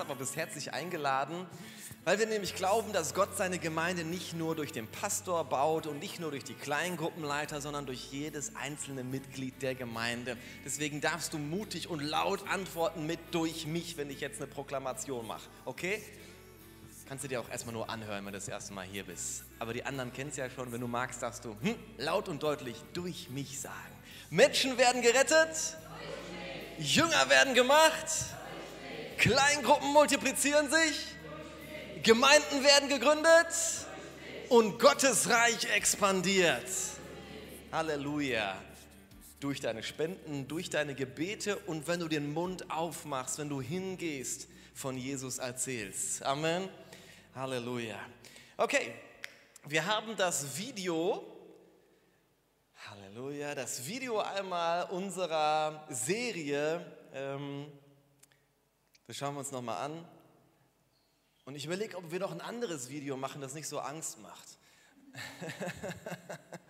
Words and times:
aber 0.00 0.14
bist 0.14 0.36
herzlich 0.36 0.72
eingeladen, 0.72 1.46
weil 2.04 2.18
wir 2.18 2.26
nämlich 2.26 2.54
glauben, 2.54 2.92
dass 2.92 3.14
Gott 3.14 3.36
seine 3.36 3.58
Gemeinde 3.58 4.04
nicht 4.04 4.34
nur 4.34 4.56
durch 4.56 4.72
den 4.72 4.88
Pastor 4.88 5.44
baut 5.44 5.86
und 5.86 5.98
nicht 5.98 6.18
nur 6.18 6.30
durch 6.30 6.42
die 6.42 6.54
Kleingruppenleiter, 6.54 7.60
sondern 7.60 7.86
durch 7.86 8.10
jedes 8.10 8.56
einzelne 8.56 9.04
Mitglied 9.04 9.60
der 9.62 9.74
Gemeinde. 9.74 10.36
Deswegen 10.64 11.00
darfst 11.00 11.32
du 11.32 11.38
mutig 11.38 11.88
und 11.88 12.00
laut 12.00 12.48
antworten 12.48 13.06
mit 13.06 13.20
durch 13.32 13.66
mich, 13.66 13.96
wenn 13.96 14.10
ich 14.10 14.20
jetzt 14.20 14.40
eine 14.40 14.50
Proklamation 14.50 15.26
mache. 15.26 15.48
Okay? 15.66 16.02
Kannst 17.08 17.24
du 17.24 17.28
dir 17.28 17.40
auch 17.40 17.50
erstmal 17.50 17.74
nur 17.74 17.90
anhören, 17.90 18.24
wenn 18.24 18.32
du 18.32 18.38
das 18.38 18.48
erste 18.48 18.72
Mal 18.72 18.86
hier 18.86 19.04
bist. 19.04 19.44
Aber 19.58 19.74
die 19.74 19.84
anderen 19.84 20.12
kennen 20.12 20.30
es 20.30 20.36
ja 20.36 20.48
schon. 20.48 20.72
Wenn 20.72 20.80
du 20.80 20.88
magst, 20.88 21.22
darfst 21.22 21.44
du 21.44 21.56
hm, 21.60 21.74
laut 21.98 22.28
und 22.28 22.42
deutlich 22.42 22.76
durch 22.94 23.28
mich 23.30 23.60
sagen. 23.60 23.74
Menschen 24.30 24.78
werden 24.78 25.02
gerettet, 25.02 25.76
Jünger 26.78 27.28
werden 27.28 27.54
gemacht, 27.54 28.06
Kleingruppen 29.20 29.92
multiplizieren 29.92 30.70
sich, 30.70 31.14
Gemeinden 32.02 32.64
werden 32.64 32.88
gegründet 32.88 33.48
und 34.48 34.78
Gottes 34.78 35.28
Reich 35.28 35.70
expandiert. 35.74 36.64
Halleluja. 37.70 38.56
Durch 39.38 39.60
deine 39.60 39.82
Spenden, 39.82 40.48
durch 40.48 40.70
deine 40.70 40.94
Gebete 40.94 41.58
und 41.58 41.86
wenn 41.86 42.00
du 42.00 42.08
den 42.08 42.32
Mund 42.32 42.70
aufmachst, 42.70 43.38
wenn 43.38 43.50
du 43.50 43.60
hingehst, 43.60 44.48
von 44.72 44.96
Jesus 44.96 45.36
erzählst. 45.36 46.22
Amen. 46.22 46.70
Halleluja. 47.34 48.00
Okay, 48.56 48.94
wir 49.66 49.84
haben 49.84 50.16
das 50.16 50.56
Video, 50.56 51.22
Halleluja, 52.88 53.54
das 53.54 53.86
Video 53.86 54.18
einmal 54.20 54.88
unserer 54.88 55.86
Serie. 55.90 56.86
Ähm, 57.12 57.66
das 59.10 59.16
schauen 59.16 59.34
wir 59.34 59.40
uns 59.40 59.50
nochmal 59.50 59.84
an. 59.84 60.04
Und 61.44 61.56
ich 61.56 61.64
überlege, 61.64 61.96
ob 61.96 62.12
wir 62.12 62.20
noch 62.20 62.30
ein 62.30 62.40
anderes 62.40 62.90
Video 62.90 63.16
machen, 63.16 63.40
das 63.40 63.54
nicht 63.54 63.66
so 63.66 63.80
Angst 63.80 64.20
macht. 64.20 64.46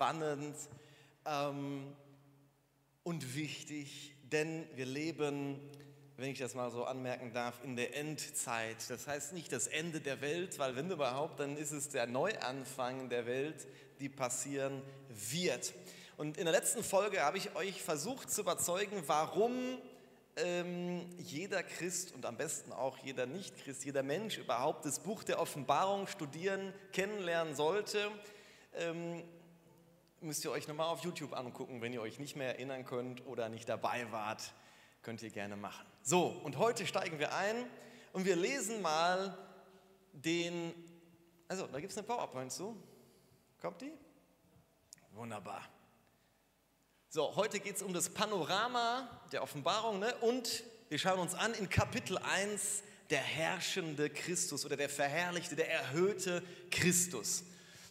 spannend 0.00 0.56
ähm, 1.26 1.94
und 3.02 3.36
wichtig, 3.36 4.14
denn 4.22 4.64
wir 4.74 4.86
leben, 4.86 5.60
wenn 6.16 6.30
ich 6.30 6.38
das 6.38 6.54
mal 6.54 6.70
so 6.70 6.86
anmerken 6.86 7.34
darf, 7.34 7.60
in 7.62 7.76
der 7.76 7.94
Endzeit. 7.94 8.78
Das 8.88 9.06
heißt 9.06 9.34
nicht 9.34 9.52
das 9.52 9.66
Ende 9.66 10.00
der 10.00 10.22
Welt, 10.22 10.58
weil 10.58 10.74
wenn 10.74 10.90
überhaupt, 10.90 11.38
dann 11.38 11.54
ist 11.58 11.72
es 11.72 11.90
der 11.90 12.06
Neuanfang 12.06 13.10
der 13.10 13.26
Welt, 13.26 13.66
die 14.00 14.08
passieren 14.08 14.80
wird. 15.10 15.74
Und 16.16 16.38
in 16.38 16.44
der 16.44 16.54
letzten 16.54 16.82
Folge 16.82 17.20
habe 17.20 17.36
ich 17.36 17.54
euch 17.54 17.82
versucht 17.82 18.30
zu 18.30 18.40
überzeugen, 18.40 19.02
warum 19.06 19.52
ähm, 20.36 21.04
jeder 21.18 21.62
Christ 21.62 22.14
und 22.14 22.24
am 22.24 22.38
besten 22.38 22.72
auch 22.72 22.96
jeder 23.04 23.26
Nicht-Christ, 23.26 23.84
jeder 23.84 24.02
Mensch 24.02 24.38
überhaupt 24.38 24.86
das 24.86 25.00
Buch 25.00 25.24
der 25.24 25.38
Offenbarung 25.42 26.06
studieren, 26.06 26.72
kennenlernen 26.90 27.54
sollte. 27.54 28.10
Ähm, 28.74 29.22
müsst 30.20 30.44
ihr 30.44 30.50
euch 30.50 30.68
nochmal 30.68 30.88
auf 30.88 31.02
YouTube 31.02 31.32
angucken, 31.32 31.80
wenn 31.80 31.92
ihr 31.92 32.02
euch 32.02 32.18
nicht 32.18 32.36
mehr 32.36 32.48
erinnern 32.48 32.84
könnt 32.84 33.26
oder 33.26 33.48
nicht 33.48 33.68
dabei 33.68 34.10
wart, 34.12 34.52
könnt 35.02 35.22
ihr 35.22 35.30
gerne 35.30 35.56
machen. 35.56 35.86
So, 36.02 36.26
und 36.26 36.58
heute 36.58 36.86
steigen 36.86 37.18
wir 37.18 37.34
ein 37.34 37.66
und 38.12 38.24
wir 38.24 38.36
lesen 38.36 38.82
mal 38.82 39.36
den, 40.12 40.74
also 41.48 41.66
da 41.66 41.80
gibt 41.80 41.92
es 41.92 41.98
eine 41.98 42.06
PowerPoint 42.06 42.52
zu. 42.52 42.76
Kommt 43.60 43.80
die? 43.80 43.92
Wunderbar. 45.12 45.62
So, 47.08 47.34
heute 47.36 47.58
geht 47.60 47.76
es 47.76 47.82
um 47.82 47.92
das 47.92 48.08
Panorama 48.10 49.22
der 49.32 49.42
Offenbarung 49.42 49.98
ne? 49.98 50.14
und 50.20 50.62
wir 50.88 50.98
schauen 50.98 51.18
uns 51.18 51.34
an 51.34 51.54
in 51.54 51.68
Kapitel 51.68 52.18
1 52.18 52.82
der 53.10 53.20
herrschende 53.20 54.10
Christus 54.10 54.64
oder 54.64 54.76
der 54.76 54.88
verherrlichte, 54.88 55.56
der 55.56 55.70
erhöhte 55.70 56.42
Christus. 56.70 57.42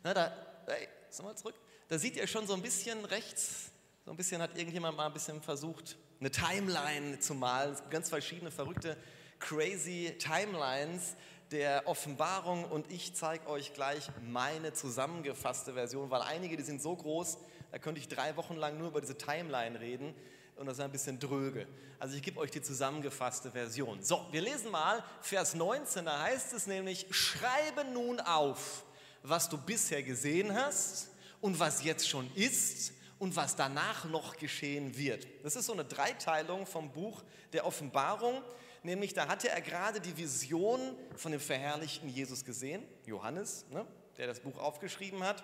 Na, 0.03 0.13
da, 0.13 0.33
hey, 0.67 0.87
sag 1.09 1.25
mal 1.25 1.35
zurück. 1.35 1.55
Da 1.89 1.97
seht 1.97 2.15
ihr 2.17 2.27
schon 2.27 2.45
so 2.45 2.53
ein 2.53 2.61
bisschen 2.61 3.03
rechts, 3.03 3.71
so 4.05 4.11
ein 4.11 4.17
bisschen 4.17 4.43
hat 4.43 4.55
irgendjemand 4.55 4.95
mal 4.95 5.07
ein 5.07 5.13
bisschen 5.13 5.41
versucht, 5.41 5.97
eine 6.19 6.29
Timeline 6.29 7.19
zu 7.19 7.33
malen. 7.33 7.75
Ganz 7.89 8.09
verschiedene 8.09 8.51
verrückte, 8.51 8.95
crazy 9.39 10.15
Timelines 10.19 11.15
der 11.49 11.87
Offenbarung 11.87 12.65
und 12.65 12.91
ich 12.91 13.15
zeige 13.15 13.47
euch 13.47 13.73
gleich 13.73 14.11
meine 14.21 14.71
zusammengefasste 14.71 15.73
Version, 15.73 16.11
weil 16.11 16.21
einige, 16.21 16.55
die 16.57 16.61
sind 16.61 16.79
so 16.79 16.95
groß, 16.95 17.39
da 17.71 17.79
könnte 17.79 17.99
ich 17.99 18.07
drei 18.07 18.35
Wochen 18.35 18.55
lang 18.55 18.77
nur 18.77 18.89
über 18.89 19.01
diese 19.01 19.17
Timeline 19.17 19.79
reden 19.79 20.13
und 20.57 20.67
das 20.67 20.77
ist 20.77 20.83
ein 20.83 20.91
bisschen 20.91 21.19
dröge. 21.19 21.65
Also 21.97 22.15
ich 22.15 22.21
gebe 22.21 22.39
euch 22.39 22.51
die 22.51 22.61
zusammengefasste 22.61 23.49
Version. 23.49 24.03
So, 24.03 24.27
wir 24.29 24.41
lesen 24.41 24.69
mal 24.69 25.03
Vers 25.21 25.55
19, 25.55 26.05
da 26.05 26.21
heißt 26.21 26.53
es 26.53 26.67
nämlich, 26.67 27.07
schreibe 27.09 27.83
nun 27.91 28.19
auf, 28.19 28.85
was 29.23 29.49
du 29.49 29.57
bisher 29.57 30.03
gesehen 30.03 30.53
hast 30.53 31.09
und 31.41 31.59
was 31.59 31.83
jetzt 31.83 32.07
schon 32.07 32.29
ist 32.35 32.93
und 33.19 33.35
was 33.35 33.55
danach 33.55 34.05
noch 34.05 34.37
geschehen 34.37 34.97
wird. 34.97 35.27
Das 35.43 35.55
ist 35.55 35.65
so 35.65 35.73
eine 35.73 35.85
Dreiteilung 35.85 36.65
vom 36.65 36.91
Buch 36.91 37.23
der 37.53 37.65
Offenbarung, 37.65 38.41
nämlich 38.83 39.13
da 39.13 39.27
hatte 39.27 39.49
er 39.49 39.61
gerade 39.61 39.99
die 39.99 40.17
Vision 40.17 40.79
von 41.15 41.31
dem 41.31 41.41
verherrlichten 41.41 42.09
Jesus 42.09 42.45
gesehen, 42.45 42.83
Johannes, 43.05 43.65
ne, 43.69 43.85
der 44.17 44.27
das 44.27 44.39
Buch 44.39 44.57
aufgeschrieben 44.57 45.23
hat. 45.23 45.43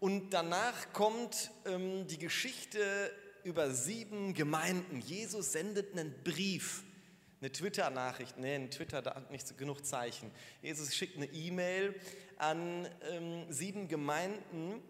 Und 0.00 0.30
danach 0.30 0.92
kommt 0.92 1.50
ähm, 1.64 2.06
die 2.08 2.18
Geschichte 2.18 2.80
über 3.44 3.70
sieben 3.70 4.34
Gemeinden. 4.34 5.00
Jesus 5.00 5.52
sendet 5.52 5.92
einen 5.92 6.14
Brief, 6.24 6.82
eine 7.40 7.52
Twitter-Nachricht, 7.52 8.38
nee, 8.38 8.54
ein 8.54 8.70
Twitter, 8.70 9.02
da 9.02 9.14
hat 9.14 9.30
nicht 9.30 9.56
genug 9.56 9.86
Zeichen. 9.86 10.30
Jesus 10.62 10.94
schickt 10.94 11.16
eine 11.16 11.26
E-Mail 11.26 11.94
an 12.38 12.88
ähm, 13.10 13.44
sieben 13.50 13.86
Gemeinden 13.86 14.82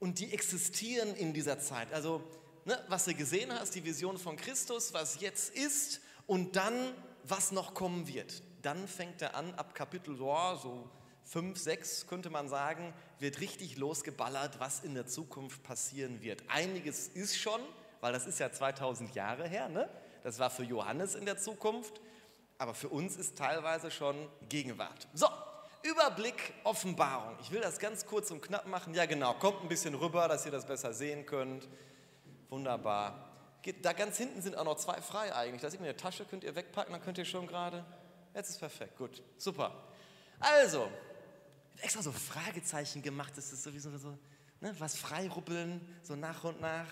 und 0.00 0.18
die 0.18 0.32
existieren 0.32 1.14
in 1.14 1.32
dieser 1.32 1.58
Zeit. 1.58 1.92
Also, 1.92 2.22
ne, 2.64 2.82
was 2.88 3.04
du 3.04 3.14
gesehen 3.14 3.52
hast, 3.52 3.74
die 3.74 3.84
Vision 3.84 4.18
von 4.18 4.36
Christus, 4.36 4.92
was 4.92 5.20
jetzt 5.20 5.54
ist 5.54 6.00
und 6.26 6.56
dann, 6.56 6.94
was 7.24 7.52
noch 7.52 7.74
kommen 7.74 8.06
wird. 8.08 8.42
Dann 8.62 8.88
fängt 8.88 9.22
er 9.22 9.34
an, 9.34 9.54
ab 9.54 9.74
Kapitel 9.74 10.20
oh, 10.20 10.56
so 10.56 10.90
5, 11.24 11.58
6 11.58 12.06
könnte 12.06 12.30
man 12.30 12.48
sagen, 12.48 12.94
wird 13.18 13.40
richtig 13.40 13.76
losgeballert, 13.76 14.60
was 14.60 14.80
in 14.80 14.94
der 14.94 15.06
Zukunft 15.06 15.62
passieren 15.62 16.22
wird. 16.22 16.42
Einiges 16.48 17.08
ist 17.08 17.36
schon, 17.36 17.60
weil 18.00 18.12
das 18.12 18.26
ist 18.26 18.38
ja 18.38 18.50
2000 18.50 19.14
Jahre 19.14 19.46
her, 19.46 19.68
ne? 19.68 19.88
das 20.22 20.38
war 20.38 20.50
für 20.50 20.64
Johannes 20.64 21.14
in 21.14 21.26
der 21.26 21.36
Zukunft, 21.36 22.00
aber 22.56 22.74
für 22.74 22.88
uns 22.88 23.16
ist 23.16 23.36
teilweise 23.36 23.90
schon 23.90 24.16
Gegenwart. 24.48 25.08
So, 25.12 25.28
Überblick 25.82 26.54
Offenbarung. 26.64 27.36
Ich 27.40 27.50
will 27.50 27.60
das 27.60 27.78
ganz 27.78 28.04
kurz 28.06 28.30
und 28.30 28.40
knapp 28.40 28.66
machen. 28.66 28.94
Ja, 28.94 29.06
genau, 29.06 29.34
kommt 29.34 29.62
ein 29.62 29.68
bisschen 29.68 29.94
rüber, 29.94 30.28
dass 30.28 30.44
ihr 30.44 30.52
das 30.52 30.66
besser 30.66 30.92
sehen 30.92 31.24
könnt. 31.24 31.68
Wunderbar. 32.48 33.30
Da 33.82 33.92
ganz 33.92 34.16
hinten 34.16 34.40
sind 34.40 34.56
auch 34.56 34.64
noch 34.64 34.76
zwei 34.76 35.00
frei 35.00 35.34
eigentlich. 35.34 35.60
Da 35.60 35.70
sieht 35.70 35.80
man 35.80 35.88
eine 35.88 35.96
Tasche, 35.96 36.24
könnt 36.24 36.44
ihr 36.44 36.54
wegpacken, 36.54 36.92
dann 36.92 37.02
könnt 37.02 37.18
ihr 37.18 37.24
schon 37.24 37.46
gerade. 37.46 37.84
Jetzt 38.34 38.50
ist 38.50 38.58
perfekt, 38.58 38.96
gut, 38.96 39.22
super. 39.36 39.74
Also, 40.38 40.88
extra 41.80 42.02
so 42.02 42.12
Fragezeichen 42.12 43.02
gemacht, 43.02 43.32
das 43.36 43.52
ist 43.52 43.62
sowieso 43.62 43.96
so, 43.98 44.16
ne, 44.60 44.74
was 44.78 44.96
freiruppeln, 44.96 45.98
so 46.02 46.14
nach 46.14 46.44
und 46.44 46.60
nach. 46.60 46.86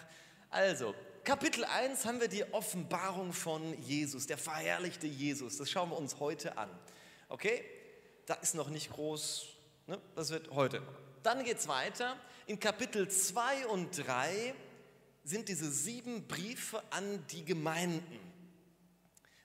Also, 0.50 0.94
Kapitel 1.24 1.64
1 1.64 2.04
haben 2.04 2.20
wir 2.20 2.28
die 2.28 2.44
Offenbarung 2.52 3.32
von 3.32 3.80
Jesus, 3.82 4.26
der 4.26 4.38
verherrlichte 4.38 5.06
Jesus. 5.06 5.56
Das 5.56 5.70
schauen 5.70 5.90
wir 5.90 5.98
uns 5.98 6.20
heute 6.20 6.56
an. 6.56 6.70
Okay? 7.28 7.64
Da 8.26 8.34
ist 8.34 8.54
noch 8.54 8.68
nicht 8.68 8.90
groß, 8.90 9.46
ne? 9.86 10.00
das 10.16 10.30
wird 10.30 10.50
heute. 10.50 10.82
Dann 11.22 11.44
geht 11.44 11.58
es 11.58 11.68
weiter. 11.68 12.16
In 12.46 12.58
Kapitel 12.58 13.08
2 13.08 13.68
und 13.68 14.06
3 14.06 14.54
sind 15.22 15.48
diese 15.48 15.70
sieben 15.70 16.26
Briefe 16.26 16.82
an 16.90 17.24
die 17.28 17.44
Gemeinden. 17.44 18.20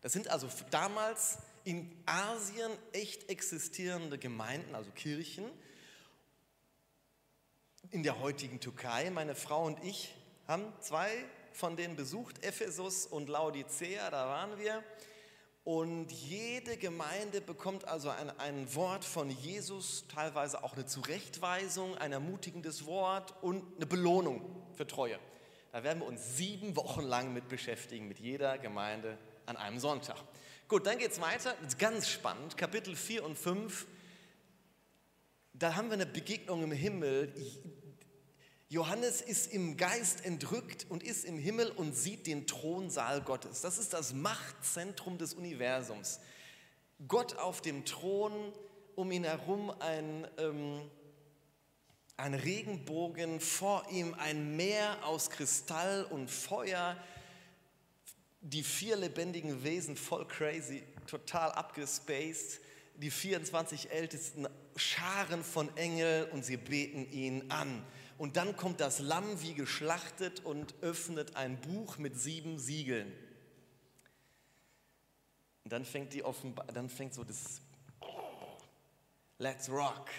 Das 0.02 0.14
sind 0.14 0.28
also 0.30 0.48
damals 0.72 1.38
in 1.64 1.92
Asien 2.08 2.72
echt 2.92 3.30
existierende 3.30 4.18
Gemeinden, 4.18 4.74
also 4.74 4.90
Kirchen. 4.92 5.46
In 7.92 8.02
der 8.02 8.20
heutigen 8.20 8.60
Türkei, 8.60 9.12
meine 9.12 9.36
Frau 9.36 9.66
und 9.66 9.84
ich 9.84 10.14
haben 10.48 10.74
zwei 10.82 11.12
von 11.54 11.76
denen 11.76 11.96
besucht, 11.96 12.44
Ephesus 12.44 13.06
und 13.06 13.30
Laodicea, 13.30 14.10
da 14.10 14.28
waren 14.28 14.58
wir. 14.58 14.84
Und 15.64 16.12
jede 16.12 16.76
Gemeinde 16.78 17.40
bekommt 17.40 17.88
also 17.88 18.10
ein, 18.10 18.32
ein 18.40 18.74
Wort 18.74 19.06
von 19.06 19.30
Jesus, 19.30 20.06
teilweise 20.08 20.64
auch 20.64 20.74
eine 20.74 20.88
Zurechtweisung, 20.88 21.96
ein 21.98 22.12
ermutigendes 22.12 22.88
Wort 22.88 23.36
und 23.44 23.64
eine 23.76 23.86
Belohnung 23.86 24.42
für 24.74 24.88
Treue. 24.88 25.20
Da 25.72 25.84
werden 25.84 26.00
wir 26.00 26.08
uns 26.08 26.36
sieben 26.36 26.76
Wochen 26.76 27.04
lang 27.04 27.32
mit 27.32 27.48
beschäftigen, 27.48 28.08
mit 28.08 28.20
jeder 28.20 28.58
Gemeinde 28.58 29.18
an 29.46 29.56
einem 29.56 29.80
Sonntag. 29.80 30.18
Gut, 30.68 30.88
dann 30.88 30.98
geht 30.98 31.12
es 31.12 31.22
weiter, 31.22 31.56
ganz 31.78 32.10
spannend, 32.10 32.58
Kapitel 32.58 32.96
4 32.96 33.24
und 33.24 33.38
5. 33.38 33.86
Da 35.54 35.76
haben 35.76 35.90
wir 35.90 35.94
eine 35.94 36.08
Begegnung 36.08 36.64
im 36.64 36.72
Himmel. 36.72 37.34
Johannes 38.72 39.20
ist 39.20 39.52
im 39.52 39.76
Geist 39.76 40.24
entrückt 40.24 40.86
und 40.88 41.04
ist 41.04 41.26
im 41.26 41.38
Himmel 41.38 41.72
und 41.72 41.94
sieht 41.94 42.26
den 42.26 42.48
Thronsaal 42.48 43.20
Gottes. 43.20 43.60
Das 43.60 43.78
ist 43.78 43.92
das 43.92 44.14
Machtzentrum 44.14 45.18
des 45.18 45.34
Universums. 45.34 46.22
Gott 47.06 47.36
auf 47.36 47.60
dem 47.60 47.84
Thron, 47.84 48.32
um 48.96 49.12
ihn 49.12 49.26
herum 49.26 49.72
ein, 49.82 50.26
ähm, 50.38 50.90
ein 52.16 52.34
Regenbogen, 52.34 53.42
vor 53.42 53.86
ihm 53.92 54.14
ein 54.14 54.56
Meer 54.56 55.06
aus 55.06 55.30
Kristall 55.30 56.06
und 56.06 56.32
Feuer. 56.32 56.96
Die 58.40 58.64
vier 58.64 58.96
lebendigen 58.96 59.66
Wesen, 59.66 59.98
voll 59.98 60.26
crazy, 60.30 60.82
total 61.08 61.52
abgespaced. 61.52 62.62
Die 62.96 63.12
24 63.12 63.92
Ältesten, 63.92 64.48
Scharen 64.78 65.44
von 65.44 65.76
Engeln 65.76 66.32
und 66.32 66.46
sie 66.46 66.56
beten 66.56 67.12
ihn 67.12 67.52
an. 67.52 67.86
Und 68.22 68.38
dann 68.38 68.56
kommt 68.56 68.80
das 68.80 69.00
Lamm 69.00 69.42
wie 69.42 69.56
geschlachtet 69.56 70.46
und 70.46 70.76
öffnet 70.84 71.36
ein 71.38 71.60
Buch 71.60 71.98
mit 71.98 72.20
sieben 72.20 72.60
Siegeln. 72.60 73.12
Und 75.64 75.74
dann 75.74 75.84
fängt 75.86 76.14
die 76.14 76.24
offenbar, 76.24 76.68
dann 76.68 76.88
fängt 76.88 77.16
so 77.16 77.24
das 77.24 77.62
Let's 79.40 79.72
Rock 79.72 80.12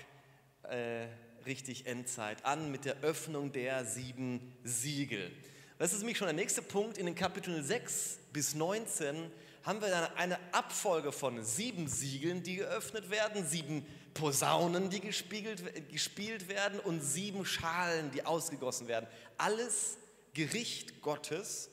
äh, 0.65 1.07
richtig 1.47 1.87
Endzeit 1.87 2.45
an 2.45 2.73
mit 2.73 2.87
der 2.87 2.97
Öffnung 3.03 3.53
der 3.53 3.85
sieben 3.85 4.53
Siegel. 4.65 5.31
Das 5.79 5.93
ist 5.93 6.01
nämlich 6.01 6.19
schon 6.19 6.27
der 6.27 6.35
nächste 6.35 6.61
Punkt. 6.61 6.99
In 6.99 7.07
den 7.07 7.15
Kapiteln 7.15 7.63
6 7.63 8.19
bis 8.33 8.57
19 8.57 9.31
haben 9.63 9.81
wir 9.81 9.91
dann 9.91 10.13
eine 10.17 10.41
Abfolge 10.53 11.13
von 11.13 11.45
sieben 11.45 11.87
Siegeln, 11.87 12.43
die 12.43 12.57
geöffnet 12.57 13.11
werden, 13.11 13.47
sieben 13.47 13.87
Posaunen, 14.15 14.91
die 14.91 15.01
gespiegelt, 15.01 15.91
gespielt 15.91 16.49
werden 16.49 16.81
und 16.81 17.01
sieben 17.01 17.45
Schalen, 17.45 18.11
die 18.11 18.25
ausgegossen 18.25 18.89
werden. 18.89 19.07
Alles 19.39 19.97
Gericht 20.35 21.03
Gottes, 21.03 21.71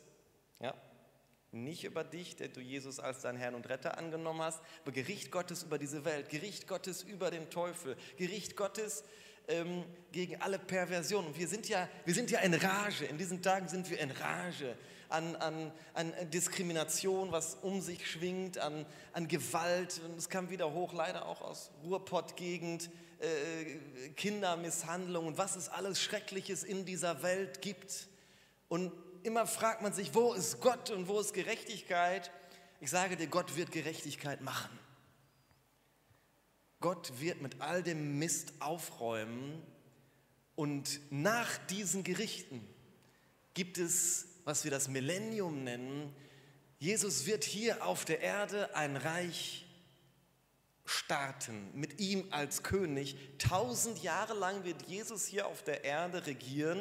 ja, 0.59 0.73
nicht 1.51 1.83
über 1.83 2.03
dich, 2.03 2.35
der 2.35 2.49
du 2.49 2.59
Jesus 2.59 2.99
als 2.99 3.21
dein 3.21 3.35
Herrn 3.35 3.55
und 3.55 3.67
Retter 3.69 3.97
angenommen 3.97 4.41
hast, 4.41 4.61
aber 4.83 4.91
Gericht 4.91 5.31
Gottes 5.31 5.63
über 5.63 5.77
diese 5.77 6.05
Welt, 6.05 6.29
Gericht 6.29 6.67
Gottes 6.67 7.03
über 7.03 7.31
den 7.31 7.49
Teufel, 7.49 7.97
Gericht 8.17 8.55
Gottes 8.55 9.03
ähm, 9.47 9.83
gegen 10.11 10.39
alle 10.41 10.59
Perversionen. 10.59 11.29
Und 11.29 11.39
wir 11.39 11.47
sind, 11.47 11.67
ja, 11.67 11.89
wir 12.05 12.13
sind 12.13 12.29
ja 12.29 12.39
in 12.39 12.53
Rage, 12.53 13.05
in 13.05 13.17
diesen 13.17 13.41
Tagen 13.41 13.67
sind 13.67 13.89
wir 13.89 13.99
in 13.99 14.11
Rage 14.11 14.77
an, 15.09 15.35
an, 15.35 15.71
an 15.93 16.13
Diskrimination, 16.31 17.31
was 17.31 17.55
um 17.55 17.81
sich 17.81 18.09
schwingt, 18.09 18.57
an, 18.57 18.85
an 19.13 19.27
Gewalt. 19.27 19.99
Und 20.05 20.17
es 20.17 20.29
kam 20.29 20.49
wieder 20.49 20.71
hoch, 20.71 20.93
leider 20.93 21.25
auch 21.25 21.41
aus 21.41 21.71
Ruhrpott-Gegend, 21.83 22.89
äh, 23.19 24.09
Kindermisshandlung 24.15 25.27
und 25.27 25.37
was 25.37 25.55
es 25.55 25.67
alles 25.67 26.01
Schreckliches 26.01 26.63
in 26.63 26.85
dieser 26.85 27.21
Welt 27.23 27.61
gibt. 27.61 28.07
Und 28.67 28.91
immer 29.23 29.47
fragt 29.47 29.81
man 29.81 29.93
sich, 29.93 30.13
wo 30.13 30.33
ist 30.33 30.61
Gott 30.61 30.91
und 30.91 31.07
wo 31.07 31.19
ist 31.19 31.33
Gerechtigkeit? 31.33 32.31
Ich 32.79 32.91
sage 32.91 33.17
dir, 33.17 33.27
Gott 33.27 33.55
wird 33.57 33.71
Gerechtigkeit 33.71 34.41
machen. 34.41 34.77
Gott 36.79 37.19
wird 37.19 37.41
mit 37.41 37.59
all 37.59 37.83
dem 37.83 38.19
Mist 38.19 38.53
aufräumen 38.59 39.61
und 40.55 41.01
nach 41.09 41.57
diesen 41.67 42.03
Gerichten 42.03 42.65
gibt 43.53 43.77
es 43.77 44.28
was 44.49 44.63
wir 44.63 44.71
das 44.71 44.87
Millennium 44.87 45.63
nennen. 45.63 46.11
Jesus 46.79 47.27
wird 47.27 47.43
hier 47.43 47.85
auf 47.85 48.03
der 48.03 48.21
Erde 48.21 48.75
ein 48.75 48.97
Reich 48.97 49.67
starten, 50.85 51.69
mit 51.75 51.99
ihm 51.99 52.25
als 52.31 52.63
König. 52.63 53.15
Tausend 53.37 54.01
Jahre 54.01 54.33
lang 54.33 54.63
wird 54.63 54.87
Jesus 54.87 55.27
hier 55.27 55.45
auf 55.45 55.61
der 55.61 55.83
Erde 55.83 56.25
regieren. 56.25 56.79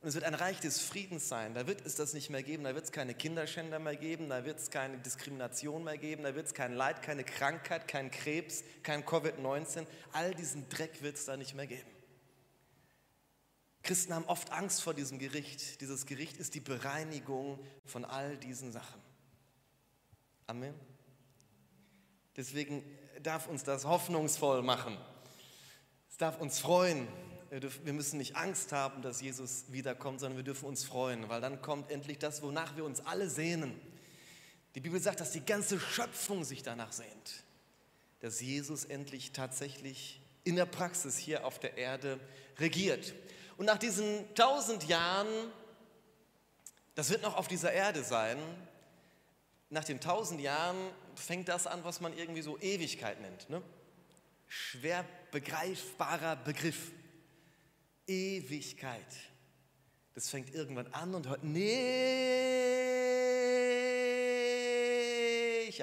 Und 0.00 0.08
es 0.08 0.14
wird 0.14 0.22
ein 0.22 0.34
Reich 0.34 0.60
des 0.60 0.80
Friedens 0.80 1.28
sein. 1.28 1.54
Da 1.54 1.66
wird 1.66 1.84
es 1.84 1.96
das 1.96 2.14
nicht 2.14 2.30
mehr 2.30 2.44
geben. 2.44 2.62
Da 2.62 2.72
wird 2.72 2.84
es 2.84 2.92
keine 2.92 3.14
Kinderschänder 3.14 3.80
mehr 3.80 3.96
geben. 3.96 4.28
Da 4.28 4.44
wird 4.44 4.60
es 4.60 4.70
keine 4.70 4.96
Diskrimination 4.98 5.82
mehr 5.82 5.98
geben. 5.98 6.22
Da 6.22 6.36
wird 6.36 6.46
es 6.46 6.54
kein 6.54 6.72
Leid, 6.72 7.02
keine 7.02 7.24
Krankheit, 7.24 7.88
kein 7.88 8.12
Krebs, 8.12 8.62
kein 8.84 9.04
Covid-19. 9.04 9.86
All 10.12 10.36
diesen 10.36 10.68
Dreck 10.68 11.02
wird 11.02 11.16
es 11.16 11.24
da 11.24 11.36
nicht 11.36 11.56
mehr 11.56 11.66
geben. 11.66 11.99
Christen 13.82 14.14
haben 14.14 14.26
oft 14.26 14.52
Angst 14.52 14.82
vor 14.82 14.94
diesem 14.94 15.18
Gericht. 15.18 15.80
Dieses 15.80 16.06
Gericht 16.06 16.36
ist 16.36 16.54
die 16.54 16.60
Bereinigung 16.60 17.58
von 17.84 18.04
all 18.04 18.36
diesen 18.36 18.72
Sachen. 18.72 19.00
Amen. 20.46 20.74
Deswegen 22.36 22.84
darf 23.22 23.48
uns 23.48 23.64
das 23.64 23.84
hoffnungsvoll 23.84 24.62
machen. 24.62 24.96
Es 26.10 26.16
darf 26.16 26.40
uns 26.40 26.58
freuen. 26.58 27.08
Wir 27.50 27.92
müssen 27.92 28.18
nicht 28.18 28.36
Angst 28.36 28.72
haben, 28.72 29.02
dass 29.02 29.20
Jesus 29.20 29.64
wiederkommt, 29.68 30.20
sondern 30.20 30.36
wir 30.36 30.44
dürfen 30.44 30.66
uns 30.66 30.84
freuen, 30.84 31.28
weil 31.28 31.40
dann 31.40 31.60
kommt 31.62 31.90
endlich 31.90 32.18
das, 32.18 32.42
wonach 32.42 32.76
wir 32.76 32.84
uns 32.84 33.00
alle 33.00 33.28
sehnen. 33.28 33.80
Die 34.76 34.80
Bibel 34.80 35.00
sagt, 35.00 35.20
dass 35.20 35.32
die 35.32 35.44
ganze 35.44 35.80
Schöpfung 35.80 36.44
sich 36.44 36.62
danach 36.62 36.92
sehnt, 36.92 37.44
dass 38.20 38.40
Jesus 38.40 38.84
endlich 38.84 39.32
tatsächlich 39.32 40.20
in 40.44 40.56
der 40.56 40.66
Praxis 40.66 41.18
hier 41.18 41.44
auf 41.44 41.58
der 41.58 41.76
Erde 41.76 42.20
regiert. 42.58 43.14
Und 43.60 43.66
nach 43.66 43.76
diesen 43.76 44.34
tausend 44.34 44.88
Jahren, 44.88 45.28
das 46.94 47.10
wird 47.10 47.20
noch 47.20 47.36
auf 47.36 47.46
dieser 47.46 47.70
Erde 47.70 48.02
sein, 48.02 48.38
nach 49.68 49.84
den 49.84 50.00
tausend 50.00 50.40
Jahren 50.40 50.78
fängt 51.14 51.50
das 51.50 51.66
an, 51.66 51.84
was 51.84 52.00
man 52.00 52.16
irgendwie 52.16 52.40
so 52.40 52.58
Ewigkeit 52.58 53.20
nennt. 53.20 53.50
Ne? 53.50 53.60
Schwer 54.48 55.04
begreifbarer 55.30 56.36
Begriff. 56.36 56.90
Ewigkeit. 58.06 59.04
Das 60.14 60.30
fängt 60.30 60.54
irgendwann 60.54 60.86
an 60.94 61.14
und 61.14 61.28
hört 61.28 61.44
nicht 61.44 61.60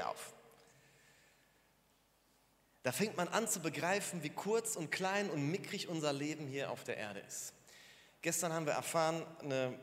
auf. 0.02 0.34
Da 2.82 2.92
fängt 2.92 3.18
man 3.18 3.28
an 3.28 3.48
zu 3.48 3.60
begreifen, 3.60 4.24
wie 4.24 4.32
kurz 4.32 4.76
und 4.76 4.90
klein 4.90 5.30
und 5.30 5.52
mickrig 5.52 5.88
unser 5.90 6.12
Leben 6.12 6.48
hier 6.48 6.72
auf 6.72 6.84
der 6.84 6.98
Erde 6.98 7.20
ist. 7.20 7.54
Gestern 8.22 8.52
haben 8.52 8.66
wir 8.66 8.74
erfahren, 8.74 9.24
eine 9.42 9.78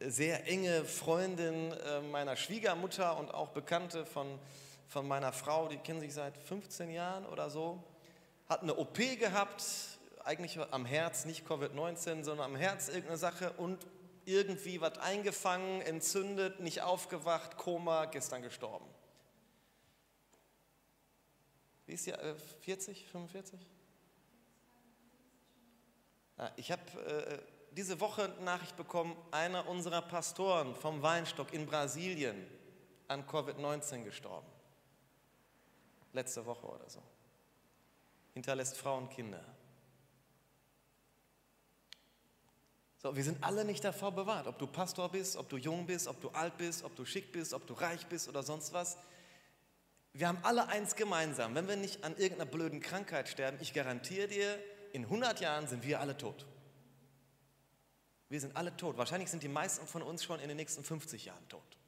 sehr 0.00 0.46
enge 0.46 0.84
Freundin 0.84 1.72
äh, 1.72 2.00
meiner 2.02 2.36
Schwiegermutter 2.36 3.16
und 3.16 3.32
auch 3.32 3.48
Bekannte 3.48 4.04
von, 4.04 4.38
von 4.88 5.08
meiner 5.08 5.32
Frau, 5.32 5.68
die 5.68 5.78
kennen 5.78 6.00
sich 6.00 6.12
seit 6.12 6.36
15 6.36 6.90
Jahren 6.90 7.24
oder 7.24 7.48
so, 7.48 7.82
hat 8.46 8.62
eine 8.62 8.76
OP 8.76 8.98
gehabt, 9.18 9.64
eigentlich 10.22 10.58
am 10.70 10.84
Herz, 10.84 11.24
nicht 11.24 11.46
Covid-19, 11.46 12.24
sondern 12.24 12.40
am 12.40 12.56
Herz 12.56 12.88
irgendeine 12.88 13.16
Sache 13.16 13.52
und 13.52 13.86
irgendwie 14.26 14.80
was 14.80 14.98
eingefangen, 14.98 15.80
entzündet, 15.80 16.60
nicht 16.60 16.82
aufgewacht, 16.82 17.56
Koma, 17.56 18.04
gestern 18.04 18.42
gestorben. 18.42 18.86
Wie 21.86 21.92
ist 21.92 22.04
sie? 22.04 22.12
40, 22.60 23.06
45? 23.06 23.75
Ich 26.56 26.70
habe 26.70 26.82
äh, 27.06 27.38
diese 27.72 28.00
Woche 28.00 28.28
Nachricht 28.40 28.76
bekommen, 28.76 29.16
einer 29.30 29.68
unserer 29.68 30.02
Pastoren 30.02 30.74
vom 30.74 31.02
Weinstock 31.02 31.52
in 31.52 31.66
Brasilien 31.66 32.46
an 33.08 33.26
Covid-19 33.26 34.04
gestorben. 34.04 34.46
Letzte 36.12 36.44
Woche 36.46 36.66
oder 36.66 36.88
so. 36.88 37.02
Hinterlässt 38.34 38.76
Frauen 38.76 39.08
Kinder. 39.08 39.44
So, 42.98 43.14
wir 43.14 43.24
sind 43.24 43.44
alle 43.44 43.64
nicht 43.64 43.84
davor 43.84 44.12
bewahrt, 44.12 44.46
ob 44.46 44.58
du 44.58 44.66
Pastor 44.66 45.10
bist, 45.10 45.36
ob 45.36 45.48
du 45.48 45.56
jung 45.58 45.86
bist, 45.86 46.08
ob 46.08 46.20
du 46.20 46.30
alt 46.30 46.56
bist, 46.56 46.82
ob 46.82 46.96
du 46.96 47.04
schick 47.04 47.32
bist, 47.32 47.52
ob 47.54 47.66
du 47.66 47.74
reich 47.74 48.06
bist 48.06 48.28
oder 48.28 48.42
sonst 48.42 48.72
was. 48.72 48.96
Wir 50.12 50.28
haben 50.28 50.38
alle 50.42 50.68
eins 50.68 50.96
gemeinsam. 50.96 51.54
Wenn 51.54 51.68
wir 51.68 51.76
nicht 51.76 52.02
an 52.04 52.16
irgendeiner 52.16 52.50
blöden 52.50 52.80
Krankheit 52.80 53.28
sterben, 53.28 53.58
ich 53.60 53.74
garantiere 53.74 54.28
dir, 54.28 54.58
in 54.96 55.04
100 55.04 55.40
Jahren 55.40 55.68
sind 55.68 55.84
wir 55.84 56.00
alle 56.00 56.16
tot. 56.16 56.46
Wir 58.30 58.40
sind 58.40 58.56
alle 58.56 58.74
tot. 58.74 58.96
Wahrscheinlich 58.96 59.30
sind 59.30 59.42
die 59.42 59.48
meisten 59.48 59.86
von 59.86 60.02
uns 60.02 60.24
schon 60.24 60.40
in 60.40 60.48
den 60.48 60.56
nächsten 60.56 60.82
50 60.82 61.26
Jahren 61.26 61.46
tot. 61.48 61.78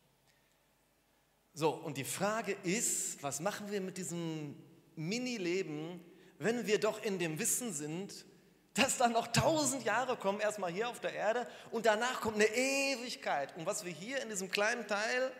So, 1.55 1.71
und 1.71 1.97
die 1.97 2.05
Frage 2.05 2.53
ist, 2.65 3.23
was 3.23 3.41
machen 3.41 3.71
wir 3.71 3.81
mit 3.81 3.97
diesem 3.97 4.55
Mini-Leben, 4.95 6.05
wenn 6.38 6.67
wir 6.67 6.79
doch 6.79 7.03
in 7.03 7.19
dem 7.19 7.38
Wissen 7.38 7.73
sind, 7.73 8.27
dass 8.75 8.99
dann 8.99 9.12
noch 9.12 9.29
tausend 9.29 9.85
Jahre 9.85 10.19
kommen, 10.19 10.38
erstmal 10.38 10.71
hier 10.71 10.91
auf 10.91 11.00
der 11.00 11.15
Erde 11.15 11.49
und 11.71 11.87
danach 11.87 12.21
kommt 12.21 12.37
eine 12.37 12.47
Ewigkeit. 12.47 13.57
Und 13.57 13.65
was 13.65 13.87
wir 13.87 13.91
hier 13.91 14.21
in 14.21 14.29
diesem 14.29 14.50
kleinen 14.50 14.87
Teil 14.87 15.33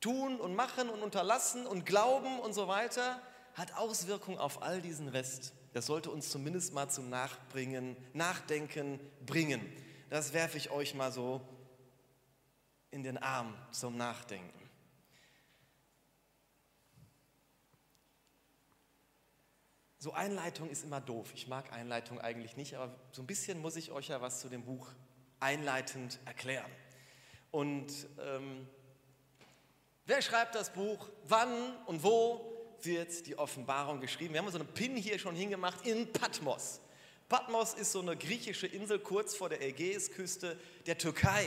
tun 0.00 0.38
und 0.38 0.54
machen 0.54 0.90
und 0.90 1.02
unterlassen 1.02 1.66
und 1.66 1.86
glauben 1.86 2.38
und 2.38 2.52
so 2.52 2.68
weiter, 2.68 3.22
hat 3.54 3.74
Auswirkungen 3.74 4.38
auf 4.38 4.62
all 4.62 4.82
diesen 4.82 5.08
Rest. 5.08 5.54
Das 5.72 5.86
sollte 5.86 6.10
uns 6.10 6.30
zumindest 6.30 6.72
mal 6.72 6.88
zum 6.88 7.10
Nachbringen, 7.10 7.96
Nachdenken 8.12 8.98
bringen. 9.26 9.60
Das 10.10 10.32
werfe 10.32 10.56
ich 10.56 10.70
euch 10.70 10.94
mal 10.94 11.12
so 11.12 11.40
in 12.90 13.02
den 13.02 13.18
Arm 13.18 13.54
zum 13.70 13.96
Nachdenken. 13.96 14.58
So 20.00 20.12
Einleitung 20.12 20.70
ist 20.70 20.84
immer 20.84 21.00
doof. 21.00 21.32
Ich 21.34 21.48
mag 21.48 21.72
Einleitung 21.72 22.20
eigentlich 22.20 22.56
nicht, 22.56 22.76
aber 22.76 22.94
so 23.10 23.20
ein 23.20 23.26
bisschen 23.26 23.60
muss 23.60 23.74
ich 23.76 23.90
euch 23.90 24.08
ja 24.08 24.20
was 24.20 24.40
zu 24.40 24.48
dem 24.48 24.64
Buch 24.64 24.88
einleitend 25.40 26.20
erklären. 26.24 26.70
Und 27.50 27.92
ähm, 28.20 28.68
wer 30.06 30.22
schreibt 30.22 30.54
das 30.54 30.72
Buch? 30.72 31.08
Wann 31.24 31.76
und 31.86 32.04
wo 32.04 32.57
wird 32.84 33.26
die 33.26 33.38
Offenbarung 33.38 34.00
geschrieben? 34.00 34.34
Wir 34.34 34.40
haben 34.40 34.50
so 34.50 34.58
einen 34.58 34.68
Pin 34.68 34.96
hier 34.96 35.18
schon 35.18 35.34
hingemacht 35.34 35.86
in 35.86 36.12
Patmos. 36.12 36.80
Patmos 37.28 37.74
ist 37.74 37.92
so 37.92 38.00
eine 38.00 38.16
griechische 38.16 38.66
Insel 38.66 38.98
kurz 38.98 39.34
vor 39.34 39.48
der 39.48 39.60
Ägäisküste 39.60 40.56
der 40.86 40.96
Türkei, 40.96 41.46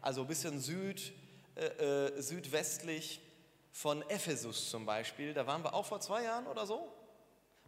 also 0.00 0.22
ein 0.22 0.26
bisschen 0.26 0.60
süd, 0.60 1.12
äh, 1.56 1.66
äh, 1.66 2.22
südwestlich 2.22 3.20
von 3.72 4.02
Ephesus 4.08 4.70
zum 4.70 4.86
Beispiel. 4.86 5.34
Da 5.34 5.46
waren 5.46 5.62
wir 5.62 5.74
auch 5.74 5.86
vor 5.86 6.00
zwei 6.00 6.22
Jahren 6.24 6.46
oder 6.46 6.66
so. 6.66 6.92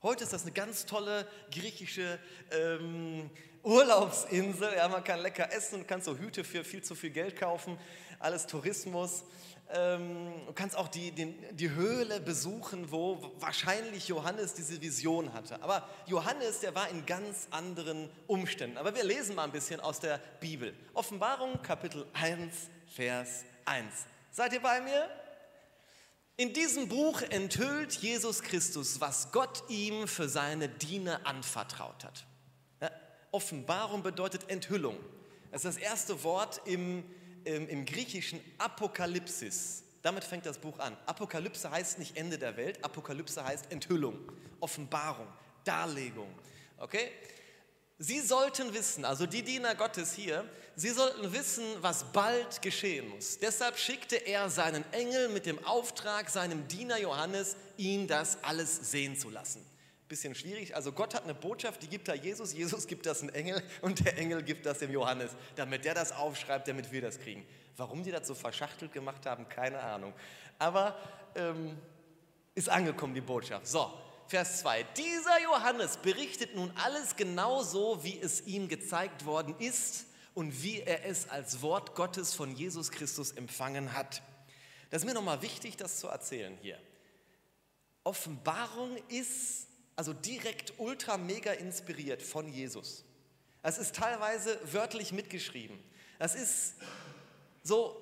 Heute 0.03 0.25
ist 0.25 0.33
das 0.33 0.43
eine 0.43 0.53
ganz 0.53 0.87
tolle 0.87 1.29
griechische 1.53 2.19
ähm, 2.51 3.31
Urlaubsinsel. 3.63 4.75
Ja, 4.75 4.89
man 4.89 5.05
kann 5.05 5.21
lecker 5.21 5.53
essen 5.53 5.81
und 5.81 5.87
kann 5.87 6.03
so 6.03 6.17
Hüte 6.19 6.43
für 6.43 6.65
viel 6.65 6.83
zu 6.83 6.95
viel 6.95 7.11
Geld 7.11 7.37
kaufen. 7.37 7.79
Alles 8.19 8.47
Tourismus. 8.47 9.25
Ähm, 9.71 10.33
du 10.47 10.52
kannst 10.52 10.76
auch 10.76 10.88
die, 10.88 11.12
den, 11.12 11.35
die 11.57 11.71
Höhle 11.71 12.21
besuchen, 12.21 12.90
wo 12.90 13.33
wahrscheinlich 13.38 14.09
Johannes 14.09 14.54
diese 14.54 14.81
Vision 14.81 15.33
hatte. 15.33 15.62
Aber 15.62 15.88
Johannes, 16.07 16.61
der 16.61 16.75
war 16.75 16.88
in 16.88 17.07
ganz 17.07 17.49
anderen 17.50 18.11
Umständen. 18.26 18.76
Aber 18.76 18.95
wir 18.95 19.04
lesen 19.04 19.35
mal 19.35 19.45
ein 19.45 19.52
bisschen 19.52 19.81
aus 19.81 20.00
der 20.00 20.21
Bibel. 20.40 20.75
Offenbarung 20.92 21.62
Kapitel 21.62 22.07
1, 22.12 22.54
Vers 22.95 23.45
1. 23.64 23.87
Seid 24.31 24.52
ihr 24.52 24.61
bei 24.61 24.81
mir? 24.81 25.09
In 26.37 26.52
diesem 26.54 26.88
Buch 26.88 27.23
enthüllt 27.23 27.92
Jesus 27.92 28.42
Christus, 28.42 29.00
was 29.00 29.33
Gott 29.33 29.62
ihm 29.69 30.09
für 30.09 30.28
seine 30.28 30.69
Diener 30.69 31.21
anvertraut 31.25 32.04
hat. 32.04 32.25
Ja, 32.81 32.90
Offenbarung 33.31 34.02
bedeutet 34.02 34.49
Enthüllung. 34.49 34.97
Das 35.50 35.64
ist 35.64 35.76
das 35.76 35.83
erste 35.83 36.25
Wort 36.25 36.62
im, 36.64 37.04
im, 37.45 37.69
im 37.69 37.85
griechischen 37.85 38.41
Apokalypsis. 38.59 39.83
Damit 40.03 40.25
fängt 40.25 40.47
das 40.47 40.59
Buch 40.59 40.79
an. 40.79 40.97
Apokalypse 41.07 41.71
heißt 41.71 41.99
nicht 41.99 42.17
Ende 42.17 42.39
der 42.39 42.57
Welt, 42.57 42.85
Apokalypse 42.85 43.45
heißt 43.45 43.71
Enthüllung, 43.71 44.19
Offenbarung, 44.61 45.29
Darlegung. 45.65 46.29
Okay? 46.79 47.11
Sie 47.99 48.21
sollten 48.21 48.75
wissen, 48.75 49.05
also 49.05 49.27
die 49.27 49.43
Diener 49.43 49.77
Gottes 49.77 50.13
hier, 50.13 50.45
sie 50.75 50.91
sollten 50.91 51.33
wissen, 51.33 51.65
was 51.81 52.05
bald 52.13 52.61
geschehen 52.61 53.09
muss. 53.11 53.39
Deshalb 53.39 53.79
schickte 53.79 54.17
er 54.17 54.51
seinen 54.51 54.85
Engel 54.93 55.29
mit 55.29 55.47
dem 55.47 55.65
Auftrag, 55.65 56.29
seinem 56.29 56.67
Diener 56.67 56.99
Johannes, 56.99 57.57
ihn 57.77 58.09
das 58.09 58.43
alles 58.43 58.91
sehen 58.91 59.17
zu 59.17 59.31
lassen. 59.31 59.65
Bisschen 60.12 60.35
schwierig, 60.35 60.76
also 60.76 60.92
Gott 60.92 61.14
hat 61.14 61.25
eine 61.25 61.33
Botschaft, 61.33 61.83
die 61.83 61.88
gibt 61.88 62.07
er 62.07 62.14
Jesus, 62.14 62.52
Jesus 62.52 62.87
gibt 62.87 63.07
das 63.07 63.23
einem 63.23 63.31
Engel 63.31 63.62
und 63.81 64.04
der 64.04 64.19
Engel 64.19 64.42
gibt 64.42 64.66
das 64.66 64.81
dem 64.81 64.92
Johannes, 64.92 65.31
damit 65.57 65.87
der 65.87 65.95
das 65.95 66.12
aufschreibt, 66.12 66.69
damit 66.69 66.92
wir 66.92 67.00
das 67.00 67.19
kriegen. 67.19 67.47
Warum 67.78 68.02
die 68.02 68.11
das 68.11 68.26
so 68.26 68.35
verschachtelt 68.35 68.92
gemacht 68.92 69.25
haben, 69.25 69.49
keine 69.49 69.81
Ahnung. 69.81 70.12
Aber 70.59 70.99
ähm, 71.35 71.78
ist 72.54 72.69
angekommen, 72.69 73.14
die 73.14 73.23
Botschaft. 73.23 73.66
So, 73.66 73.90
Vers 74.26 74.61
2. 74.61 74.83
Dieser 74.99 75.40
Johannes 75.40 75.97
berichtet 75.97 76.57
nun 76.57 76.71
alles 76.85 77.16
genau 77.16 77.62
so, 77.62 78.04
wie 78.04 78.21
es 78.21 78.42
ihm 78.42 78.69
gezeigt 78.69 79.25
worden 79.25 79.54
ist 79.61 80.04
und 80.35 80.62
wie 80.62 80.83
er 80.83 81.07
es 81.07 81.31
als 81.31 81.62
Wort 81.62 81.95
Gottes 81.95 82.35
von 82.35 82.54
Jesus 82.54 82.90
Christus 82.90 83.33
empfangen 83.33 83.95
hat. 83.95 84.21
Das 84.90 85.00
ist 85.00 85.07
mir 85.09 85.14
nochmal 85.14 85.40
wichtig, 85.40 85.78
das 85.78 86.00
zu 86.00 86.09
erzählen 86.09 86.59
hier. 86.61 86.78
Offenbarung 88.04 88.99
ist 89.09 89.69
also 89.97 90.13
direkt 90.13 90.75
ultra 90.79 91.17
mega 91.17 91.53
inspiriert 91.53 92.23
von 92.23 92.49
Jesus. 92.49 93.05
Es 93.63 93.79
ist 93.79 93.95
teilweise 93.95 94.59
wörtlich 94.73 95.13
mitgeschrieben. 95.13 95.79
Das 96.19 96.35
ist 96.35 96.75
so, 97.63 97.97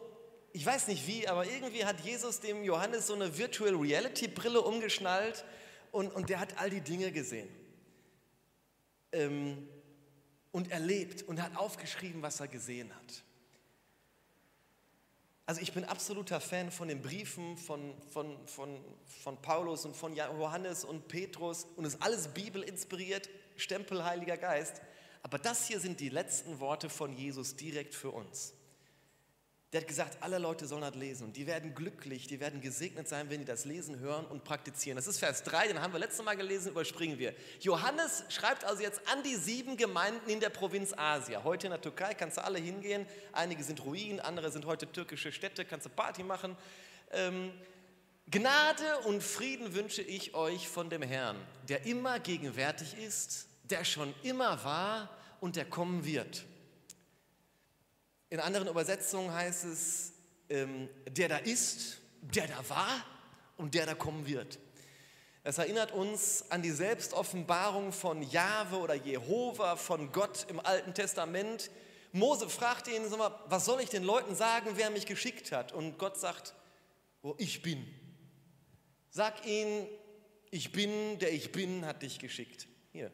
ich 0.53 0.65
weiß 0.65 0.89
nicht 0.89 1.07
wie, 1.07 1.29
aber 1.29 1.47
irgendwie 1.47 1.85
hat 1.85 2.01
Jesus 2.01 2.41
dem 2.41 2.65
Johannes 2.65 3.07
so 3.07 3.15
eine 3.15 3.37
Virtual 3.37 3.75
Reality 3.75 4.29
Brille 4.29 4.61
umgeschnallt 4.61 5.45
und, 5.93 6.13
und 6.13 6.29
der 6.29 6.41
hat 6.41 6.59
all 6.59 6.71
die 6.71 6.81
Dinge 6.81 7.13
gesehen 7.13 7.49
ähm, 9.13 9.69
und 10.53 10.71
erlebt 10.71 11.23
und 11.23 11.43
hat 11.43 11.57
aufgeschrieben, 11.57 12.23
was 12.23 12.41
er 12.41 12.49
gesehen 12.49 12.95
hat. 12.95 13.23
Also 15.51 15.63
ich 15.63 15.73
bin 15.73 15.85
absoluter 15.85 16.41
Fan 16.41 16.71
von 16.71 16.87
den 16.87 17.03
Briefen 17.03 17.57
von, 17.57 17.93
von, 18.13 18.37
von, 18.47 18.79
von 19.25 19.37
Paulus 19.43 19.85
und 19.85 19.97
von 19.97 20.15
Johannes 20.15 20.85
und 20.85 21.09
Petrus 21.09 21.67
und 21.75 21.85
es 21.85 21.95
ist 21.95 22.03
alles 22.05 22.29
Bibel 22.29 22.63
inspiriert, 22.63 23.29
Stempel 23.57 24.05
Heiliger 24.05 24.37
Geist. 24.37 24.81
Aber 25.25 25.41
das 25.41 25.67
hier 25.67 25.81
sind 25.81 25.99
die 25.99 26.09
letzten 26.09 26.61
Worte 26.61 26.89
von 26.89 27.13
Jesus 27.13 27.57
direkt 27.57 27.97
für 27.97 28.13
uns. 28.13 28.55
Der 29.73 29.83
hat 29.83 29.89
gesagt, 29.89 30.19
alle 30.21 30.39
Leute 30.39 30.67
sollen 30.67 30.81
das 30.81 30.97
lesen 30.97 31.27
und 31.27 31.37
die 31.37 31.47
werden 31.47 31.77
glücklich, 31.77 32.27
die 32.27 32.41
werden 32.41 32.61
gesegnet 32.61 33.09
sein, 33.09 33.31
wenn 33.31 33.39
die 33.39 33.45
das 33.45 33.65
lesen, 33.65 34.01
hören 34.01 34.27
und 34.27 34.43
praktizieren. 34.43 34.97
Das 34.97 35.07
ist 35.07 35.21
Vers 35.21 35.45
3, 35.45 35.69
den 35.69 35.81
haben 35.81 35.93
wir 35.93 36.01
letztes 36.01 36.25
Mal 36.25 36.37
gelesen, 36.37 36.73
überspringen 36.73 37.21
wir. 37.21 37.35
Johannes 37.61 38.25
schreibt 38.31 38.65
also 38.65 38.83
jetzt 38.83 39.01
an 39.07 39.23
die 39.23 39.37
sieben 39.37 39.77
Gemeinden 39.77 40.29
in 40.29 40.41
der 40.41 40.49
Provinz 40.49 40.93
Asia. 40.97 41.45
Heute 41.45 41.69
in 41.69 41.71
der 41.71 41.81
Türkei 41.81 42.15
kannst 42.15 42.39
du 42.39 42.45
alle 42.45 42.59
hingehen. 42.59 43.07
Einige 43.33 43.63
sind 43.63 43.85
Ruinen, 43.85 44.19
andere 44.19 44.51
sind 44.51 44.65
heute 44.65 44.91
türkische 44.91 45.31
Städte, 45.31 45.65
kannst 45.65 45.87
du 45.87 45.91
Party 45.91 46.25
machen. 46.25 46.57
Ähm, 47.13 47.53
Gnade 48.29 48.99
und 49.07 49.23
Frieden 49.23 49.73
wünsche 49.75 50.03
ich 50.03 50.35
euch 50.35 50.69
von 50.69 50.91
dem 50.91 51.03
Herrn, 51.03 51.37
der 51.69 51.87
immer 51.87 52.19
gegenwärtig 52.19 52.99
ist, 52.99 53.47
der 53.71 53.85
schon 53.85 54.15
immer 54.25 54.65
war 54.65 55.17
und 55.39 55.55
der 55.55 55.65
kommen 55.65 56.05
wird 56.05 56.45
in 58.31 58.39
anderen 58.41 58.69
Übersetzungen 58.69 59.33
heißt 59.33 59.65
es, 59.65 60.13
ähm, 60.49 60.89
der 61.09 61.29
da 61.29 61.37
ist, 61.39 61.99
der 62.23 62.47
da 62.47 62.69
war 62.69 63.05
und 63.57 63.75
der 63.75 63.87
da 63.87 63.95
kommen 63.95 64.27
wird. 64.27 64.59
Es 65.43 65.59
erinnert 65.59 65.93
uns 65.93 66.45
an 66.51 66.63
die 66.63 66.71
Selbstoffenbarung 66.71 67.93
von 67.93 68.23
Jahwe 68.23 68.77
oder 68.77 68.95
Jehova, 68.95 69.77
von 69.77 70.13
Gott 70.13 70.47
im 70.49 70.61
Alten 70.61 70.95
Testament. 70.95 71.71
Mose 72.13 72.49
fragt 72.49 72.89
ihn, 72.89 73.09
sag 73.09 73.19
mal, 73.19 73.35
was 73.47 73.65
soll 73.65 73.81
ich 73.81 73.89
den 73.89 74.05
Leuten 74.05 74.35
sagen, 74.35 74.73
wer 74.75 74.91
mich 74.91 75.07
geschickt 75.07 75.51
hat? 75.51 75.73
Und 75.73 75.99
Gott 75.99 76.19
sagt, 76.19 76.55
wo 77.23 77.35
ich 77.39 77.63
bin. 77.63 77.87
Sag 79.09 79.47
ihnen, 79.47 79.87
ich 80.51 80.73
bin, 80.73 81.19
der 81.19 81.33
ich 81.33 81.53
bin, 81.53 81.87
hat 81.87 82.03
dich 82.03 82.19
geschickt. 82.19 82.69
Hier. 82.93 83.11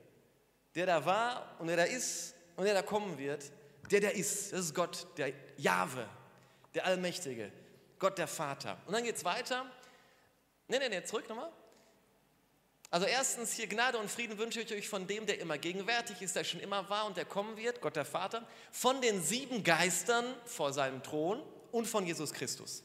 Der 0.74 0.86
da 0.86 1.04
war 1.06 1.56
und 1.58 1.68
der 1.68 1.76
da 1.76 1.84
ist 1.84 2.34
und 2.56 2.64
der 2.64 2.74
da 2.74 2.82
kommen 2.82 3.18
wird, 3.18 3.52
der, 3.90 4.00
der 4.00 4.14
ist, 4.14 4.52
das 4.52 4.60
ist 4.60 4.74
Gott, 4.74 5.06
der 5.16 5.32
Jahwe, 5.56 6.08
der 6.74 6.86
Also 12.90 13.06
erstens 13.06 13.52
hier 13.52 13.66
Gnade 13.66 13.98
und 13.98 14.10
Frieden 14.10 14.38
wünsche 14.38 14.60
ich 14.60 14.72
euch 14.72 14.88
von 14.88 15.06
dem, 15.06 15.26
der 15.26 15.40
immer 15.40 15.58
gegenwärtig 15.58 16.22
ist, 16.22 16.36
der 16.36 16.44
schon 16.44 16.60
immer 16.60 16.88
war 16.88 17.06
und 17.06 17.16
der 17.16 17.24
kommen 17.24 17.56
wird, 17.56 17.80
Gott 17.80 17.96
der 17.96 18.04
Vater, 18.04 18.46
von 18.70 19.00
den 19.00 19.22
sieben 19.22 19.64
Geistern 19.64 20.24
vor 20.44 20.72
seinem 20.72 21.02
Thron 21.02 21.42
und 21.72 21.86
von 21.86 22.06
Jesus 22.06 22.32
Christus. 22.32 22.84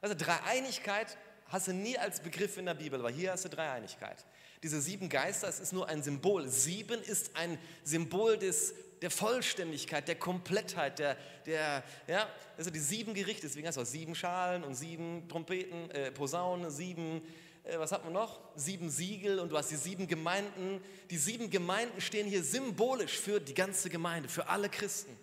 Also 0.00 0.14
Dreieinigkeit 0.14 1.18
hast 1.48 1.68
du 1.68 1.72
nie 1.72 1.98
als 1.98 2.20
Begriff 2.20 2.56
in 2.56 2.66
der 2.66 2.74
Bibel, 2.74 2.98
aber 2.98 3.10
hier 3.10 3.32
hast 3.32 3.44
du 3.44 3.48
Dreieinigkeit. 3.48 4.24
Diese 4.62 4.80
sieben 4.80 5.08
Geister, 5.08 5.48
es 5.48 5.60
ist 5.60 5.72
nur 5.72 5.86
ein 5.88 6.02
Symbol. 6.02 6.48
Sieben 6.48 7.02
ist 7.02 7.36
ein 7.36 7.58
Symbol 7.84 8.38
des, 8.38 8.74
der 9.02 9.10
Vollständigkeit, 9.10 10.08
der 10.08 10.16
Komplettheit, 10.16 10.98
der, 10.98 11.16
der, 11.44 11.82
ja, 12.06 12.28
also 12.56 12.70
die 12.70 12.78
sieben 12.78 13.14
Gerichte, 13.14 13.46
deswegen 13.46 13.66
hast 13.66 13.76
du 13.76 13.82
auch 13.82 13.86
sieben 13.86 14.14
Schalen 14.14 14.64
und 14.64 14.74
sieben 14.74 15.28
Trompeten, 15.28 15.90
äh, 15.90 16.10
Posaunen, 16.10 16.70
sieben, 16.70 17.22
äh, 17.64 17.78
was 17.78 17.92
hat 17.92 18.04
man 18.04 18.12
noch? 18.12 18.40
Sieben 18.54 18.90
Siegel 18.90 19.38
und 19.38 19.50
du 19.50 19.58
hast 19.58 19.70
die 19.70 19.76
sieben 19.76 20.06
Gemeinden. 20.06 20.80
Die 21.10 21.18
sieben 21.18 21.50
Gemeinden 21.50 22.00
stehen 22.00 22.26
hier 22.26 22.42
symbolisch 22.42 23.18
für 23.18 23.40
die 23.40 23.54
ganze 23.54 23.90
Gemeinde, 23.90 24.28
für 24.28 24.48
alle 24.48 24.68
Christen. 24.68 25.16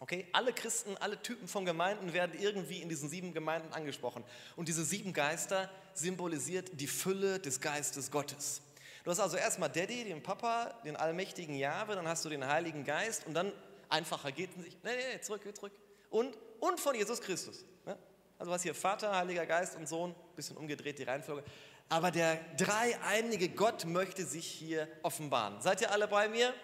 Okay, 0.00 0.26
alle 0.32 0.52
Christen, 0.52 0.96
alle 0.98 1.22
Typen 1.22 1.48
von 1.48 1.64
Gemeinden 1.64 2.12
werden 2.12 2.38
irgendwie 2.38 2.82
in 2.82 2.88
diesen 2.88 3.08
sieben 3.08 3.32
Gemeinden 3.32 3.72
angesprochen. 3.72 4.24
Und 4.56 4.68
diese 4.68 4.84
sieben 4.84 5.12
Geister 5.12 5.70
symbolisiert 5.94 6.78
die 6.78 6.88
Fülle 6.88 7.38
des 7.38 7.60
Geistes 7.60 8.10
Gottes. 8.10 8.60
Du 9.04 9.10
hast 9.10 9.20
also 9.20 9.36
erstmal 9.36 9.68
Daddy, 9.68 10.04
den 10.04 10.22
Papa, 10.22 10.80
den 10.82 10.96
allmächtigen 10.96 11.54
Jahwe, 11.54 11.94
dann 11.94 12.08
hast 12.08 12.24
du 12.24 12.30
den 12.30 12.46
Heiligen 12.46 12.84
Geist 12.84 13.26
und 13.26 13.34
dann 13.34 13.52
einfacher 13.90 14.32
geht 14.32 14.50
es 14.50 14.56
nicht. 14.56 14.82
Nee, 14.82 14.96
nee, 14.96 15.14
nee, 15.14 15.20
zurück, 15.20 15.42
zurück. 15.54 15.72
Und, 16.08 16.36
und 16.58 16.80
von 16.80 16.94
Jesus 16.94 17.20
Christus. 17.20 17.66
Ne? 17.84 17.98
Also 18.38 18.50
was 18.50 18.62
hier 18.62 18.74
Vater, 18.74 19.14
Heiliger 19.14 19.44
Geist 19.44 19.76
und 19.76 19.86
Sohn, 19.86 20.14
bisschen 20.34 20.56
umgedreht 20.56 20.98
die 20.98 21.02
Reihenfolge. 21.02 21.44
Aber 21.90 22.10
der 22.10 22.36
dreieinige 22.56 23.50
Gott 23.50 23.84
möchte 23.84 24.24
sich 24.24 24.46
hier 24.46 24.88
offenbaren. 25.02 25.60
Seid 25.60 25.82
ihr 25.82 25.90
alle 25.90 26.08
bei 26.08 26.30
mir? 26.30 26.54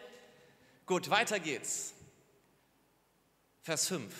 Gut, 0.87 1.11
weiter 1.11 1.39
geht's. 1.39 1.93
Vers 3.61 3.87
5. 3.87 4.15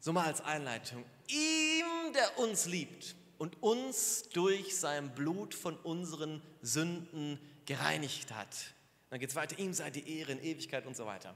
So 0.00 0.14
mal 0.14 0.24
als 0.24 0.40
Einleitung. 0.40 1.04
Ihm, 1.28 2.14
der 2.14 2.38
uns 2.38 2.64
liebt 2.64 3.14
und 3.42 3.60
uns 3.60 4.28
durch 4.28 4.78
sein 4.78 5.16
Blut 5.16 5.52
von 5.52 5.76
unseren 5.78 6.40
Sünden 6.60 7.40
gereinigt 7.66 8.32
hat. 8.32 8.54
Dann 9.10 9.18
geht 9.18 9.30
es 9.30 9.34
weiter. 9.34 9.58
Ihm 9.58 9.74
sei 9.74 9.90
die 9.90 10.20
Ehre 10.20 10.30
in 10.30 10.40
Ewigkeit 10.40 10.86
und 10.86 10.96
so 10.96 11.06
weiter. 11.06 11.34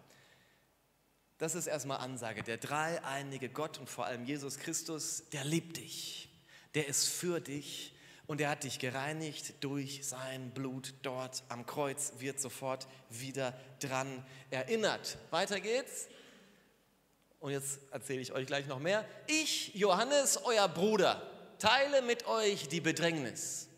Das 1.38 1.56
ist 1.56 1.66
erstmal 1.66 1.98
Ansage. 1.98 2.44
Der 2.44 2.58
dreieinige 2.58 3.48
Gott 3.48 3.78
und 3.78 3.90
vor 3.90 4.06
allem 4.06 4.24
Jesus 4.24 4.56
Christus, 4.58 5.24
der 5.32 5.44
liebt 5.44 5.78
dich. 5.78 6.28
Der 6.76 6.86
ist 6.86 7.08
für 7.08 7.40
dich 7.40 7.92
und 8.28 8.40
er 8.40 8.50
hat 8.50 8.62
dich 8.62 8.78
gereinigt 8.78 9.54
durch 9.64 10.06
sein 10.06 10.52
Blut 10.52 10.94
dort 11.02 11.42
am 11.48 11.66
Kreuz, 11.66 12.12
wird 12.18 12.38
sofort 12.38 12.86
wieder 13.10 13.52
dran 13.80 14.24
erinnert. 14.50 15.18
Weiter 15.32 15.58
geht's. 15.58 16.06
Und 17.40 17.50
jetzt 17.50 17.80
erzähle 17.90 18.20
ich 18.20 18.30
euch 18.30 18.46
gleich 18.46 18.68
noch 18.68 18.78
mehr. 18.78 19.04
Ich, 19.26 19.74
Johannes, 19.74 20.36
euer 20.44 20.68
Bruder, 20.68 21.32
teile 21.58 22.02
mit 22.02 22.26
euch 22.26 22.68
die 22.68 22.80
Bedrängnis, 22.80 23.68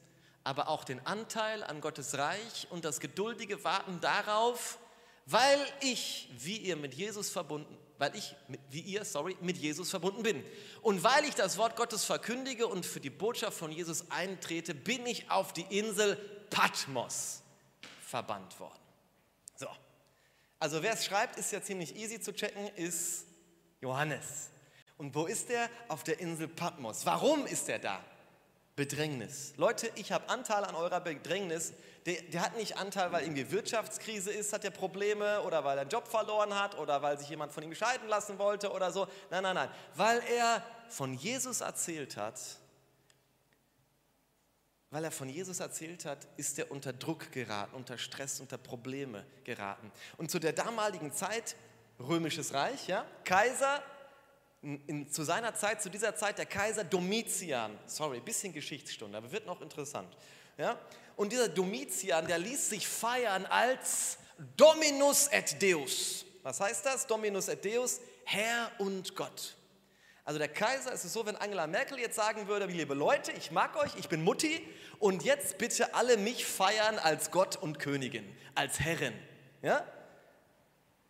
aber 0.44 0.68
auch 0.68 0.84
den 0.84 1.04
Anteil 1.06 1.62
an 1.62 1.80
Gottes 1.80 2.16
Reich 2.16 2.66
und 2.70 2.84
das 2.84 3.00
geduldige 3.00 3.64
Warten 3.64 4.00
darauf, 4.00 4.78
weil 5.26 5.60
ich, 5.80 6.30
wie 6.38 6.56
ihr 6.56 6.76
mit 6.76 6.94
Jesus 6.94 7.30
verbunden, 7.30 7.76
weil 7.98 8.14
ich, 8.16 8.34
wie 8.70 8.80
ihr, 8.80 9.04
sorry, 9.04 9.36
mit 9.40 9.58
Jesus 9.58 9.90
verbunden 9.90 10.22
bin. 10.22 10.44
Und 10.82 11.02
weil 11.02 11.24
ich 11.24 11.34
das 11.34 11.58
Wort 11.58 11.76
Gottes 11.76 12.04
verkündige 12.04 12.66
und 12.66 12.86
für 12.86 13.00
die 13.00 13.10
Botschaft 13.10 13.58
von 13.58 13.72
Jesus 13.72 14.10
eintrete, 14.10 14.74
bin 14.74 15.04
ich 15.04 15.30
auf 15.30 15.52
die 15.52 15.66
Insel 15.76 16.16
Patmos 16.48 17.42
verbannt 18.00 18.58
worden. 18.60 18.78
So. 19.56 19.68
Also 20.58 20.82
wer 20.82 20.94
es 20.94 21.04
schreibt, 21.04 21.36
ist 21.36 21.52
ja 21.52 21.60
ziemlich 21.60 21.96
easy 21.96 22.20
zu 22.20 22.32
checken, 22.32 22.68
ist 22.76 23.26
Johannes. 23.80 24.50
Und 24.98 25.14
wo 25.14 25.26
ist 25.26 25.48
er? 25.48 25.70
Auf 25.86 26.02
der 26.02 26.20
Insel 26.20 26.48
Patmos. 26.48 27.06
Warum 27.06 27.46
ist 27.46 27.68
er 27.68 27.78
da? 27.78 28.04
Bedrängnis. 28.74 29.54
Leute, 29.56 29.90
ich 29.96 30.12
habe 30.12 30.28
Anteil 30.28 30.64
an 30.64 30.74
eurer 30.74 31.00
Bedrängnis. 31.00 31.72
Der, 32.06 32.22
der, 32.22 32.42
hat 32.42 32.56
nicht 32.56 32.76
Anteil, 32.76 33.10
weil 33.10 33.22
irgendwie 33.22 33.50
Wirtschaftskrise 33.50 34.30
ist, 34.30 34.52
hat 34.52 34.64
er 34.64 34.70
Probleme 34.70 35.42
oder 35.42 35.64
weil 35.64 35.78
er 35.78 35.80
einen 35.82 35.90
Job 35.90 36.06
verloren 36.06 36.54
hat 36.54 36.78
oder 36.78 37.02
weil 37.02 37.18
sich 37.18 37.28
jemand 37.28 37.52
von 37.52 37.62
ihm 37.64 37.74
scheiden 37.74 38.08
lassen 38.08 38.38
wollte 38.38 38.70
oder 38.70 38.92
so. 38.92 39.08
Nein, 39.30 39.42
nein, 39.42 39.54
nein. 39.54 39.68
Weil 39.94 40.22
er 40.30 40.62
von 40.88 41.14
Jesus 41.14 41.60
erzählt 41.60 42.16
hat, 42.16 42.40
weil 44.90 45.04
er 45.04 45.10
von 45.10 45.28
Jesus 45.28 45.60
erzählt 45.60 46.04
hat, 46.04 46.26
ist 46.36 46.58
er 46.58 46.70
unter 46.70 46.92
Druck 46.92 47.30
geraten, 47.32 47.74
unter 47.74 47.98
Stress, 47.98 48.40
unter 48.40 48.58
Probleme 48.58 49.26
geraten. 49.44 49.92
Und 50.16 50.30
zu 50.30 50.38
der 50.38 50.52
damaligen 50.52 51.12
Zeit 51.12 51.56
römisches 51.98 52.54
Reich, 52.54 52.86
ja? 52.86 53.04
Kaiser, 53.24 53.82
in, 54.62 55.10
zu 55.10 55.22
seiner 55.22 55.54
Zeit, 55.54 55.80
zu 55.80 55.88
dieser 55.88 56.14
Zeit 56.16 56.38
der 56.38 56.46
Kaiser 56.46 56.84
Domitian, 56.84 57.78
sorry, 57.86 58.20
bisschen 58.20 58.52
Geschichtsstunde, 58.52 59.16
aber 59.18 59.30
wird 59.30 59.46
noch 59.46 59.60
interessant. 59.60 60.16
Ja? 60.56 60.78
Und 61.16 61.32
dieser 61.32 61.48
Domitian, 61.48 62.26
der 62.26 62.38
ließ 62.38 62.70
sich 62.70 62.86
feiern 62.86 63.46
als 63.46 64.18
Dominus 64.56 65.28
et 65.28 65.62
Deus. 65.62 66.24
Was 66.42 66.60
heißt 66.60 66.86
das? 66.86 67.06
Dominus 67.06 67.48
et 67.48 67.64
Deus, 67.64 68.00
Herr 68.24 68.70
und 68.78 69.14
Gott. 69.16 69.56
Also 70.24 70.38
der 70.38 70.48
Kaiser, 70.48 70.92
es 70.92 71.04
ist 71.04 71.14
so, 71.14 71.24
wenn 71.24 71.36
Angela 71.36 71.66
Merkel 71.66 71.98
jetzt 71.98 72.16
sagen 72.16 72.48
würde, 72.48 72.66
liebe 72.66 72.94
Leute, 72.94 73.32
ich 73.32 73.50
mag 73.50 73.76
euch, 73.76 73.96
ich 73.96 74.08
bin 74.08 74.22
Mutti 74.22 74.62
und 74.98 75.22
jetzt 75.24 75.56
bitte 75.56 75.94
alle 75.94 76.18
mich 76.18 76.44
feiern 76.44 76.98
als 76.98 77.30
Gott 77.30 77.56
und 77.56 77.78
Königin, 77.78 78.30
als 78.54 78.78
Herrin. 78.78 79.14
Ja? 79.62 79.86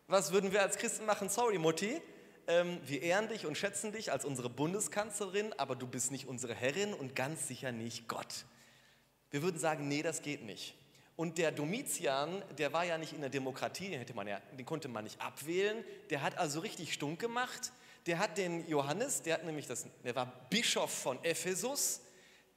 Was 0.06 0.32
würden 0.32 0.52
wir 0.52 0.62
als 0.62 0.76
Christen 0.76 1.04
machen? 1.04 1.28
Sorry, 1.28 1.58
Mutti. 1.58 2.00
Ähm, 2.48 2.80
wir 2.86 3.02
ehren 3.02 3.28
dich 3.28 3.44
und 3.44 3.58
schätzen 3.58 3.92
dich 3.92 4.10
als 4.10 4.24
unsere 4.24 4.48
Bundeskanzlerin, 4.48 5.52
aber 5.58 5.76
du 5.76 5.86
bist 5.86 6.10
nicht 6.10 6.26
unsere 6.26 6.54
Herrin 6.54 6.94
und 6.94 7.14
ganz 7.14 7.46
sicher 7.46 7.72
nicht 7.72 8.08
Gott. 8.08 8.46
Wir 9.30 9.42
würden 9.42 9.60
sagen, 9.60 9.86
nee, 9.86 10.02
das 10.02 10.22
geht 10.22 10.42
nicht. 10.42 10.74
Und 11.14 11.36
der 11.36 11.52
Domitian, 11.52 12.42
der 12.56 12.72
war 12.72 12.84
ja 12.84 12.96
nicht 12.96 13.12
in 13.12 13.20
der 13.20 13.28
Demokratie, 13.28 13.90
den, 13.90 13.98
hätte 13.98 14.14
man 14.14 14.26
ja, 14.26 14.40
den 14.58 14.64
konnte 14.64 14.88
man 14.88 15.04
nicht 15.04 15.20
abwählen. 15.20 15.84
Der 16.08 16.22
hat 16.22 16.38
also 16.38 16.60
richtig 16.60 16.94
stunk 16.94 17.18
gemacht. 17.20 17.72
Der 18.06 18.18
hat 18.18 18.38
den 18.38 18.66
Johannes, 18.66 19.20
der 19.20 19.34
hat 19.34 19.44
nämlich 19.44 19.66
das, 19.66 19.86
der 20.02 20.14
war 20.14 20.32
Bischof 20.48 20.90
von 20.90 21.22
Ephesus, 21.24 22.00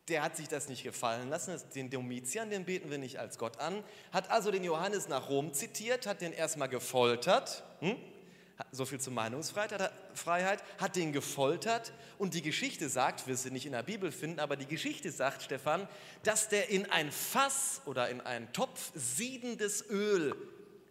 der 0.08 0.24
hat 0.24 0.38
sich 0.38 0.48
das 0.48 0.70
nicht 0.70 0.84
gefallen 0.84 1.28
lassen. 1.28 1.60
Den 1.76 1.90
Domitian, 1.90 2.50
den 2.50 2.64
beten 2.64 2.90
wir 2.90 2.98
nicht 2.98 3.20
als 3.20 3.38
Gott 3.38 3.60
an. 3.60 3.84
Hat 4.14 4.32
also 4.32 4.52
den 4.52 4.64
Johannes 4.64 5.10
nach 5.10 5.28
Rom 5.28 5.54
zitiert, 5.54 6.08
hat 6.08 6.22
den 6.22 6.32
erstmal 6.32 6.70
gefoltert. 6.70 7.64
Hm? 7.80 7.98
So 8.72 8.86
viel 8.86 9.00
zur 9.00 9.14
Meinungsfreiheit. 9.14 10.64
Hat 10.78 10.96
den 10.96 11.14
gefoltert. 11.14 11.94
Und 12.18 12.34
die 12.34 12.42
Geschichte 12.42 12.90
sagt, 12.90 13.28
wir 13.28 13.36
sie 13.36 13.52
nicht 13.52 13.66
in 13.66 13.72
der 13.72 13.84
Bibel 13.84 14.12
finden, 14.12 14.40
aber 14.40 14.56
die 14.56 14.68
Geschichte 14.68 15.12
sagt, 15.12 15.44
Stefan, 15.44 15.88
dass 16.24 16.50
der 16.50 16.70
in 16.70 16.90
ein 16.92 17.12
Fass 17.12 17.82
oder 17.86 18.10
in 18.10 18.22
einen 18.22 18.52
Topf 18.54 18.92
siedendes 18.94 19.90
Öl, 19.90 20.36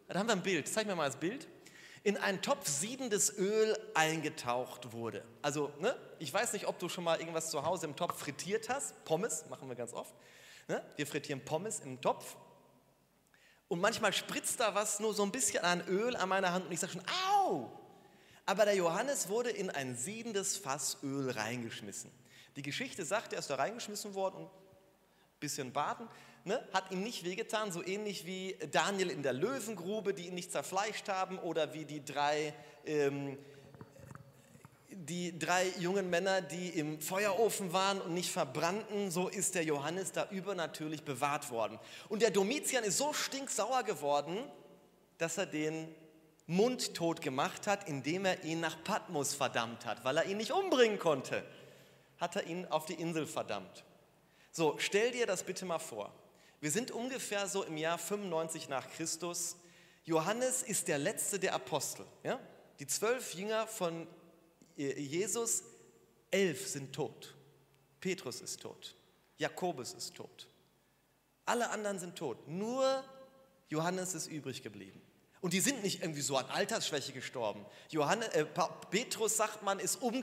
da 0.09 0.19
haben 0.19 0.29
wir 0.29 0.35
ein 0.35 0.43
Bild, 0.43 0.69
zeig 0.69 0.87
mir 0.87 0.97
mal 0.97 1.07
das 1.07 1.17
Bild 1.17 1.47
in 2.03 2.17
einen 2.17 2.41
Topf 2.41 2.67
siedendes 2.67 3.37
Öl 3.37 3.77
eingetaucht 3.95 4.93
wurde. 4.93 5.23
Also, 5.43 5.71
ne, 5.81 5.95
ich 6.19 6.33
weiß 6.33 6.53
nicht, 6.55 6.67
ob 6.67 6.79
du 6.79 6.89
schon 6.89 7.05
mal 7.05 7.19
irgendwas 7.19 7.51
zu 7.51 7.65
Hause 7.65 7.87
im 7.87 7.97
Topf 7.97 8.19
frittiert 8.19 8.69
hast. 8.69 9.05
Pommes 9.05 9.45
machen 9.51 9.69
wir 9.69 9.77
ganz 9.77 9.93
oft. 9.93 10.15
Ne? 10.69 10.83
Wir 10.97 11.07
frittieren 11.07 11.45
Pommes 11.45 11.81
im 11.81 12.01
Topf. 12.01 12.37
Und 13.71 13.81
manchmal 13.81 14.13
spritzt 14.13 14.61
da 14.61 14.75
was 14.75 15.01
nur 15.01 15.15
so 15.15 15.23
ein 15.23 15.33
bisschen 15.33 15.65
an 15.65 15.81
Öl 15.87 16.15
an 16.17 16.29
meiner 16.29 16.53
Hand 16.53 16.67
und 16.67 16.73
ich 16.73 16.81
sage 16.81 16.93
schon, 16.93 17.05
au! 17.33 17.71
Aber 18.45 18.67
der 18.67 18.75
Johannes 18.75 19.29
wurde 19.29 19.49
in 19.49 19.71
ein 19.71 19.97
siedendes 19.97 20.59
Fass 20.59 20.99
Öl 21.03 21.31
reingeschmissen. 21.31 22.11
Die 22.57 22.63
Geschichte 22.63 23.05
sagt, 23.05 23.33
er 23.33 23.39
ist 23.39 23.49
da 23.49 23.55
reingeschmissen 23.55 24.13
worden 24.15 24.39
und 24.39 24.47
ein 24.47 25.41
bisschen 25.41 25.73
baden 25.73 26.09
ne, 26.45 26.63
hat 26.73 26.91
ihm 26.91 27.03
nicht 27.03 27.25
wehgetan, 27.25 27.73
so 27.73 27.85
ähnlich 27.85 28.27
wie 28.27 28.57
Daniel 28.71 29.11
in 29.11 29.23
der 29.23 29.33
Löwengrube, 29.33 30.15
die 30.15 30.29
ihn 30.29 30.35
nicht 30.35 30.53
zerfleischt 30.53 31.09
haben, 31.09 31.39
oder 31.39 31.75
wie 31.75 31.85
die 31.85 32.05
drei, 32.05 32.55
ähm, 32.85 33.39
die 34.93 35.39
drei 35.39 35.69
jungen 35.79 36.11
Männer, 36.11 36.41
die 36.41 36.69
im 36.71 37.01
Feuerofen 37.01 37.73
waren 37.73 38.01
und 38.01 38.15
nicht 38.15 38.31
verbrannten, 38.31 39.11
so 39.11 39.29
ist 39.29 39.55
der 39.55 39.65
Johannes 39.65 40.13
da 40.13 40.29
übernatürlich 40.31 41.05
bewahrt 41.05 41.51
worden. 41.51 41.79
Und 42.09 42.23
der 42.23 42.31
Domitian 42.31 42.85
ist 42.85 42.99
so 42.99 43.13
stinksauer 43.13 43.85
geworden, 43.85 44.39
dass 45.19 45.39
er 45.39 45.47
den 45.47 45.95
Mund 46.47 46.95
tot 46.95 47.21
gemacht 47.21 47.67
hat, 47.67 47.89
indem 47.89 48.25
er 48.25 48.43
ihn 48.43 48.61
nach 48.61 48.83
Patmos 48.83 49.35
verdammt 49.35 49.87
hat, 49.87 50.05
weil 50.05 50.17
er 50.17 50.25
ihn 50.25 50.39
nicht 50.39 50.51
umbringen 50.51 50.99
konnte, 50.99 51.45
hat 52.19 52.35
er 52.37 52.47
ihn 52.47 52.67
auf 52.67 52.87
die 52.87 52.95
Insel 52.95 53.27
verdammt. 53.27 53.85
So, 54.51 54.75
stell 54.79 55.13
dir 55.13 55.27
das 55.27 55.45
bitte 55.45 55.65
mal 55.65 55.79
vor. 55.79 56.13
Wir 56.61 56.71
sind 56.71 56.91
ungefähr 56.91 57.47
so 57.47 57.63
im 57.63 57.77
Jahr 57.77 57.99
95 57.99 58.69
nach 58.69 58.91
Christus. 58.91 59.57
Johannes 60.05 60.63
ist 60.63 60.89
der 60.89 60.99
letzte 60.99 61.39
der 61.39 61.55
Apostel. 61.55 62.05
Ja? 62.25 62.41
Die 62.81 62.87
zwölf 62.87 63.35
Jünger 63.35 63.67
von 63.67 64.09
Jesus, 64.81 65.63
elf 66.31 66.69
sind 66.69 66.93
tot. 66.93 67.35
Petrus 68.01 68.41
ist 68.41 68.61
tot. 68.61 68.95
Jakobus 69.37 69.93
ist 69.93 70.15
tot. 70.15 70.49
Alle 71.45 71.69
anderen 71.71 71.99
sind 71.99 72.17
tot. 72.17 72.49
Nur 72.49 73.05
Johannes 73.69 74.15
ist 74.15 74.27
übrig 74.29 74.63
geblieben. 74.63 75.01
Und 75.43 75.55
die 75.55 75.61
sind 75.61 75.83
nicht 75.83 76.03
irgendwie 76.03 76.21
so 76.21 76.37
an 76.37 76.45
Altersschwäche 76.47 77.13
gestorben. 77.13 77.65
Johannes, 77.89 78.29
äh, 78.29 78.45
Petrus 78.91 79.39
sagt 79.39 79.63
man, 79.63 79.79
ist 79.79 79.97
um, 80.03 80.23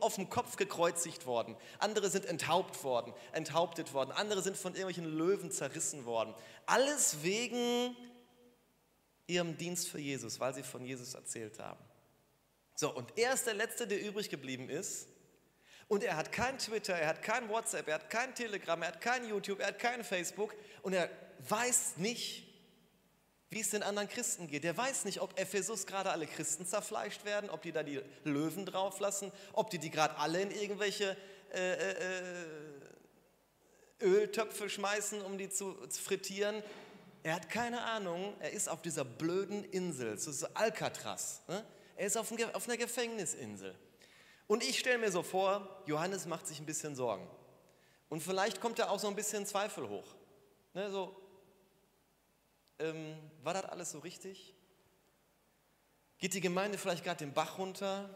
auf 0.00 0.14
dem 0.14 0.30
Kopf 0.30 0.56
gekreuzigt 0.56 1.26
worden. 1.26 1.56
Andere 1.78 2.08
sind 2.08 2.24
enthaupt 2.24 2.82
worden, 2.82 3.12
enthauptet 3.32 3.92
worden. 3.92 4.12
Andere 4.12 4.40
sind 4.40 4.56
von 4.56 4.74
irgendwelchen 4.74 5.14
Löwen 5.14 5.50
zerrissen 5.50 6.06
worden. 6.06 6.34
Alles 6.64 7.22
wegen 7.22 7.94
ihrem 9.26 9.58
Dienst 9.58 9.88
für 9.88 10.00
Jesus, 10.00 10.40
weil 10.40 10.54
sie 10.54 10.62
von 10.62 10.84
Jesus 10.84 11.12
erzählt 11.14 11.58
haben. 11.58 11.80
So, 12.76 12.94
und 12.94 13.16
er 13.18 13.32
ist 13.32 13.46
der 13.46 13.54
Letzte, 13.54 13.86
der 13.86 14.00
übrig 14.00 14.28
geblieben 14.28 14.68
ist. 14.68 15.08
Und 15.88 16.04
er 16.04 16.16
hat 16.16 16.30
kein 16.30 16.58
Twitter, 16.58 16.94
er 16.94 17.08
hat 17.08 17.22
kein 17.22 17.48
WhatsApp, 17.48 17.88
er 17.88 17.94
hat 17.94 18.10
kein 18.10 18.34
Telegram, 18.34 18.80
er 18.82 18.88
hat 18.88 19.00
kein 19.00 19.26
YouTube, 19.26 19.60
er 19.60 19.68
hat 19.68 19.78
kein 19.78 20.04
Facebook. 20.04 20.54
Und 20.82 20.92
er 20.92 21.08
weiß 21.48 21.96
nicht, 21.96 22.46
wie 23.48 23.60
es 23.60 23.70
den 23.70 23.82
anderen 23.82 24.08
Christen 24.08 24.48
geht. 24.48 24.64
Der 24.64 24.76
weiß 24.76 25.06
nicht, 25.06 25.20
ob 25.20 25.38
Ephesus 25.40 25.86
gerade 25.86 26.10
alle 26.10 26.26
Christen 26.26 26.66
zerfleischt 26.66 27.24
werden, 27.24 27.48
ob 27.48 27.62
die 27.62 27.72
da 27.72 27.82
die 27.82 28.02
Löwen 28.24 28.66
drauf 28.66 29.00
lassen, 29.00 29.32
ob 29.52 29.70
die 29.70 29.78
die 29.78 29.90
gerade 29.90 30.16
alle 30.18 30.42
in 30.42 30.50
irgendwelche 30.50 31.16
äh, 31.54 31.90
äh, 31.92 32.46
Öltöpfe 34.02 34.68
schmeißen, 34.68 35.22
um 35.22 35.38
die 35.38 35.48
zu, 35.48 35.86
zu 35.86 36.02
frittieren. 36.02 36.62
Er 37.22 37.36
hat 37.36 37.48
keine 37.48 37.82
Ahnung, 37.82 38.34
er 38.40 38.50
ist 38.50 38.68
auf 38.68 38.82
dieser 38.82 39.04
blöden 39.04 39.64
Insel, 39.64 40.18
so 40.18 40.30
ist 40.30 40.44
Alcatraz. 40.56 41.42
Ne? 41.48 41.64
Er 41.96 42.06
ist 42.06 42.16
auf, 42.16 42.30
ein, 42.30 42.54
auf 42.54 42.68
einer 42.68 42.76
Gefängnisinsel. 42.76 43.74
Und 44.46 44.62
ich 44.62 44.78
stelle 44.78 44.98
mir 44.98 45.10
so 45.10 45.22
vor, 45.22 45.82
Johannes 45.86 46.26
macht 46.26 46.46
sich 46.46 46.60
ein 46.60 46.66
bisschen 46.66 46.94
Sorgen. 46.94 47.26
Und 48.08 48.22
vielleicht 48.22 48.60
kommt 48.60 48.78
da 48.78 48.88
auch 48.88 49.00
so 49.00 49.08
ein 49.08 49.16
bisschen 49.16 49.46
Zweifel 49.46 49.88
hoch. 49.88 50.14
Ne, 50.74 50.90
so, 50.90 51.16
ähm, 52.78 53.16
war 53.42 53.54
das 53.54 53.64
alles 53.64 53.90
so 53.90 53.98
richtig? 54.00 54.54
Geht 56.18 56.34
die 56.34 56.40
Gemeinde 56.40 56.78
vielleicht 56.78 57.02
gerade 57.02 57.18
den 57.18 57.32
Bach 57.32 57.58
runter? 57.58 58.14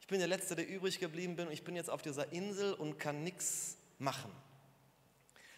Ich 0.00 0.06
bin 0.06 0.18
der 0.18 0.28
Letzte, 0.28 0.56
der 0.56 0.68
übrig 0.68 0.98
geblieben 0.98 1.36
bin 1.36 1.46
und 1.46 1.52
ich 1.52 1.62
bin 1.62 1.76
jetzt 1.76 1.90
auf 1.90 2.02
dieser 2.02 2.32
Insel 2.32 2.72
und 2.74 2.98
kann 2.98 3.22
nichts 3.22 3.76
machen. 3.98 4.32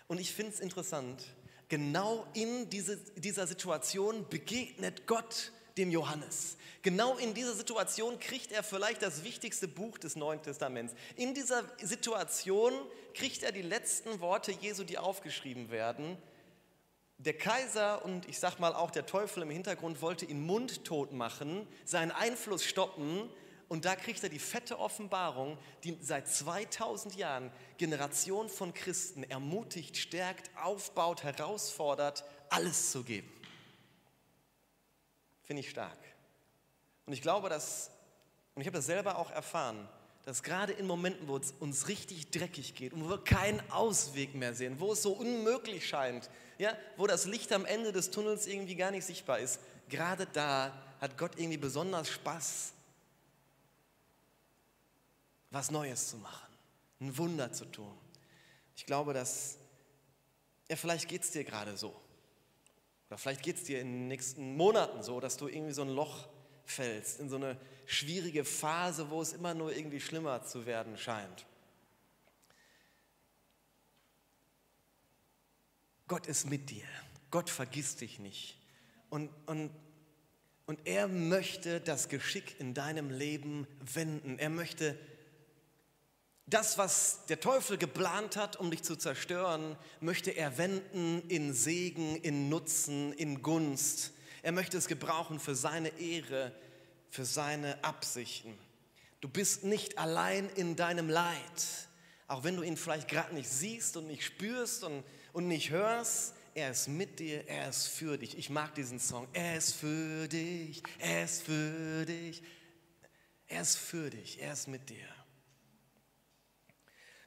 Und 0.09 0.19
ich 0.19 0.35
finde 0.35 0.53
es 0.53 0.61
interessant, 0.61 1.25
genau 1.69 2.27
in 2.35 2.69
diese, 2.69 2.99
dieser 3.15 3.47
Situation 3.47 4.29
begegnet 4.29 5.07
Gott 5.07 5.53
dem 5.77 5.91
Johannes. 5.91 6.57
Genau 6.83 7.17
in 7.17 7.33
dieser 7.33 7.55
Situation 7.55 8.19
kriegt 8.19 8.51
er 8.51 8.63
vielleicht 8.63 9.03
das 9.03 9.23
wichtigste 9.23 9.69
Buch 9.69 9.99
des 9.99 10.17
Neuen 10.17 10.43
Testaments. 10.43 10.95
In 11.15 11.33
dieser 11.33 11.63
Situation 11.81 12.73
kriegt 13.15 13.45
er 13.45 13.53
die 13.53 13.63
letzten 13.63 14.21
Worte 14.21 14.51
Jesu, 14.51 14.83
die 14.83 14.99
aufgeschrieben 14.99 15.71
werden. 15.71 16.19
Der 17.19 17.39
Kaiser 17.39 18.05
und 18.05 18.29
ich 18.29 18.41
sag 18.41 18.59
mal 18.59 18.75
auch 18.75 18.91
der 18.91 19.07
Teufel 19.07 19.45
im 19.45 19.51
Hintergrund 19.51 20.03
wollte 20.03 20.25
ihn 20.25 20.45
mundtot 20.45 21.13
machen, 21.13 21.69
seinen 21.85 22.11
Einfluss 22.11 22.65
stoppen. 22.65 23.31
Und 23.69 23.85
da 23.85 23.95
kriegt 23.95 24.23
er 24.23 24.29
die 24.29 24.41
fette 24.41 24.79
Offenbarung, 24.79 25.57
die 25.85 25.97
seit 26.03 26.29
2000 26.29 27.15
Jahren 27.15 27.53
Generationen 27.79 28.49
von 28.49 28.75
Christen 28.75 29.23
ermutigt, 29.23 29.97
stärkt, 29.97 30.51
aufbaut, 30.63 31.23
herausfordert, 31.23 32.25
alles 32.51 32.91
zu 32.91 33.05
geben. 33.05 33.33
Finde 35.53 35.61
ich 35.61 35.69
stark. 35.69 35.99
Und 37.05 37.13
ich 37.13 37.21
glaube, 37.21 37.51
dass, 37.51 37.91
und 38.55 38.63
ich 38.63 38.67
habe 38.67 38.79
das 38.79 38.87
selber 38.87 39.19
auch 39.19 39.31
erfahren, 39.31 39.87
dass 40.25 40.43
gerade 40.43 40.73
in 40.73 40.87
Momenten, 40.87 41.29
wo 41.29 41.37
es 41.37 41.53
uns 41.61 41.89
richtig 41.89 42.31
dreckig 42.31 42.75
geht 42.75 42.95
und 42.95 43.05
wo 43.05 43.11
wir 43.11 43.23
keinen 43.23 43.61
Ausweg 43.71 44.35
mehr 44.35 44.55
sehen, 44.55 44.81
wo 44.81 44.95
es 44.95 45.03
so 45.03 45.13
unmöglich 45.13 45.87
scheint, 45.87 46.31
ja, 46.57 46.75
wo 46.97 47.07
das 47.07 47.27
Licht 47.27 47.53
am 47.53 47.67
Ende 47.67 47.93
des 47.93 48.11
Tunnels 48.11 48.47
irgendwie 48.47 48.77
gar 48.77 48.93
nicht 48.93 49.05
sichtbar 49.05 49.41
ist, 49.41 49.61
gerade 49.91 50.25
da 50.25 50.73
hat 51.03 51.19
Gott 51.19 51.33
irgendwie 51.37 51.59
besonders 51.59 52.09
Spaß, 52.09 52.73
was 55.51 55.71
Neues 55.71 56.09
zu 56.09 56.17
machen, 56.17 56.51
ein 56.99 57.19
Wunder 57.19 57.53
zu 57.53 57.67
tun. 57.67 57.95
Ich 58.75 58.87
glaube, 58.87 59.13
dass, 59.13 59.59
ja, 60.71 60.77
vielleicht 60.77 61.09
geht 61.09 61.25
es 61.25 61.31
dir 61.31 61.45
gerade 61.45 61.77
so. 61.77 61.95
Oder 63.13 63.19
vielleicht 63.19 63.43
geht 63.43 63.57
es 63.57 63.65
dir 63.65 63.79
in 63.79 63.93
den 63.93 64.09
nächsten 64.09 64.57
Monaten 64.57 65.03
so, 65.03 65.21
dass 65.21 65.37
du 65.37 65.47
irgendwie 65.47 65.75
so 65.75 65.83
ein 65.83 65.91
Loch 65.91 66.31
fällst, 66.65 67.21
in 67.21 67.29
so 67.29 67.37
eine 67.37 67.61
schwierige 67.85 68.43
Phase, 68.43 69.11
wo 69.11 69.21
es 69.21 69.35
immer 69.35 69.53
nur 69.53 69.77
irgendwie 69.77 70.01
schlimmer 70.01 70.45
zu 70.45 70.65
werden 70.65 70.97
scheint. 70.97 71.45
Gott 76.09 76.27
ist 76.27 76.49
mit 76.49 76.71
dir. 76.71 76.87
Gott 77.31 77.51
vergisst 77.51 78.01
dich 78.01 78.19
nicht. 78.19 78.57
Und, 79.11 79.29
und, 79.45 79.71
und 80.65 80.81
er 80.87 81.07
möchte 81.07 81.83
das 81.83 82.09
Geschick 82.09 82.59
in 82.61 82.73
deinem 82.73 83.11
Leben 83.11 83.67
wenden. 83.81 84.39
Er 84.39 84.49
möchte 84.49 84.99
das, 86.53 86.77
was 86.79 87.25
der 87.29 87.41
Teufel 87.41 87.79
geplant 87.79 88.37
hat, 88.37 88.57
um 88.57 88.71
dich 88.71 88.83
zu 88.83 88.97
zerstören, 88.97 89.77
möchte 90.01 90.31
er 90.31 90.59
wenden 90.59 91.23
in 91.29 91.55
Segen, 91.55 92.17
in 92.17 92.49
Nutzen, 92.49 93.13
in 93.15 93.43
Gunst. 93.43 94.13
Er 94.43 94.53
möchte 94.53 94.77
es 94.77 94.87
gebrauchen 94.87 95.41
für 95.41 95.55
seine 95.55 95.89
Ehre, 96.01 96.53
für 97.11 97.25
seine 97.25 97.83
Absichten. 97.83 98.59
Du 99.21 99.29
bist 99.29 99.65
nicht 99.65 99.99
allein 99.99 100.51
in 100.57 100.77
deinem 100.77 101.09
Leid, 101.09 101.89
auch 102.27 102.45
wenn 102.45 102.57
du 102.57 102.63
ihn 102.63 102.77
vielleicht 102.77 103.09
gerade 103.09 103.35
nicht 103.35 103.49
siehst 103.49 103.97
und 103.97 104.07
nicht 104.07 104.25
spürst 104.25 104.85
und, 104.85 105.05
und 105.33 105.49
nicht 105.49 105.71
hörst. 105.71 106.35
Er 106.55 106.71
ist 106.71 106.89
mit 106.89 107.19
dir, 107.19 107.47
er 107.49 107.71
ist 107.71 107.87
für 107.87 108.19
dich. 108.19 108.37
Ich 108.37 108.51
mag 108.51 108.75
diesen 108.75 108.99
Song. 108.99 109.27
Er 109.33 109.57
ist 109.57 109.75
für 109.75 110.29
dich, 110.29 110.83
er 110.99 111.25
ist 111.25 111.43
für 111.43 112.05
dich. 112.05 112.43
Er 113.47 113.63
ist 113.63 113.77
für 113.77 114.11
dich, 114.11 114.41
er 114.41 114.53
ist 114.53 114.67
mit 114.67 114.91
dir. 114.91 115.22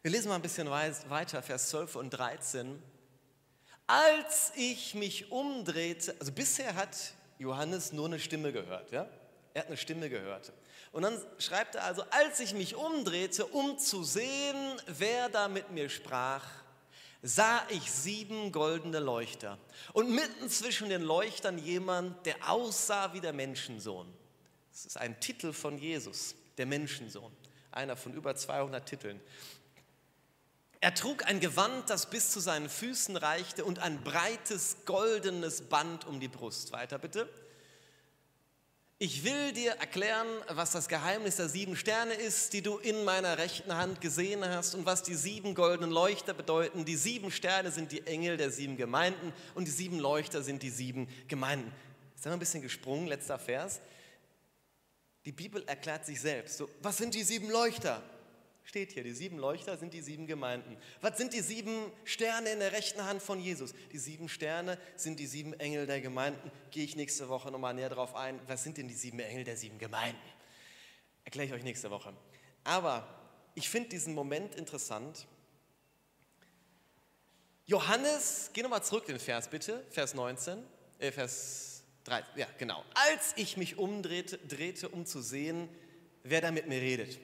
Wir 0.05 0.11
lesen 0.11 0.29
mal 0.29 0.35
ein 0.35 0.43
bisschen 0.43 0.69
weiter, 0.69 1.41
Vers 1.41 1.69
12 1.69 1.95
und 1.95 2.11
13. 2.11 2.79
Als 3.87 4.51
ich 4.55 4.93
mich 4.93 5.31
umdrehte, 5.31 6.15
also 6.19 6.31
bisher 6.31 6.75
hat 6.75 6.95
Johannes 7.39 7.91
nur 7.91 8.05
eine 8.05 8.19
Stimme 8.19 8.51
gehört, 8.51 8.91
ja? 8.91 9.09
Er 9.55 9.61
hat 9.61 9.67
eine 9.69 9.77
Stimme 9.77 10.07
gehört. 10.11 10.53
Und 10.91 11.01
dann 11.01 11.19
schreibt 11.39 11.73
er 11.73 11.85
also, 11.85 12.03
als 12.11 12.39
ich 12.39 12.53
mich 12.53 12.75
umdrehte, 12.75 13.47
um 13.47 13.79
zu 13.79 14.03
sehen, 14.03 14.79
wer 14.85 15.27
da 15.29 15.47
mit 15.47 15.71
mir 15.71 15.89
sprach, 15.89 16.45
sah 17.23 17.65
ich 17.69 17.91
sieben 17.91 18.51
goldene 18.51 18.99
Leuchter. 18.99 19.57
Und 19.93 20.13
mitten 20.13 20.51
zwischen 20.51 20.89
den 20.89 21.01
Leuchtern 21.01 21.57
jemand, 21.57 22.23
der 22.27 22.47
aussah 22.47 23.11
wie 23.13 23.21
der 23.21 23.33
Menschensohn. 23.33 24.13
Das 24.71 24.85
ist 24.85 24.97
ein 24.97 25.19
Titel 25.19 25.51
von 25.51 25.79
Jesus, 25.79 26.35
der 26.59 26.67
Menschensohn. 26.67 27.35
Einer 27.71 27.97
von 27.97 28.13
über 28.13 28.35
200 28.35 28.87
Titeln. 28.87 29.19
Er 30.85 30.93
trug 30.93 31.25
ein 31.25 31.39
Gewand, 31.39 31.89
das 31.89 32.11
bis 32.11 32.29
zu 32.29 32.39
seinen 32.39 32.69
Füßen 32.69 33.17
reichte 33.17 33.65
und 33.65 33.79
ein 33.79 34.03
breites 34.03 34.77
goldenes 34.85 35.63
Band 35.63 36.05
um 36.05 36.19
die 36.19 36.27
Brust. 36.27 36.73
Weiter 36.73 36.99
bitte. 36.99 37.27
Ich 38.99 39.23
will 39.23 39.51
dir 39.53 39.71
erklären, 39.71 40.27
was 40.47 40.73
das 40.73 40.87
Geheimnis 40.87 41.37
der 41.37 41.49
sieben 41.49 41.75
Sterne 41.75 42.13
ist, 42.13 42.53
die 42.53 42.61
du 42.61 42.77
in 42.77 43.03
meiner 43.03 43.39
rechten 43.39 43.75
Hand 43.75 43.99
gesehen 43.99 44.47
hast 44.47 44.75
und 44.75 44.85
was 44.85 45.01
die 45.01 45.15
sieben 45.15 45.55
goldenen 45.55 45.89
Leuchter 45.89 46.35
bedeuten. 46.35 46.85
Die 46.85 46.97
sieben 46.97 47.31
Sterne 47.31 47.71
sind 47.71 47.91
die 47.91 48.05
Engel 48.05 48.37
der 48.37 48.51
sieben 48.51 48.77
Gemeinden 48.77 49.33
und 49.55 49.65
die 49.65 49.71
sieben 49.71 49.97
Leuchter 49.97 50.43
sind 50.43 50.61
die 50.61 50.69
sieben 50.69 51.07
Gemeinden. 51.27 51.73
Jetzt 52.13 52.27
haben 52.27 52.33
wir 52.33 52.37
ein 52.37 52.39
bisschen 52.39 52.61
gesprungen, 52.61 53.07
letzter 53.07 53.39
Vers. 53.39 53.81
Die 55.25 55.31
Bibel 55.31 55.63
erklärt 55.65 56.05
sich 56.05 56.21
selbst. 56.21 56.59
So, 56.59 56.69
was 56.83 56.97
sind 56.97 57.15
die 57.15 57.23
sieben 57.23 57.49
Leuchter? 57.49 58.03
Steht 58.65 58.93
hier, 58.93 59.03
die 59.03 59.13
sieben 59.13 59.37
Leuchter 59.37 59.77
sind 59.77 59.93
die 59.93 60.01
sieben 60.01 60.25
Gemeinden. 60.25 60.75
Was 60.99 61.17
sind 61.17 61.33
die 61.33 61.41
sieben 61.41 61.91
Sterne 62.03 62.49
in 62.49 62.59
der 62.59 62.71
rechten 62.71 63.05
Hand 63.05 63.21
von 63.21 63.39
Jesus? 63.39 63.73
Die 63.91 63.99
sieben 63.99 64.27
Sterne 64.27 64.79
sind 64.95 65.19
die 65.19 65.27
sieben 65.27 65.53
Engel 65.59 65.85
der 65.85 66.01
Gemeinden. 66.01 66.51
Gehe 66.71 66.83
ich 66.83 66.95
nächste 66.95 67.29
Woche 67.29 67.51
nochmal 67.51 67.75
näher 67.75 67.89
drauf 67.89 68.15
ein. 68.15 68.39
Was 68.47 68.63
sind 68.63 68.77
denn 68.77 68.87
die 68.87 68.95
sieben 68.95 69.19
Engel 69.19 69.43
der 69.43 69.55
sieben 69.55 69.77
Gemeinden? 69.77 70.19
Erkläre 71.23 71.47
ich 71.47 71.53
euch 71.53 71.63
nächste 71.63 71.91
Woche. 71.91 72.11
Aber 72.63 73.07
ich 73.53 73.69
finde 73.69 73.89
diesen 73.89 74.15
Moment 74.15 74.55
interessant. 74.55 75.27
Johannes, 77.67 78.49
geh 78.51 78.63
nochmal 78.63 78.83
zurück 78.83 79.05
den 79.05 79.19
Vers 79.19 79.47
bitte, 79.47 79.85
Vers 79.91 80.15
19, 80.15 80.63
äh, 80.97 81.11
Vers 81.11 81.83
3, 82.05 82.23
ja 82.35 82.47
genau. 82.57 82.83
Als 82.95 83.33
ich 83.35 83.57
mich 83.57 83.77
umdrehte, 83.77 84.39
drehte, 84.39 84.89
um 84.89 85.05
zu 85.05 85.21
sehen, 85.21 85.69
wer 86.23 86.41
da 86.41 86.51
mit 86.51 86.67
mir 86.67 86.81
redet. 86.81 87.19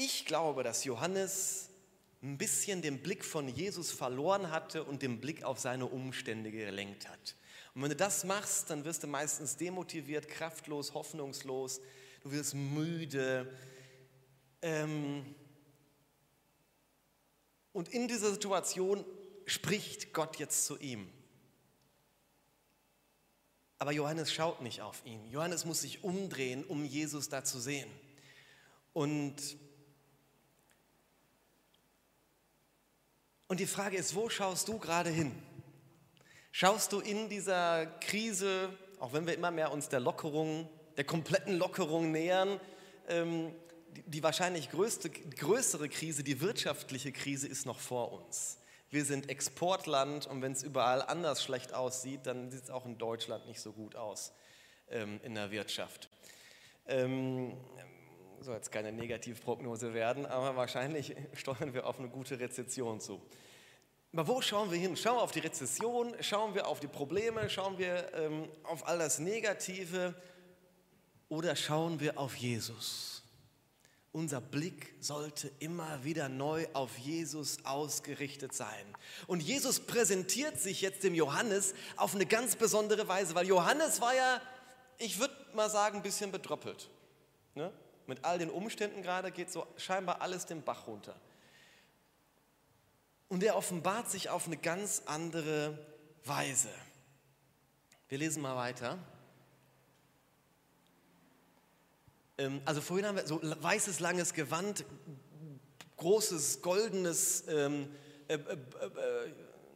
Ich 0.00 0.26
glaube, 0.26 0.62
dass 0.62 0.84
Johannes 0.84 1.70
ein 2.22 2.38
bisschen 2.38 2.82
den 2.82 3.02
Blick 3.02 3.24
von 3.24 3.48
Jesus 3.48 3.90
verloren 3.90 4.52
hatte 4.52 4.84
und 4.84 5.02
den 5.02 5.20
Blick 5.20 5.42
auf 5.42 5.58
seine 5.58 5.86
Umstände 5.86 6.52
gelenkt 6.52 7.08
hat. 7.08 7.34
Und 7.74 7.82
wenn 7.82 7.90
du 7.90 7.96
das 7.96 8.22
machst, 8.22 8.70
dann 8.70 8.84
wirst 8.84 9.02
du 9.02 9.08
meistens 9.08 9.56
demotiviert, 9.56 10.28
kraftlos, 10.28 10.94
hoffnungslos, 10.94 11.80
du 12.22 12.30
wirst 12.30 12.54
müde. 12.54 13.52
Ähm 14.62 15.34
Und 17.72 17.88
in 17.88 18.06
dieser 18.06 18.30
Situation 18.30 19.04
spricht 19.46 20.12
Gott 20.12 20.36
jetzt 20.38 20.64
zu 20.64 20.78
ihm. 20.78 21.08
Aber 23.80 23.90
Johannes 23.90 24.32
schaut 24.32 24.62
nicht 24.62 24.80
auf 24.80 25.04
ihn. 25.04 25.28
Johannes 25.28 25.64
muss 25.64 25.80
sich 25.80 26.04
umdrehen, 26.04 26.64
um 26.64 26.84
Jesus 26.84 27.28
da 27.28 27.42
zu 27.42 27.58
sehen. 27.58 27.90
Und, 28.92 29.56
und 33.48 33.60
die 33.60 33.66
Frage 33.66 33.96
ist, 33.96 34.14
wo 34.14 34.28
schaust 34.28 34.68
du 34.68 34.78
gerade 34.78 35.10
hin? 35.10 35.32
Schaust 36.52 36.92
du 36.92 37.00
in 37.00 37.28
dieser 37.28 37.86
Krise, 38.00 38.70
auch 39.00 39.12
wenn 39.12 39.26
wir 39.26 39.34
immer 39.34 39.50
mehr 39.50 39.72
uns 39.72 39.88
der 39.88 40.00
Lockerung, 40.00 40.68
der 40.96 41.04
kompletten 41.04 41.56
Lockerung 41.56 42.12
nähern, 42.12 42.60
ähm, 43.08 43.54
die, 43.96 44.02
die 44.02 44.22
wahrscheinlich 44.22 44.70
größte, 44.70 45.10
größere 45.10 45.88
Krise, 45.88 46.22
die 46.22 46.40
wirtschaftliche 46.40 47.12
Krise 47.12 47.48
ist 47.48 47.64
noch 47.64 47.80
vor 47.80 48.12
uns. 48.12 48.58
Wir 48.90 49.04
sind 49.04 49.28
Exportland 49.28 50.26
und 50.26 50.42
wenn 50.42 50.52
es 50.52 50.62
überall 50.62 51.02
anders 51.02 51.42
schlecht 51.42 51.74
aussieht, 51.74 52.20
dann 52.24 52.50
sieht 52.50 52.64
es 52.64 52.70
auch 52.70 52.86
in 52.86 52.98
Deutschland 52.98 53.46
nicht 53.46 53.60
so 53.60 53.72
gut 53.72 53.96
aus 53.96 54.32
ähm, 54.90 55.20
in 55.22 55.34
der 55.34 55.50
Wirtschaft. 55.50 56.08
Ähm, 56.86 57.52
soll 58.40 58.54
jetzt 58.54 58.72
keine 58.72 58.92
Negativprognose 58.92 59.94
werden, 59.94 60.26
aber 60.26 60.56
wahrscheinlich 60.56 61.14
steuern 61.34 61.74
wir 61.74 61.86
auf 61.86 61.98
eine 61.98 62.08
gute 62.08 62.38
Rezession 62.38 63.00
zu. 63.00 63.20
Aber 64.12 64.26
wo 64.26 64.40
schauen 64.40 64.70
wir 64.70 64.78
hin? 64.78 64.96
Schauen 64.96 65.16
wir 65.16 65.22
auf 65.22 65.32
die 65.32 65.40
Rezession, 65.40 66.14
schauen 66.20 66.54
wir 66.54 66.66
auf 66.66 66.80
die 66.80 66.86
Probleme, 66.86 67.50
schauen 67.50 67.76
wir 67.78 68.12
ähm, 68.14 68.48
auf 68.62 68.86
all 68.88 68.98
das 68.98 69.18
Negative 69.18 70.14
oder 71.28 71.54
schauen 71.54 72.00
wir 72.00 72.18
auf 72.18 72.34
Jesus? 72.36 73.22
Unser 74.12 74.40
Blick 74.40 74.94
sollte 75.00 75.50
immer 75.58 76.02
wieder 76.02 76.30
neu 76.30 76.66
auf 76.72 76.96
Jesus 76.96 77.58
ausgerichtet 77.64 78.54
sein. 78.54 78.86
Und 79.26 79.40
Jesus 79.40 79.80
präsentiert 79.80 80.58
sich 80.58 80.80
jetzt 80.80 81.04
dem 81.04 81.14
Johannes 81.14 81.74
auf 81.96 82.14
eine 82.14 82.24
ganz 82.24 82.56
besondere 82.56 83.06
Weise, 83.06 83.34
weil 83.34 83.46
Johannes 83.46 84.00
war 84.00 84.14
ja, 84.14 84.40
ich 84.96 85.20
würde 85.20 85.34
mal 85.54 85.68
sagen, 85.68 85.98
ein 85.98 86.02
bisschen 86.02 86.32
bedröppelt. 86.32 86.88
Ne? 87.54 87.70
Mit 88.08 88.24
all 88.24 88.38
den 88.38 88.50
Umständen 88.50 89.02
gerade 89.02 89.30
geht 89.30 89.52
so 89.52 89.66
scheinbar 89.76 90.22
alles 90.22 90.46
den 90.46 90.62
Bach 90.62 90.86
runter. 90.86 91.14
Und 93.28 93.42
er 93.44 93.54
offenbart 93.54 94.10
sich 94.10 94.30
auf 94.30 94.46
eine 94.46 94.56
ganz 94.56 95.02
andere 95.04 95.78
Weise. 96.24 96.70
Wir 98.08 98.16
lesen 98.16 98.40
mal 98.40 98.56
weiter. 98.56 98.98
Ähm, 102.38 102.62
also 102.64 102.80
vorhin 102.80 103.06
haben 103.06 103.16
wir 103.16 103.26
so 103.26 103.40
weißes, 103.42 104.00
langes 104.00 104.32
Gewand, 104.32 104.86
großes, 105.98 106.62
goldenes, 106.62 107.44
ähm, 107.46 107.94
äh, 108.28 108.34
äh, 108.36 108.36
äh, 108.36 109.32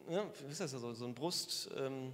ja, 0.08 0.24
wie 0.46 0.52
ist 0.52 0.60
das 0.60 0.70
so, 0.70 0.94
so 0.94 1.04
ein 1.04 1.14
Brustgürtel, 1.14 2.12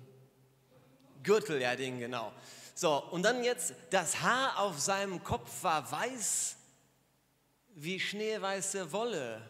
ähm, 1.57 1.61
ja, 1.61 1.77
Ding, 1.77 2.01
genau. 2.01 2.33
So, 2.79 3.03
und 3.11 3.25
dann 3.25 3.43
jetzt, 3.43 3.75
das 3.91 4.23
Haar 4.23 4.61
auf 4.61 4.79
seinem 4.79 5.25
Kopf 5.25 5.65
war 5.65 5.91
weiß 5.91 6.57
wie 7.75 7.99
schneeweiße 7.99 8.93
Wolle. 8.93 9.43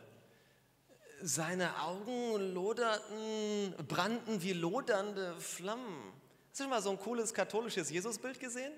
Seine 1.20 1.78
Augen 1.82 2.54
loderten, 2.54 3.74
brannten 3.86 4.42
wie 4.42 4.54
lodernde 4.54 5.38
Flammen. 5.38 6.10
Hast 6.48 6.60
du 6.60 6.64
schon 6.64 6.70
mal 6.70 6.80
so 6.80 6.88
ein 6.88 6.98
cooles 6.98 7.34
katholisches 7.34 7.90
Jesusbild 7.90 8.40
gesehen? 8.40 8.72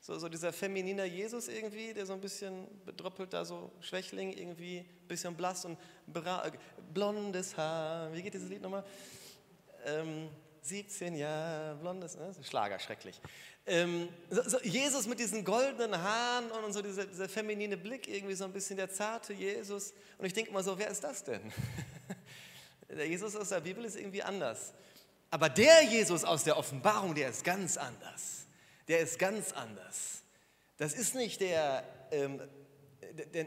So, 0.00 0.18
so 0.18 0.28
dieser 0.28 0.52
feminine 0.52 1.06
Jesus 1.06 1.48
irgendwie, 1.48 1.94
der 1.94 2.04
so 2.04 2.12
ein 2.12 2.20
bisschen 2.20 2.66
bedröppelt, 2.84 3.32
da 3.32 3.42
so 3.42 3.72
Schwächling 3.80 4.34
irgendwie, 4.34 4.80
ein 4.80 5.08
bisschen 5.08 5.34
blass 5.34 5.64
und 5.64 5.78
blondes 6.92 7.56
Haar. 7.56 8.12
Wie 8.12 8.20
geht 8.20 8.34
dieses 8.34 8.50
Lied 8.50 8.60
nochmal? 8.60 8.84
Ähm, 9.86 10.28
17 10.62 11.16
Jahre, 11.16 11.74
blondes, 11.74 12.16
ne? 12.16 12.32
Schlager, 12.42 12.78
schrecklich. 12.78 13.20
Ähm, 13.64 14.08
so, 14.30 14.42
so 14.48 14.60
Jesus 14.60 15.06
mit 15.06 15.18
diesen 15.18 15.44
goldenen 15.44 16.00
Haaren 16.00 16.50
und, 16.50 16.72
so 16.72 16.82
dieser, 16.82 17.06
dieser, 17.06 17.28
feminine 17.28 17.76
Blick, 17.76 18.08
irgendwie 18.08 18.34
so 18.34 18.44
ein 18.44 18.52
bisschen 18.52 18.76
der 18.76 18.90
zarte 18.90 19.32
Jesus. 19.32 19.92
Und 20.18 20.26
ich 20.26 20.32
denke 20.32 20.50
immer 20.50 20.62
so, 20.62 20.78
wer 20.78 20.88
ist 20.88 21.04
das 21.04 21.22
denn? 21.22 21.52
der 22.88 23.06
Jesus 23.06 23.36
aus 23.36 23.50
der 23.50 23.60
Bibel 23.60 23.84
ist 23.84 23.96
irgendwie 23.96 24.22
anders. 24.22 24.72
Aber 25.30 25.48
der 25.48 25.84
Jesus 25.84 26.24
aus 26.24 26.44
der 26.44 26.58
Offenbarung, 26.58 27.14
der 27.14 27.30
ist 27.30 27.44
ganz 27.44 27.76
anders 27.76 28.42
der 28.88 29.00
ist 29.00 29.18
ganz 29.18 29.52
anders. 29.52 30.22
Das 30.76 30.94
ist 30.94 31.14
nicht 31.14 31.40
der, 31.40 31.84
ähm, 32.10 32.40
der, 33.12 33.26
der 33.26 33.46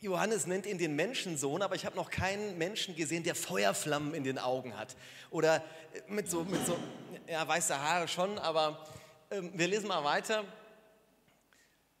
Johannes 0.00 0.46
nennt 0.46 0.64
ihn 0.66 0.78
den 0.78 0.94
Menschensohn, 0.94 1.60
aber 1.60 1.74
ich 1.74 1.84
habe 1.84 1.96
noch 1.96 2.10
keinen 2.10 2.56
Menschen 2.56 2.94
gesehen, 2.94 3.24
der 3.24 3.34
Feuerflammen 3.34 4.14
in 4.14 4.22
den 4.22 4.38
Augen 4.38 4.76
hat. 4.76 4.94
Oder 5.30 5.64
mit 6.06 6.30
so, 6.30 6.44
mit 6.44 6.64
so 6.64 6.78
ja, 7.26 7.46
weiße 7.46 7.76
Haare 7.76 8.06
schon, 8.06 8.38
aber 8.38 8.86
ähm, 9.30 9.50
wir 9.54 9.66
lesen 9.66 9.88
mal 9.88 10.04
weiter. 10.04 10.44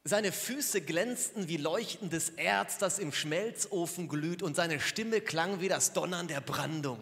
Seine 0.04 0.30
Füße 0.30 0.80
glänzten 0.80 1.48
wie 1.48 1.56
leuchtendes 1.56 2.30
Erz, 2.30 2.78
das 2.78 3.00
im 3.00 3.12
Schmelzofen 3.12 4.08
glüht, 4.08 4.42
und 4.42 4.54
seine 4.54 4.78
Stimme 4.78 5.20
klang 5.20 5.60
wie 5.60 5.68
das 5.68 5.92
Donnern 5.92 6.28
der 6.28 6.40
Brandung. 6.40 7.00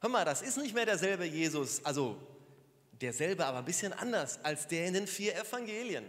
Hör 0.00 0.10
mal, 0.10 0.24
das 0.24 0.42
ist 0.42 0.58
nicht 0.58 0.74
mehr 0.74 0.86
derselbe 0.86 1.24
Jesus, 1.24 1.84
also 1.84 2.16
derselbe, 2.92 3.44
aber 3.44 3.58
ein 3.58 3.64
bisschen 3.64 3.92
anders 3.92 4.38
als 4.44 4.68
der 4.68 4.86
in 4.86 4.94
den 4.94 5.06
vier 5.08 5.34
Evangelien. 5.34 6.04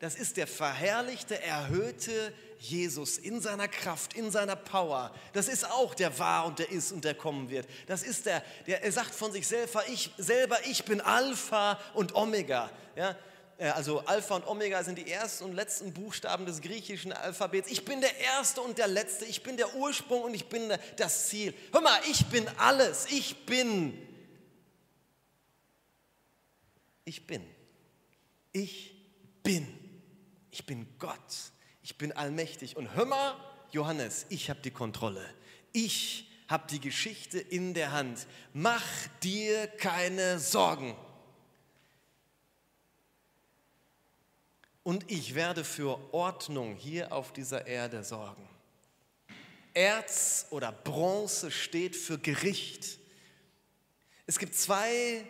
Das 0.00 0.16
ist 0.16 0.36
der 0.36 0.46
verherrlichte, 0.46 1.40
erhöhte 1.40 2.32
Jesus 2.58 3.18
in 3.18 3.40
seiner 3.40 3.68
Kraft, 3.68 4.14
in 4.14 4.30
seiner 4.30 4.56
Power. 4.56 5.14
Das 5.32 5.46
ist 5.46 5.70
auch 5.70 5.94
der 5.94 6.18
war 6.18 6.46
und 6.46 6.58
der 6.58 6.70
ist 6.70 6.90
und 6.90 7.04
der 7.04 7.14
kommen 7.14 7.50
wird. 7.50 7.68
Das 7.86 8.02
ist 8.02 8.26
der, 8.26 8.42
der 8.66 8.82
er 8.82 8.90
sagt 8.90 9.14
von 9.14 9.30
sich 9.30 9.46
selber, 9.46 9.84
ich 9.88 10.10
selber, 10.18 10.58
ich 10.66 10.84
bin 10.84 11.00
Alpha 11.00 11.78
und 11.94 12.14
Omega. 12.14 12.70
Ja, 12.96 13.16
äh, 13.58 13.68
also 13.68 14.00
Alpha 14.00 14.36
und 14.36 14.46
Omega 14.46 14.82
sind 14.82 14.98
die 14.98 15.10
ersten 15.10 15.44
und 15.44 15.54
letzten 15.54 15.92
Buchstaben 15.92 16.46
des 16.46 16.60
griechischen 16.60 17.12
Alphabets. 17.12 17.70
Ich 17.70 17.84
bin 17.84 18.00
der 18.00 18.18
Erste 18.18 18.62
und 18.62 18.78
der 18.78 18.88
Letzte. 18.88 19.26
Ich 19.26 19.42
bin 19.42 19.56
der 19.56 19.76
Ursprung 19.76 20.22
und 20.22 20.34
ich 20.34 20.48
bin 20.48 20.72
das 20.96 21.28
Ziel. 21.28 21.54
Hör 21.72 21.82
mal, 21.82 22.00
ich 22.10 22.26
bin 22.26 22.48
alles. 22.58 23.06
Ich 23.10 23.46
bin 23.46 24.06
ich 27.10 27.26
bin. 27.26 27.42
Ich 28.52 28.92
bin. 29.42 29.79
Ich 30.50 30.66
bin 30.66 30.86
Gott. 30.98 31.18
Ich 31.82 31.96
bin 31.96 32.12
allmächtig. 32.12 32.76
Und 32.76 32.94
hör 32.94 33.04
mal, 33.04 33.36
Johannes, 33.70 34.26
ich 34.28 34.50
habe 34.50 34.60
die 34.60 34.70
Kontrolle. 34.70 35.24
Ich 35.72 36.28
habe 36.48 36.66
die 36.68 36.80
Geschichte 36.80 37.38
in 37.38 37.74
der 37.74 37.92
Hand. 37.92 38.26
Mach 38.52 38.84
dir 39.22 39.66
keine 39.68 40.38
Sorgen. 40.38 40.96
Und 44.82 45.10
ich 45.10 45.34
werde 45.34 45.62
für 45.62 46.12
Ordnung 46.12 46.74
hier 46.74 47.12
auf 47.12 47.32
dieser 47.32 47.66
Erde 47.66 48.02
sorgen. 48.02 48.48
Erz 49.72 50.46
oder 50.50 50.72
Bronze 50.72 51.50
steht 51.50 51.94
für 51.94 52.18
Gericht. 52.18 52.98
Es 54.26 54.38
gibt 54.38 54.54
zwei 54.54 55.24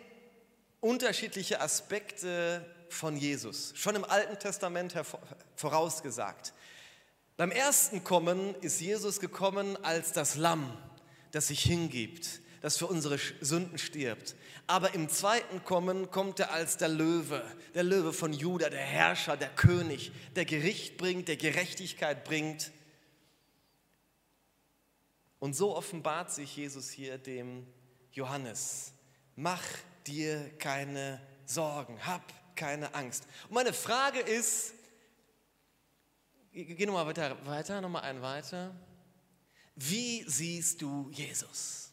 unterschiedliche 0.79 1.61
Aspekte 1.61 2.65
von 2.91 3.17
Jesus, 3.17 3.73
schon 3.75 3.95
im 3.95 4.03
Alten 4.03 4.37
Testament 4.37 4.93
vorausgesagt. 5.55 6.53
Beim 7.37 7.51
ersten 7.51 8.03
Kommen 8.03 8.53
ist 8.55 8.81
Jesus 8.81 9.19
gekommen 9.19 9.77
als 9.83 10.11
das 10.11 10.35
Lamm, 10.35 10.77
das 11.31 11.47
sich 11.47 11.63
hingibt, 11.63 12.41
das 12.61 12.77
für 12.77 12.87
unsere 12.87 13.17
Sünden 13.39 13.77
stirbt. 13.77 14.35
Aber 14.67 14.93
im 14.93 15.09
zweiten 15.09 15.63
Kommen 15.63 16.11
kommt 16.11 16.39
er 16.39 16.51
als 16.51 16.77
der 16.77 16.89
Löwe, 16.89 17.43
der 17.73 17.83
Löwe 17.83 18.13
von 18.13 18.33
Juda, 18.33 18.69
der 18.69 18.79
Herrscher, 18.79 19.37
der 19.37 19.49
König, 19.49 20.11
der 20.35 20.45
Gericht 20.45 20.97
bringt, 20.97 21.27
der 21.27 21.37
Gerechtigkeit 21.37 22.23
bringt. 22.23 22.71
Und 25.39 25.55
so 25.55 25.75
offenbart 25.75 26.31
sich 26.31 26.55
Jesus 26.55 26.89
hier 26.91 27.17
dem 27.17 27.65
Johannes. 28.11 28.93
Mach 29.35 29.63
dir 30.05 30.51
keine 30.59 31.19
Sorgen, 31.45 32.05
hab 32.05 32.21
keine 32.61 32.93
Angst. 32.93 33.25
Und 33.49 33.55
meine 33.55 33.73
Frage 33.73 34.19
ist, 34.19 34.75
geh 36.53 36.85
nochmal 36.85 37.07
weiter, 37.07 37.35
weiter, 37.47 37.81
nochmal 37.81 38.03
einen 38.03 38.21
weiter. 38.21 38.75
Wie 39.75 40.23
siehst 40.29 40.79
du 40.79 41.09
Jesus? 41.11 41.91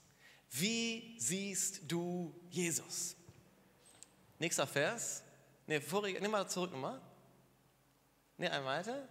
Wie 0.51 1.17
siehst 1.19 1.91
du 1.91 2.39
Jesus? 2.51 3.17
Nächster 4.39 4.67
Vers. 4.67 5.23
Ne, 5.67 5.81
vorige, 5.81 6.21
nimm 6.21 6.31
mal 6.31 6.47
zurück 6.47 6.71
nochmal. 6.71 7.01
Ne, 8.37 8.53
ein 8.53 8.65
weiter. 8.67 9.09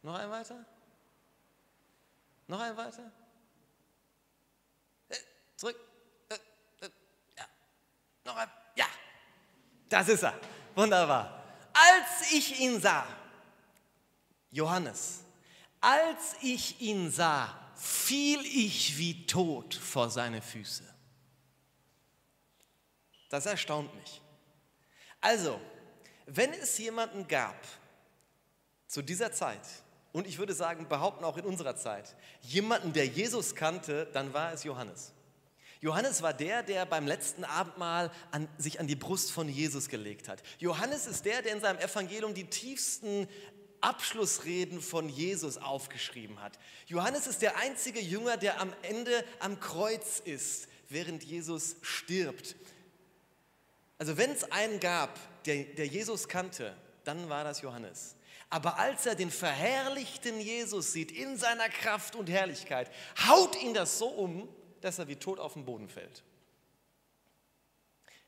Noch 0.00 0.14
ein 0.14 0.30
weiter. 0.30 0.64
Noch 2.46 2.60
ein 2.60 2.74
weiter. 2.74 3.12
Äh, 5.10 5.16
zurück. 5.56 5.76
Noch 8.24 8.36
ein, 8.36 8.48
ja, 8.48 8.61
das 9.92 10.08
ist 10.08 10.22
er. 10.22 10.34
Wunderbar. 10.74 11.42
Als 11.72 12.32
ich 12.32 12.60
ihn 12.60 12.80
sah, 12.80 13.06
Johannes, 14.50 15.20
Als 15.80 16.36
ich 16.40 16.80
ihn 16.80 17.10
sah, 17.10 17.58
fiel 17.74 18.40
ich 18.46 18.96
wie 18.98 19.26
tot 19.26 19.74
vor 19.74 20.08
seine 20.10 20.40
Füße. 20.40 20.84
Das 23.28 23.46
erstaunt 23.46 23.92
mich. 23.96 24.22
Also, 25.20 25.60
wenn 26.26 26.52
es 26.52 26.78
jemanden 26.78 27.26
gab 27.26 27.56
zu 28.86 29.02
dieser 29.02 29.32
Zeit, 29.32 29.66
und 30.12 30.28
ich 30.28 30.38
würde 30.38 30.54
sagen, 30.54 30.86
behaupten 30.86 31.24
auch 31.24 31.36
in 31.36 31.44
unserer 31.46 31.74
Zeit, 31.74 32.14
jemanden, 32.42 32.92
der 32.92 33.06
Jesus 33.06 33.56
kannte, 33.56 34.06
dann 34.12 34.32
war 34.32 34.52
es 34.52 34.62
Johannes. 34.62 35.12
Johannes 35.82 36.22
war 36.22 36.32
der, 36.32 36.62
der 36.62 36.86
beim 36.86 37.08
letzten 37.08 37.42
Abendmahl 37.42 38.12
an, 38.30 38.48
sich 38.56 38.78
an 38.78 38.86
die 38.86 38.94
Brust 38.94 39.32
von 39.32 39.48
Jesus 39.48 39.88
gelegt 39.88 40.28
hat. 40.28 40.40
Johannes 40.60 41.06
ist 41.06 41.24
der, 41.24 41.42
der 41.42 41.52
in 41.52 41.60
seinem 41.60 41.80
Evangelium 41.80 42.34
die 42.34 42.44
tiefsten 42.44 43.26
Abschlussreden 43.80 44.80
von 44.80 45.08
Jesus 45.08 45.58
aufgeschrieben 45.58 46.40
hat. 46.40 46.56
Johannes 46.86 47.26
ist 47.26 47.42
der 47.42 47.56
einzige 47.56 48.00
Jünger, 48.00 48.36
der 48.36 48.60
am 48.60 48.72
Ende 48.82 49.24
am 49.40 49.58
Kreuz 49.58 50.20
ist, 50.24 50.68
während 50.88 51.24
Jesus 51.24 51.74
stirbt. 51.82 52.54
Also 53.98 54.16
wenn 54.16 54.30
es 54.30 54.44
einen 54.52 54.78
gab, 54.78 55.18
der, 55.46 55.64
der 55.64 55.88
Jesus 55.88 56.28
kannte, 56.28 56.76
dann 57.02 57.28
war 57.28 57.42
das 57.42 57.60
Johannes. 57.60 58.14
Aber 58.50 58.78
als 58.78 59.04
er 59.04 59.16
den 59.16 59.32
verherrlichten 59.32 60.38
Jesus 60.38 60.92
sieht 60.92 61.10
in 61.10 61.36
seiner 61.36 61.68
Kraft 61.68 62.14
und 62.14 62.30
Herrlichkeit, 62.30 62.88
haut 63.26 63.60
ihn 63.60 63.74
das 63.74 63.98
so 63.98 64.06
um, 64.06 64.48
dass 64.84 64.98
er 64.98 65.08
wie 65.08 65.16
tot 65.16 65.38
auf 65.38 65.54
den 65.54 65.64
Boden 65.64 65.88
fällt. 65.88 66.22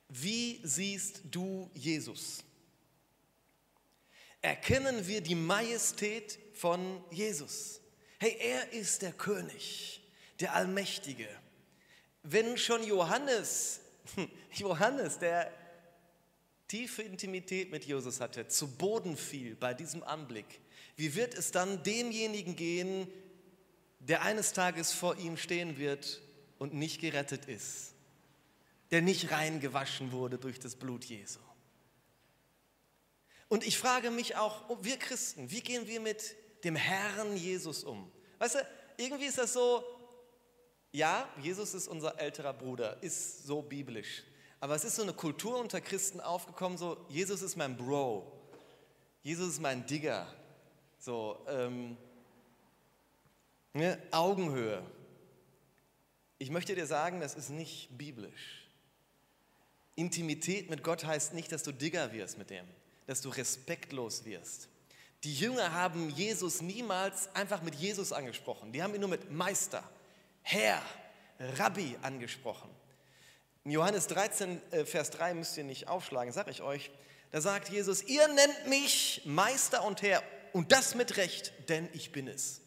Wie 0.08 0.60
siehst 0.62 1.22
du 1.30 1.70
Jesus? 1.74 2.44
Erkennen 4.40 5.06
wir 5.06 5.20
die 5.20 5.34
Majestät 5.34 6.38
von 6.52 7.02
Jesus? 7.10 7.80
Hey, 8.18 8.36
er 8.38 8.72
ist 8.72 9.02
der 9.02 9.12
König, 9.12 10.02
der 10.40 10.54
Allmächtige. 10.54 11.28
Wenn 12.22 12.56
schon 12.56 12.84
Johannes, 12.84 13.80
Johannes, 14.52 15.18
der 15.18 15.50
tiefe 16.68 17.02
Intimität 17.02 17.70
mit 17.70 17.84
Jesus 17.84 18.20
hatte, 18.20 18.46
zu 18.48 18.68
Boden 18.68 19.16
fiel 19.16 19.56
bei 19.56 19.74
diesem 19.74 20.02
Anblick, 20.02 20.60
wie 20.96 21.14
wird 21.14 21.34
es 21.34 21.50
dann 21.50 21.82
demjenigen 21.82 22.54
gehen, 22.54 23.08
der 23.98 24.22
eines 24.22 24.52
Tages 24.52 24.92
vor 24.92 25.16
ihm 25.16 25.36
stehen 25.36 25.78
wird 25.78 26.20
und 26.58 26.74
nicht 26.74 27.00
gerettet 27.00 27.46
ist, 27.46 27.94
der 28.90 29.02
nicht 29.02 29.30
reingewaschen 29.30 30.12
wurde 30.12 30.38
durch 30.38 30.58
das 30.58 30.76
Blut 30.76 31.04
Jesu? 31.04 31.40
Und 33.48 33.66
ich 33.66 33.78
frage 33.78 34.10
mich 34.10 34.36
auch, 34.36 34.68
oh, 34.68 34.78
wir 34.82 34.98
Christen, 34.98 35.50
wie 35.50 35.60
gehen 35.60 35.86
wir 35.86 36.00
mit 36.00 36.34
dem 36.64 36.76
Herrn 36.76 37.36
Jesus 37.36 37.84
um? 37.84 38.10
Weißt 38.38 38.56
du, 38.56 38.66
irgendwie 38.96 39.26
ist 39.26 39.38
das 39.38 39.52
so, 39.52 39.84
ja, 40.92 41.28
Jesus 41.40 41.74
ist 41.74 41.88
unser 41.88 42.18
älterer 42.18 42.52
Bruder, 42.52 43.02
ist 43.02 43.46
so 43.46 43.62
biblisch. 43.62 44.24
Aber 44.60 44.74
es 44.74 44.84
ist 44.84 44.96
so 44.96 45.02
eine 45.02 45.12
Kultur 45.12 45.58
unter 45.58 45.80
Christen 45.80 46.20
aufgekommen, 46.20 46.78
so 46.78 47.04
Jesus 47.08 47.42
ist 47.42 47.56
mein 47.56 47.76
Bro, 47.76 48.32
Jesus 49.22 49.50
ist 49.50 49.60
mein 49.60 49.86
Digger, 49.86 50.26
so 50.98 51.44
ähm, 51.48 51.96
ne, 53.72 54.00
Augenhöhe. 54.10 54.82
Ich 56.38 56.50
möchte 56.50 56.74
dir 56.74 56.86
sagen, 56.86 57.20
das 57.20 57.34
ist 57.34 57.50
nicht 57.50 57.96
biblisch. 57.96 58.68
Intimität 59.96 60.70
mit 60.70 60.82
Gott 60.82 61.04
heißt 61.04 61.34
nicht, 61.34 61.52
dass 61.52 61.62
du 61.62 61.72
Digger 61.72 62.12
wirst 62.12 62.38
mit 62.38 62.50
dem, 62.50 62.66
dass 63.06 63.20
du 63.20 63.28
respektlos 63.28 64.24
wirst. 64.24 64.68
Die 65.22 65.34
Jünger 65.34 65.72
haben 65.72 66.10
Jesus 66.10 66.60
niemals 66.60 67.34
einfach 67.34 67.62
mit 67.62 67.74
Jesus 67.74 68.12
angesprochen. 68.12 68.72
Die 68.72 68.82
haben 68.82 68.94
ihn 68.94 69.00
nur 69.00 69.08
mit 69.08 69.30
Meister, 69.30 69.82
Herr, 70.42 70.82
Rabbi 71.38 71.96
angesprochen. 72.02 72.68
In 73.64 73.70
Johannes 73.70 74.08
13, 74.08 74.60
äh, 74.72 74.84
Vers 74.84 75.10
3 75.10 75.34
müsst 75.34 75.56
ihr 75.56 75.64
nicht 75.64 75.88
aufschlagen, 75.88 76.32
sage 76.32 76.50
ich 76.50 76.60
euch. 76.60 76.90
Da 77.30 77.40
sagt 77.40 77.70
Jesus, 77.70 78.02
ihr 78.02 78.28
nennt 78.28 78.68
mich 78.68 79.22
Meister 79.24 79.84
und 79.84 80.02
Herr 80.02 80.22
und 80.52 80.70
das 80.70 80.94
mit 80.94 81.16
Recht, 81.16 81.52
denn 81.68 81.88
ich 81.94 82.12
bin 82.12 82.28
es. 82.28 82.60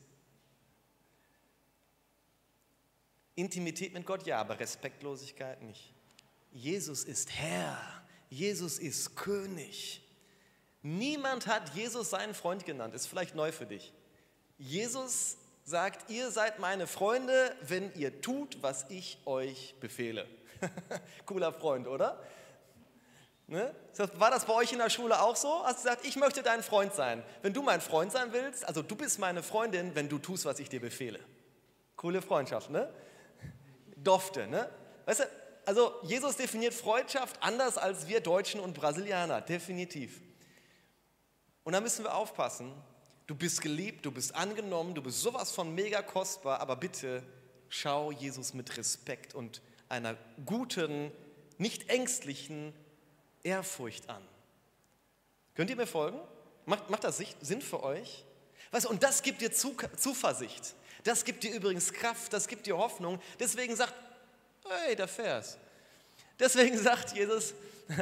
Intimität 3.37 3.93
mit 3.93 4.05
Gott 4.05 4.25
ja, 4.25 4.39
aber 4.39 4.59
Respektlosigkeit 4.59 5.61
nicht. 5.61 5.93
Jesus 6.51 7.03
ist 7.03 7.31
Herr, 7.31 7.77
Jesus 8.29 8.79
ist 8.79 9.15
König. 9.15 10.01
Niemand 10.81 11.45
hat 11.45 11.75
Jesus 11.75 12.09
seinen 12.09 12.33
Freund 12.33 12.65
genannt, 12.65 12.95
ist 12.95 13.07
vielleicht 13.07 13.35
neu 13.35 13.51
für 13.51 13.67
dich. 13.67 13.93
Jesus 14.57 15.37
sagt, 15.63 16.09
ihr 16.09 16.31
seid 16.31 16.57
meine 16.59 16.87
Freunde, 16.87 17.55
wenn 17.61 17.93
ihr 17.93 18.21
tut, 18.21 18.57
was 18.63 18.85
ich 18.89 19.19
euch 19.25 19.75
befehle. 19.79 20.27
Cooler 21.25 21.53
Freund, 21.53 21.87
oder? 21.87 22.19
Ne? 23.45 23.75
War 24.15 24.31
das 24.31 24.45
bei 24.45 24.53
euch 24.53 24.71
in 24.73 24.79
der 24.79 24.89
Schule 24.89 25.21
auch 25.21 25.35
so? 25.35 25.63
Hast 25.63 25.79
du 25.79 25.89
gesagt, 25.89 26.05
ich 26.05 26.15
möchte 26.15 26.41
dein 26.41 26.63
Freund 26.63 26.95
sein. 26.95 27.23
Wenn 27.43 27.53
du 27.53 27.61
mein 27.61 27.81
Freund 27.81 28.11
sein 28.11 28.33
willst, 28.33 28.67
also 28.67 28.81
du 28.81 28.95
bist 28.95 29.19
meine 29.19 29.43
Freundin, 29.43 29.93
wenn 29.93 30.09
du 30.09 30.17
tust, 30.17 30.45
was 30.45 30.59
ich 30.59 30.69
dir 30.69 30.81
befehle. 30.81 31.19
Coole 31.95 32.21
Freundschaft, 32.23 32.71
ne? 32.71 32.91
Dofte, 34.07 34.47
ne? 34.47 34.69
Weißt 35.05 35.21
du, 35.21 35.23
also 35.65 35.93
Jesus 36.03 36.37
definiert 36.37 36.73
Freundschaft 36.73 37.43
anders 37.43 37.77
als 37.77 38.07
wir 38.07 38.21
Deutschen 38.21 38.61
und 38.61 38.73
Brasilianer, 38.73 39.41
definitiv. 39.41 40.21
Und 41.63 41.73
da 41.73 41.81
müssen 41.81 42.05
wir 42.05 42.15
aufpassen. 42.15 42.71
Du 43.27 43.35
bist 43.35 43.61
geliebt, 43.61 44.05
du 44.05 44.11
bist 44.11 44.33
angenommen, 44.33 44.95
du 44.95 45.03
bist 45.03 45.21
sowas 45.21 45.51
von 45.51 45.75
mega 45.75 46.01
kostbar, 46.01 46.61
aber 46.61 46.77
bitte 46.77 47.21
schau 47.67 48.11
Jesus 48.11 48.53
mit 48.53 48.77
Respekt 48.77 49.35
und 49.35 49.61
einer 49.89 50.15
guten, 50.45 51.11
nicht 51.57 51.89
ängstlichen 51.89 52.73
Ehrfurcht 53.43 54.09
an. 54.09 54.25
Könnt 55.55 55.69
ihr 55.69 55.75
mir 55.75 55.87
folgen? 55.87 56.19
Macht, 56.65 56.89
macht 56.89 57.03
das 57.03 57.21
Sinn 57.41 57.61
für 57.61 57.83
euch? 57.83 58.23
Weißt, 58.71 58.85
und 58.85 59.03
das 59.03 59.21
gibt 59.21 59.41
dir 59.41 59.51
Zuversicht. 59.51 60.75
Das 61.07 61.23
gibt 61.23 61.43
dir 61.43 61.53
übrigens 61.53 61.93
Kraft, 61.93 62.33
das 62.33 62.49
gibt 62.49 62.65
dir 62.65 62.77
Hoffnung. 62.77 63.21
Deswegen 63.39 63.77
sagt, 63.77 63.93
hey, 64.67 64.93
der 64.93 65.07
Vers. 65.07 65.57
Deswegen 66.37 66.77
sagt 66.77 67.15
Jesus, 67.15 67.53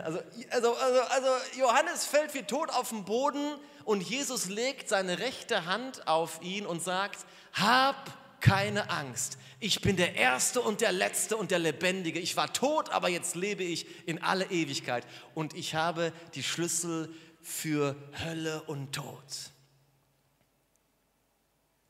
also, 0.03 0.19
also, 0.49 0.73
also, 0.73 1.01
also 1.01 1.27
Johannes 1.55 2.07
fällt 2.07 2.33
wie 2.33 2.41
tot 2.41 2.71
auf 2.71 2.89
den 2.89 3.05
Boden 3.05 3.59
und 3.83 4.01
Jesus 4.01 4.47
legt 4.47 4.89
seine 4.89 5.19
rechte 5.19 5.65
Hand 5.67 6.07
auf 6.07 6.41
ihn 6.41 6.65
und 6.65 6.81
sagt, 6.83 7.19
hab 7.53 8.41
keine 8.41 8.89
Angst. 8.89 9.37
Ich 9.59 9.81
bin 9.81 9.97
der 9.97 10.15
Erste 10.15 10.61
und 10.61 10.81
der 10.81 10.91
Letzte 10.91 11.37
und 11.37 11.51
der 11.51 11.59
Lebendige. 11.59 12.19
Ich 12.19 12.35
war 12.35 12.53
tot, 12.53 12.89
aber 12.89 13.09
jetzt 13.09 13.35
lebe 13.35 13.63
ich 13.63 13.85
in 14.07 14.21
alle 14.23 14.45
Ewigkeit. 14.45 15.05
Und 15.35 15.53
ich 15.53 15.75
habe 15.75 16.11
die 16.33 16.43
Schlüssel 16.43 17.13
für 17.43 17.95
Hölle 18.23 18.63
und 18.63 18.93
Tod. 18.93 19.21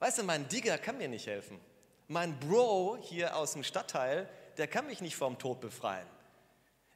Weißt 0.05 0.19
du, 0.19 0.23
mein 0.23 0.47
Digger 0.47 0.77
kann 0.77 0.99
mir 0.99 1.07
nicht 1.07 1.25
helfen. 1.25 1.59
Mein 2.07 2.39
Bro 2.39 2.99
hier 3.01 3.35
aus 3.35 3.53
dem 3.53 3.63
Stadtteil, 3.63 4.29
der 4.55 4.67
kann 4.67 4.85
mich 4.85 5.01
nicht 5.01 5.15
vom 5.15 5.39
Tod 5.39 5.61
befreien. 5.61 6.05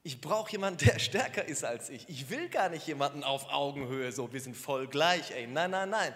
Ich 0.04 0.22
brauche 0.22 0.52
jemanden, 0.52 0.86
der 0.86 1.00
stärker 1.00 1.44
ist 1.44 1.64
als 1.64 1.90
ich. 1.90 2.08
Ich 2.08 2.30
will 2.30 2.50
gar 2.50 2.70
nicht 2.70 2.86
jemanden 2.86 3.24
auf 3.24 3.52
Augenhöhe, 3.52 4.12
so 4.12 4.32
wir 4.32 4.40
sind 4.40 4.56
voll 4.56 4.86
gleich, 4.86 5.32
ey. 5.32 5.48
Nein, 5.48 5.72
nein, 5.72 5.90
nein. 5.90 6.14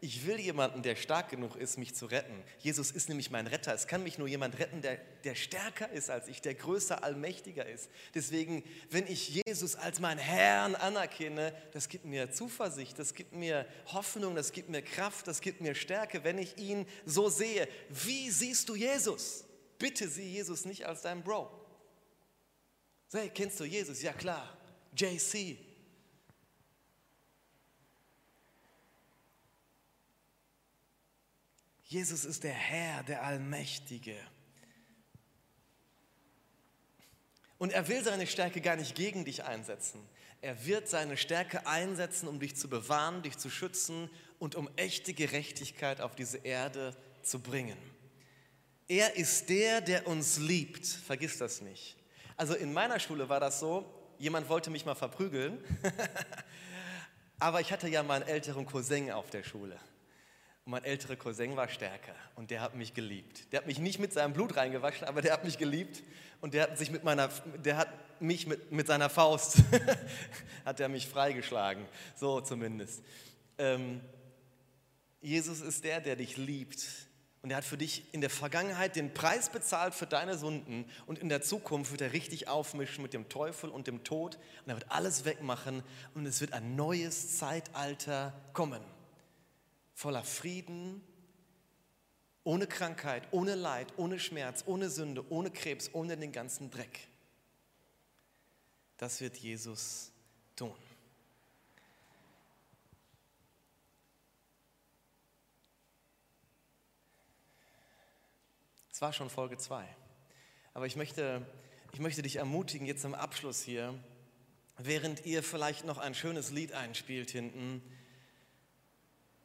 Ich 0.00 0.26
will 0.26 0.38
jemanden, 0.38 0.82
der 0.82 0.94
stark 0.94 1.28
genug 1.28 1.56
ist, 1.56 1.76
mich 1.76 1.92
zu 1.92 2.06
retten. 2.06 2.44
Jesus 2.60 2.92
ist 2.92 3.08
nämlich 3.08 3.32
mein 3.32 3.48
Retter. 3.48 3.74
Es 3.74 3.88
kann 3.88 4.04
mich 4.04 4.16
nur 4.16 4.28
jemand 4.28 4.56
retten, 4.60 4.80
der, 4.80 4.96
der 5.24 5.34
stärker 5.34 5.90
ist 5.90 6.08
als 6.08 6.28
ich, 6.28 6.40
der 6.40 6.54
größer, 6.54 7.02
allmächtiger 7.02 7.66
ist. 7.66 7.90
Deswegen, 8.14 8.62
wenn 8.90 9.08
ich 9.08 9.42
Jesus 9.44 9.74
als 9.74 9.98
meinen 9.98 10.18
Herrn 10.18 10.76
anerkenne, 10.76 11.52
das 11.72 11.88
gibt 11.88 12.04
mir 12.04 12.30
Zuversicht, 12.30 12.96
das 12.96 13.12
gibt 13.12 13.32
mir 13.32 13.66
Hoffnung, 13.86 14.36
das 14.36 14.52
gibt 14.52 14.68
mir 14.68 14.82
Kraft, 14.82 15.26
das 15.26 15.40
gibt 15.40 15.60
mir 15.60 15.74
Stärke, 15.74 16.22
wenn 16.22 16.38
ich 16.38 16.56
ihn 16.58 16.86
so 17.04 17.28
sehe. 17.28 17.66
Wie 17.88 18.30
siehst 18.30 18.68
du 18.68 18.76
Jesus? 18.76 19.44
Bitte 19.80 20.08
sieh 20.08 20.30
Jesus 20.30 20.64
nicht 20.64 20.86
als 20.86 21.02
dein 21.02 21.24
Bro. 21.24 21.50
Hey, 23.12 23.30
kennst 23.34 23.58
du 23.58 23.64
Jesus? 23.64 24.00
Ja 24.00 24.12
klar. 24.12 24.56
JC, 24.96 25.58
Jesus 31.88 32.26
ist 32.26 32.44
der 32.44 32.52
Herr, 32.52 33.02
der 33.02 33.24
Allmächtige. 33.24 34.14
Und 37.56 37.72
er 37.72 37.88
will 37.88 38.04
seine 38.04 38.26
Stärke 38.26 38.60
gar 38.60 38.76
nicht 38.76 38.94
gegen 38.94 39.24
dich 39.24 39.44
einsetzen. 39.44 40.06
Er 40.42 40.66
wird 40.66 40.86
seine 40.88 41.16
Stärke 41.16 41.66
einsetzen, 41.66 42.28
um 42.28 42.38
dich 42.38 42.54
zu 42.56 42.68
bewahren, 42.68 43.22
dich 43.22 43.38
zu 43.38 43.48
schützen 43.48 44.10
und 44.38 44.54
um 44.54 44.68
echte 44.76 45.14
Gerechtigkeit 45.14 46.02
auf 46.02 46.14
diese 46.14 46.36
Erde 46.38 46.94
zu 47.22 47.40
bringen. 47.40 47.78
Er 48.86 49.16
ist 49.16 49.48
der, 49.48 49.80
der 49.80 50.06
uns 50.06 50.36
liebt. 50.36 50.86
Vergiss 50.86 51.38
das 51.38 51.62
nicht. 51.62 51.96
Also 52.36 52.54
in 52.54 52.74
meiner 52.74 53.00
Schule 53.00 53.30
war 53.30 53.40
das 53.40 53.60
so, 53.60 53.90
jemand 54.18 54.50
wollte 54.50 54.68
mich 54.68 54.84
mal 54.84 54.94
verprügeln, 54.94 55.58
aber 57.38 57.62
ich 57.62 57.72
hatte 57.72 57.88
ja 57.88 58.02
meinen 58.02 58.28
älteren 58.28 58.66
Cousin 58.66 59.10
auf 59.10 59.30
der 59.30 59.42
Schule. 59.42 59.80
Und 60.68 60.72
mein 60.72 60.84
älterer 60.84 61.16
Cousin 61.16 61.56
war 61.56 61.66
stärker 61.70 62.14
und 62.36 62.50
der 62.50 62.60
hat 62.60 62.74
mich 62.74 62.92
geliebt. 62.92 63.50
Der 63.52 63.60
hat 63.60 63.66
mich 63.66 63.78
nicht 63.78 63.98
mit 63.98 64.12
seinem 64.12 64.34
Blut 64.34 64.54
reingewaschen, 64.54 65.08
aber 65.08 65.22
der 65.22 65.32
hat 65.32 65.42
mich 65.42 65.56
geliebt 65.56 66.02
und 66.42 66.52
der 66.52 66.64
hat 66.64 66.76
sich 66.76 66.90
mit 66.90 67.04
meiner, 67.04 67.30
der 67.64 67.78
hat 67.78 67.88
mich 68.20 68.46
mit, 68.46 68.70
mit 68.70 68.86
seiner 68.86 69.08
Faust, 69.08 69.62
hat 70.66 70.78
er 70.78 70.90
mich 70.90 71.08
freigeschlagen, 71.08 71.86
so 72.16 72.42
zumindest. 72.42 73.02
Ähm, 73.56 74.02
Jesus 75.22 75.62
ist 75.62 75.84
der, 75.84 76.02
der 76.02 76.16
dich 76.16 76.36
liebt 76.36 76.84
und 77.40 77.48
er 77.48 77.56
hat 77.56 77.64
für 77.64 77.78
dich 77.78 78.04
in 78.12 78.20
der 78.20 78.28
Vergangenheit 78.28 78.94
den 78.94 79.14
Preis 79.14 79.48
bezahlt 79.48 79.94
für 79.94 80.06
deine 80.06 80.36
Sünden 80.36 80.84
und 81.06 81.18
in 81.18 81.30
der 81.30 81.40
Zukunft 81.40 81.92
wird 81.92 82.02
er 82.02 82.12
richtig 82.12 82.46
aufmischen 82.46 83.00
mit 83.00 83.14
dem 83.14 83.30
Teufel 83.30 83.70
und 83.70 83.86
dem 83.86 84.04
Tod 84.04 84.36
und 84.66 84.68
er 84.68 84.74
wird 84.74 84.90
alles 84.90 85.24
wegmachen 85.24 85.82
und 86.12 86.26
es 86.26 86.42
wird 86.42 86.52
ein 86.52 86.76
neues 86.76 87.38
Zeitalter 87.38 88.38
kommen 88.52 88.82
voller 89.98 90.22
Frieden, 90.22 91.02
ohne 92.44 92.68
Krankheit, 92.68 93.26
ohne 93.32 93.56
Leid, 93.56 93.94
ohne 93.96 94.20
Schmerz, 94.20 94.62
ohne 94.64 94.90
Sünde, 94.90 95.28
ohne 95.28 95.50
Krebs, 95.50 95.90
ohne 95.92 96.16
den 96.16 96.30
ganzen 96.30 96.70
Dreck. 96.70 97.08
Das 98.96 99.20
wird 99.20 99.36
Jesus 99.38 100.12
tun. 100.54 100.76
Es 108.92 109.02
war 109.02 109.12
schon 109.12 109.28
Folge 109.30 109.58
2. 109.58 109.84
Aber 110.74 110.86
ich 110.86 110.94
möchte, 110.94 111.44
ich 111.92 111.98
möchte 111.98 112.22
dich 112.22 112.36
ermutigen, 112.36 112.86
jetzt 112.86 113.04
am 113.04 113.14
Abschluss 113.14 113.62
hier, 113.62 113.98
während 114.76 115.26
ihr 115.26 115.42
vielleicht 115.42 115.84
noch 115.84 115.98
ein 115.98 116.14
schönes 116.14 116.52
Lied 116.52 116.72
einspielt 116.72 117.32
hinten, 117.32 117.82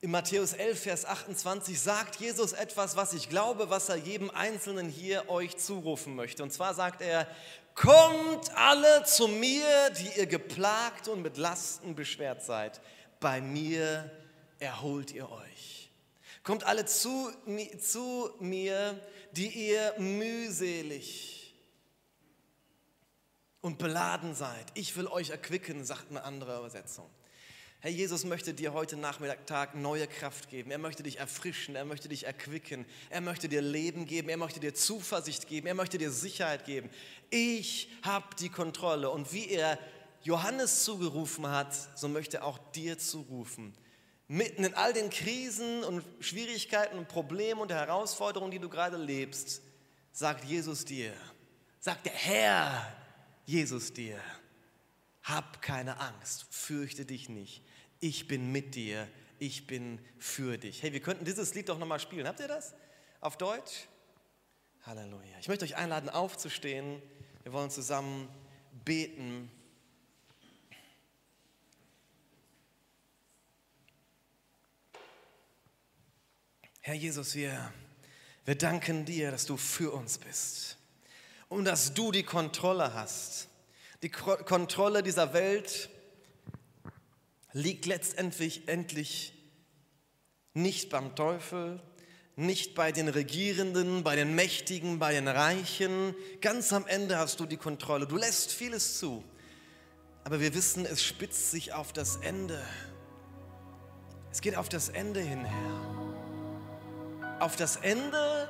in 0.04 0.12
Matthäus 0.12 0.52
11, 0.52 0.84
Vers 0.84 1.06
28 1.06 1.80
sagt 1.80 2.18
Jesus 2.18 2.52
etwas, 2.52 2.98
was 2.98 3.14
ich 3.14 3.30
glaube, 3.30 3.70
was 3.70 3.88
er 3.88 3.96
jedem 3.96 4.30
Einzelnen 4.32 4.90
hier 4.90 5.30
euch 5.30 5.56
zurufen 5.56 6.14
möchte. 6.14 6.44
Und 6.44 6.52
zwar 6.52 6.74
sagt 6.74 7.00
er, 7.00 7.26
kommt 7.74 8.54
alle 8.54 9.06
zu 9.06 9.30
mir, 9.30 9.92
die 9.92 10.20
ihr 10.20 10.26
geplagt 10.26 11.08
und 11.08 11.22
mit 11.22 11.38
Lasten 11.38 11.96
beschwert 11.96 12.44
seid. 12.44 12.82
Bei 13.22 13.40
mir 13.40 14.12
erholt 14.60 15.14
ihr 15.14 15.32
euch. 15.32 15.90
Kommt 16.44 16.66
alle 16.66 16.86
zu, 16.86 17.32
zu 17.80 18.30
mir, 18.42 19.00
die 19.32 19.48
ihr 19.48 19.94
mühselig 20.00 21.56
und 23.62 23.78
beladen 23.78 24.36
seid. 24.36 24.66
Ich 24.74 24.98
will 24.98 25.08
euch 25.08 25.30
erquicken, 25.30 25.86
sagt 25.86 26.10
eine 26.10 26.26
andere 26.26 26.60
Übersetzung. 26.60 27.10
Herr 27.84 27.92
Jesus 27.92 28.24
möchte 28.24 28.54
dir 28.54 28.72
heute 28.72 28.96
Nachmittag 28.96 29.76
neue 29.76 30.08
Kraft 30.08 30.50
geben. 30.50 30.72
Er 30.72 30.78
möchte 30.78 31.04
dich 31.04 31.20
erfrischen, 31.20 31.76
er 31.76 31.84
möchte 31.84 32.08
dich 32.08 32.26
erquicken, 32.26 32.86
er 33.10 33.20
möchte 33.20 33.50
dir 33.50 33.62
Leben 33.62 34.06
geben, 34.06 34.30
er 34.30 34.38
möchte 34.38 34.62
dir 34.62 34.74
Zuversicht 34.74 35.50
geben, 35.50 35.68
er 35.68 35.74
möchte 35.74 35.98
dir 35.98 36.10
Sicherheit 36.10 36.64
geben. 36.64 36.90
Ich 37.30 37.90
habe 38.02 38.26
die 38.40 38.48
Kontrolle. 38.48 39.10
Und 39.10 39.34
wie 39.34 39.50
er 39.50 39.78
Johannes 40.22 40.86
zugerufen 40.86 41.46
hat, 41.46 41.76
so 42.00 42.08
möchte 42.08 42.38
er 42.38 42.46
auch 42.46 42.58
dir 42.72 42.98
zurufen. 43.00 43.74
Mitten 44.30 44.64
in 44.64 44.76
all 44.76 44.94
den 44.94 45.10
Krisen 45.10 45.84
und 45.84 46.06
Schwierigkeiten 46.22 46.98
und 46.98 47.10
Problemen 47.10 47.60
und 47.60 47.74
Herausforderungen, 47.74 48.52
die 48.52 48.60
du 48.60 48.70
gerade 48.70 48.96
lebst, 48.96 49.62
sagt 50.14 50.46
Jesus 50.46 50.86
dir, 50.86 51.12
sagt 51.82 52.06
der 52.06 52.14
Herr 52.14 52.96
Jesus 53.46 53.92
dir, 53.92 54.22
hab 55.22 55.62
keine 55.62 56.00
Angst, 56.00 56.46
fürchte 56.50 57.06
dich 57.06 57.28
nicht 57.28 57.62
ich 58.04 58.28
bin 58.28 58.52
mit 58.52 58.76
dir, 58.76 59.08
ich 59.40 59.66
bin 59.66 59.98
für 60.20 60.58
dich. 60.58 60.84
Hey, 60.84 60.92
wir 60.92 61.00
könnten 61.00 61.24
dieses 61.24 61.54
Lied 61.54 61.70
doch 61.70 61.80
nochmal 61.80 62.02
spielen. 62.02 62.28
Habt 62.28 62.42
ihr 62.42 62.50
das? 62.50 62.76
Auf 63.22 63.38
Deutsch? 63.38 63.88
Halleluja. 64.82 65.40
Ich 65.40 65.48
möchte 65.48 65.64
euch 65.64 65.78
einladen, 65.78 66.10
aufzustehen. 66.10 67.02
Wir 67.44 67.54
wollen 67.54 67.70
zusammen 67.70 68.28
beten. 68.84 69.50
Herr 76.82 76.96
Jesus, 76.96 77.36
wir, 77.36 77.74
wir 78.44 78.56
danken 78.56 79.06
dir, 79.06 79.32
dass 79.32 79.46
du 79.46 79.56
für 79.56 79.94
uns 79.94 80.18
bist 80.18 80.78
und 81.48 81.64
dass 81.64 81.94
du 81.94 82.12
die 82.12 82.24
Kontrolle 82.24 82.94
hast. 82.94 83.48
Die 84.02 84.10
Kontrolle 84.10 85.02
dieser 85.02 85.32
Welt, 85.32 85.90
liegt 87.54 87.86
letztendlich 87.86 88.68
endlich 88.68 89.34
nicht 90.54 90.90
beim 90.90 91.16
Teufel, 91.16 91.80
nicht 92.36 92.74
bei 92.76 92.92
den 92.92 93.08
Regierenden, 93.08 94.04
bei 94.04 94.16
den 94.16 94.34
Mächtigen, 94.36 95.00
bei 95.00 95.14
den 95.14 95.28
Reichen. 95.28 96.16
Ganz 96.42 96.74
am 96.74 96.88
Ende 96.88 97.18
hast 97.18 97.40
du 97.40 97.46
die 97.46 97.58
Kontrolle. 97.58 98.08
Du 98.08 98.18
lässt 98.18 98.52
vieles 98.52 98.98
zu. 99.00 99.24
Aber 100.24 100.40
wir 100.40 100.54
wissen, 100.56 100.86
es 100.86 101.04
spitzt 101.04 101.52
sich 101.52 101.74
auf 101.74 101.94
das 101.94 102.18
Ende. 102.18 102.62
Es 104.32 104.42
geht 104.42 104.56
auf 104.56 104.70
das 104.70 104.90
Ende 104.90 105.20
hin, 105.20 105.46
Herr. 105.46 107.40
Auf 107.40 107.56
das 107.56 107.76
Ende 107.76 108.48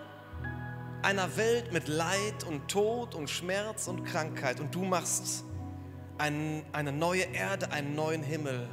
einer 1.01 1.35
Welt 1.35 1.73
mit 1.73 1.89
Leid 1.89 2.45
und 2.47 2.69
Tod 2.69 3.15
und 3.15 3.29
Schmerz 3.29 3.87
und 3.89 4.05
Krankheit. 4.05 4.61
Und 4.61 4.73
du 4.73 4.85
machst 4.85 5.43
ein, 6.17 6.65
eine 6.71 6.93
neue 6.93 7.23
Erde, 7.23 7.71
einen 7.71 7.95
neuen 7.95 8.23
Himmel. 8.23 8.69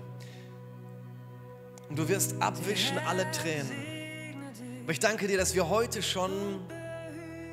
Und 1.91 1.99
du 1.99 2.09
wirst 2.09 2.41
abwischen 2.41 2.99
alle 2.99 3.29
Tränen. 3.33 3.73
Aber 4.85 4.93
ich 4.93 5.01
danke 5.01 5.27
dir, 5.27 5.37
dass 5.37 5.57
wir 5.57 5.69
heute 5.69 6.03
schon 6.03 6.31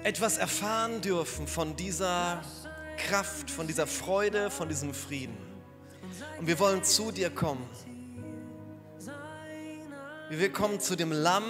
etwas 0.03 0.37
erfahren 0.37 1.01
dürfen 1.01 1.47
von 1.47 1.75
dieser 1.75 2.41
Kraft, 2.97 3.49
von 3.49 3.65
dieser 3.65 3.87
Freude, 3.87 4.51
von 4.51 4.69
diesem 4.69 4.93
Frieden. 4.93 5.35
Und 6.39 6.45
wir 6.45 6.59
wollen 6.59 6.83
zu 6.83 7.11
dir 7.11 7.31
kommen. 7.31 7.67
Wir 10.29 10.51
kommen 10.53 10.79
zu 10.79 10.95
dem 10.95 11.11
Lamm, 11.11 11.45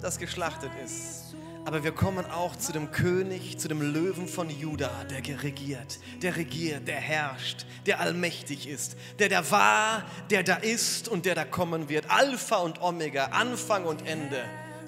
das 0.00 0.18
geschlachtet 0.18 0.70
ist. 0.84 1.34
Aber 1.68 1.84
wir 1.84 1.92
kommen 1.92 2.24
auch 2.24 2.56
zu 2.56 2.72
dem 2.72 2.92
König, 2.92 3.58
zu 3.58 3.68
dem 3.68 3.82
Löwen 3.82 4.26
von 4.26 4.48
Juda, 4.48 4.90
der 5.10 5.42
regiert, 5.42 5.98
der 6.22 6.34
regiert, 6.36 6.88
der 6.88 6.96
herrscht, 6.96 7.66
der 7.84 8.00
allmächtig 8.00 8.66
ist, 8.66 8.96
der 9.18 9.28
da 9.28 9.50
war, 9.50 10.06
der 10.30 10.42
da 10.42 10.54
ist 10.54 11.10
und 11.10 11.26
der 11.26 11.34
da 11.34 11.44
kommen 11.44 11.90
wird. 11.90 12.10
Alpha 12.10 12.56
und 12.56 12.80
Omega, 12.80 13.26
Anfang 13.32 13.84
und 13.84 14.06
Ende, 14.06 14.42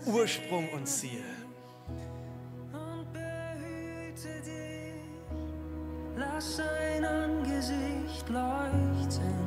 Ursprung 0.07 0.70
und 0.70 0.87
Ziel. 0.89 1.22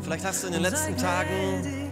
Vielleicht 0.04 0.24
hast 0.24 0.44
du 0.44 0.48
in 0.48 0.54
den 0.54 0.62
letzten 0.62 0.98
Tagen 0.98 1.92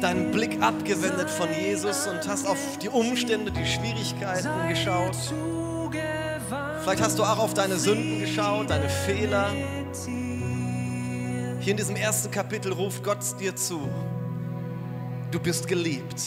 deinen 0.00 0.30
Blick 0.30 0.60
abgewendet 0.62 1.30
von 1.30 1.48
Jesus 1.52 2.06
und 2.06 2.26
hast 2.28 2.46
auf 2.46 2.78
die 2.78 2.88
Umstände, 2.88 3.50
die 3.50 3.66
Schwierigkeiten 3.66 4.68
geschaut. 4.68 5.16
Vielleicht 6.82 7.02
hast 7.02 7.18
du 7.18 7.24
auch 7.24 7.38
auf 7.38 7.54
deine 7.54 7.76
Sünden 7.76 8.20
geschaut, 8.20 8.70
deine 8.70 8.88
Fehler. 8.88 9.50
Hier 11.60 11.72
in 11.72 11.76
diesem 11.76 11.96
ersten 11.96 12.30
Kapitel 12.30 12.72
ruft 12.72 13.02
Gott 13.02 13.18
dir 13.40 13.56
zu. 13.56 13.80
Du 15.30 15.40
bist 15.40 15.66
geliebt. 15.66 16.22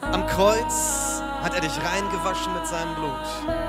Am 0.00 0.26
Kreuz 0.26 1.22
hat 1.42 1.54
er 1.54 1.62
dich 1.62 1.72
reingewaschen 1.72 2.52
mit 2.52 2.66
seinem 2.66 2.94
Blut. 2.96 3.62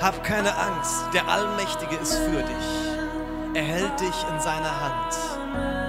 Hab 0.00 0.22
keine 0.22 0.54
Angst, 0.54 1.04
der 1.14 1.26
Allmächtige 1.26 1.96
ist 1.96 2.14
für 2.14 2.42
dich. 2.42 3.54
Er 3.54 3.62
hält 3.62 4.00
dich 4.00 4.26
in 4.34 4.40
seiner 4.40 4.80
Hand. 4.80 5.83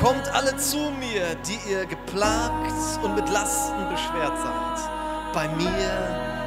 Kommt 0.00 0.28
alle 0.32 0.56
zu 0.56 0.78
mir, 0.98 1.34
die 1.46 1.70
ihr 1.70 1.84
geplagt 1.84 2.72
und 3.02 3.14
mit 3.16 3.28
Lasten 3.28 3.86
beschwert 3.90 4.32
seid. 4.38 5.34
Bei 5.34 5.46
mir 5.48 5.90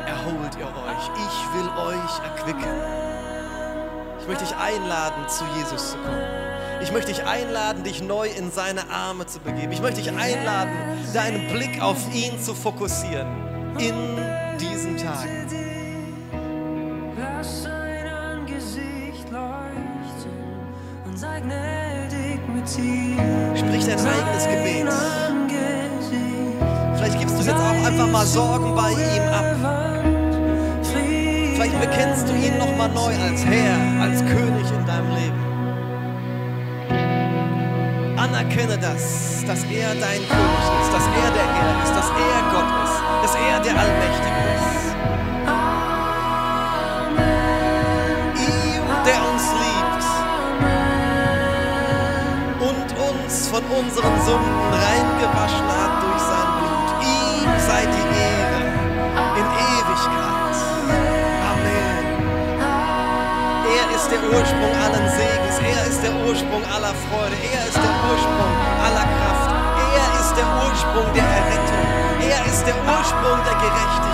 erholt 0.07 0.57
ihr 0.57 0.65
euch. 0.65 1.09
Ich 1.15 1.53
will 1.53 1.69
euch 1.77 2.19
erquicken. 2.23 2.73
Ich 4.19 4.27
möchte 4.27 4.45
dich 4.45 4.55
einladen, 4.55 5.29
zu 5.29 5.43
Jesus 5.55 5.91
zu 5.91 5.97
kommen. 5.97 6.23
Ich 6.81 6.91
möchte 6.91 7.11
dich 7.11 7.23
einladen, 7.25 7.83
dich 7.83 8.01
neu 8.01 8.27
in 8.27 8.51
seine 8.51 8.89
Arme 8.89 9.27
zu 9.27 9.39
begeben. 9.39 9.71
Ich 9.71 9.81
möchte 9.81 10.01
dich 10.01 10.11
einladen, 10.11 10.73
deinen 11.13 11.47
Blick 11.49 11.79
auf 11.79 11.97
ihn 12.11 12.41
zu 12.41 12.55
fokussieren 12.55 13.27
in 13.77 14.17
diesen 14.59 14.97
Tagen. 14.97 15.62
Sprich 22.65 23.85
dein 23.85 23.99
eigenes 23.99 24.45
Gebet. 24.45 24.87
Vielleicht 26.95 27.19
gibst 27.19 27.37
du 27.37 27.43
jetzt 27.43 27.59
auch 27.59 27.85
einfach 27.85 28.07
mal 28.07 28.25
Sorgen 28.25 28.73
bei 28.73 28.91
ihm 28.91 29.27
ab. 29.33 29.55
Vielleicht 30.83 31.79
bekennst 31.79 32.29
du 32.29 32.33
ihn 32.33 32.57
nochmal 32.57 32.89
neu 32.89 33.13
als 33.21 33.45
Herr, 33.45 34.01
als 34.01 34.19
König 34.21 34.71
in 34.71 34.85
deinem 34.85 35.13
Leben. 35.13 35.43
Anerkenne 38.17 38.77
das, 38.77 39.43
dass 39.45 39.63
er 39.65 39.95
dein 39.95 40.23
König 40.29 40.63
ist, 40.81 40.93
dass 40.93 41.05
er 41.05 41.31
der 41.31 41.47
Herr 41.53 41.83
ist, 41.83 41.93
dass 41.93 42.09
er 42.09 42.43
Gott 42.53 42.71
ist, 42.85 42.97
dass 43.23 43.35
er 43.35 43.59
der 43.59 43.77
Allmächtige 43.77 44.41
ist. 44.55 44.95
Ihm, 48.47 48.83
der 49.05 49.19
uns 49.31 49.51
liebt 49.51 49.62
unseren 53.79 54.17
Sünden 54.21 54.69
reingewaschen 54.69 55.67
hat 55.67 55.93
durch 56.05 56.21
sein 56.21 56.49
Blut. 56.57 56.89
Ihm 57.01 57.49
sei 57.57 57.81
die 57.89 58.07
Ehre 58.13 58.61
in 59.39 59.47
Ewigkeit. 59.73 60.57
Amen. 61.49 62.05
Er 63.65 63.85
ist 63.95 64.07
der 64.13 64.21
Ursprung 64.29 64.73
allen 64.77 65.07
Segens. 65.09 65.57
Er 65.57 65.81
ist 65.89 66.01
der 66.03 66.13
Ursprung 66.27 66.63
aller 66.69 66.93
Freude. 67.09 67.37
Er 67.41 67.63
ist 67.65 67.79
der 67.81 67.95
Ursprung 68.09 68.53
aller 68.85 69.07
Kraft. 69.17 69.49
Er 69.97 70.09
ist 70.21 70.33
der 70.37 70.49
Ursprung 70.69 71.07
der 71.17 71.25
Errettung. 71.25 71.85
Er 72.21 72.41
ist 72.45 72.63
der 72.65 72.77
Ursprung 72.77 73.37
der 73.41 73.57
Gerechtigkeit. 73.57 74.13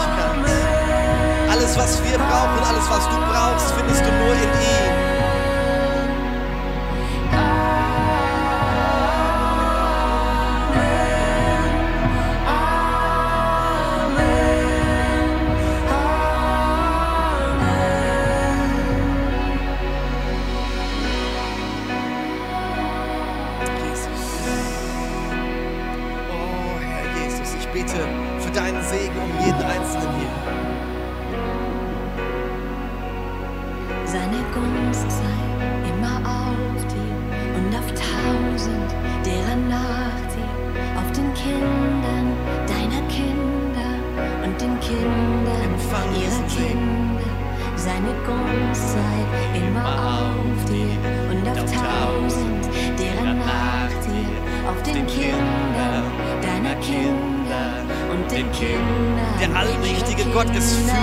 Alles, 1.51 1.77
was 1.77 2.01
wir 2.03 2.17
brauchen, 2.17 2.61
alles, 2.63 2.85
was 2.89 3.03
du 3.09 3.17
brauchst, 3.27 3.71
findest 3.75 4.01
du 4.05 4.11
nur 4.11 4.33
in 4.33 4.51
ihm. 4.63 4.98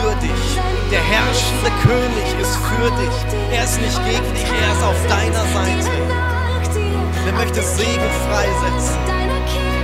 Für 0.00 0.14
dich. 0.16 0.60
Der 0.90 1.00
herrschende 1.00 1.70
König 1.82 2.26
ist 2.40 2.56
für 2.56 2.90
dich. 3.00 3.56
Er 3.56 3.64
ist 3.64 3.80
nicht 3.80 3.98
gegen 4.04 4.34
dich, 4.34 4.50
er 4.62 4.72
ist 4.72 4.82
auf 4.82 5.06
deiner 5.08 5.44
Seite. 5.52 5.90
Er 7.26 7.32
möchte 7.32 7.62
Segen 7.62 8.10
freisetzen. 8.28 9.75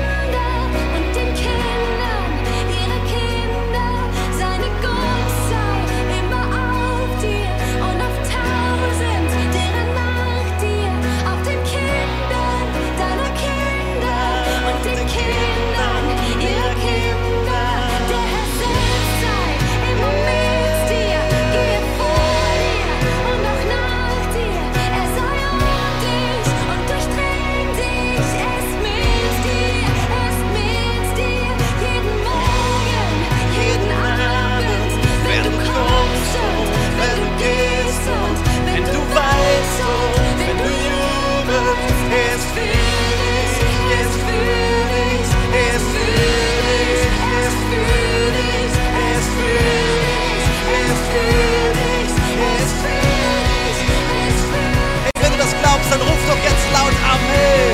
Doch 56.26 56.38
jetzt 56.42 56.72
laut 56.72 56.92
Amen. 57.04 57.71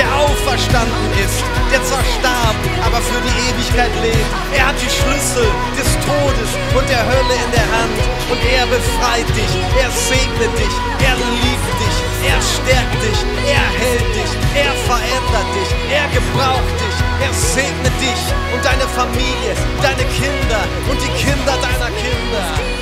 Der 0.00 0.08
auferstanden 0.16 1.12
ist, 1.20 1.44
der 1.68 1.84
zwar 1.84 2.00
starb, 2.16 2.56
aber 2.80 3.04
für 3.04 3.20
die 3.20 3.36
Ewigkeit 3.52 3.92
lebt. 4.00 4.32
Er 4.56 4.72
hat 4.72 4.78
die 4.80 4.88
Schlüssel 4.88 5.44
des 5.76 5.90
Todes 6.08 6.50
und 6.72 6.86
der 6.88 7.04
Hölle 7.04 7.36
in 7.36 7.50
der 7.52 7.68
Hand 7.68 8.00
und 8.32 8.40
er 8.48 8.64
befreit 8.72 9.28
dich, 9.36 9.52
er 9.76 9.92
segnet 9.92 10.52
dich, 10.56 10.74
er 11.04 11.16
liebt 11.20 11.72
dich, 11.84 11.96
er 12.32 12.40
stärkt 12.40 13.00
dich, 13.04 13.20
er 13.44 13.66
hält 13.76 14.08
dich, 14.16 14.32
er 14.56 14.72
verändert 14.88 15.50
dich, 15.52 15.70
er 15.92 16.08
gebraucht 16.16 16.76
dich, 16.80 16.96
er 17.20 17.32
segnet 17.36 17.96
dich 18.00 18.22
und 18.56 18.64
deine 18.64 18.88
Familie, 18.96 19.52
deine 19.84 20.04
Kinder 20.16 20.62
und 20.88 20.96
die 20.96 21.12
Kinder 21.20 21.54
deiner 21.60 21.92
Kinder. 21.92 22.79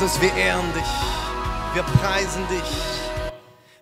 Jesus, 0.00 0.20
wir 0.20 0.32
ehren 0.32 0.72
dich. 0.74 1.74
Wir 1.74 1.82
preisen 1.82 2.46
dich. 2.46 3.32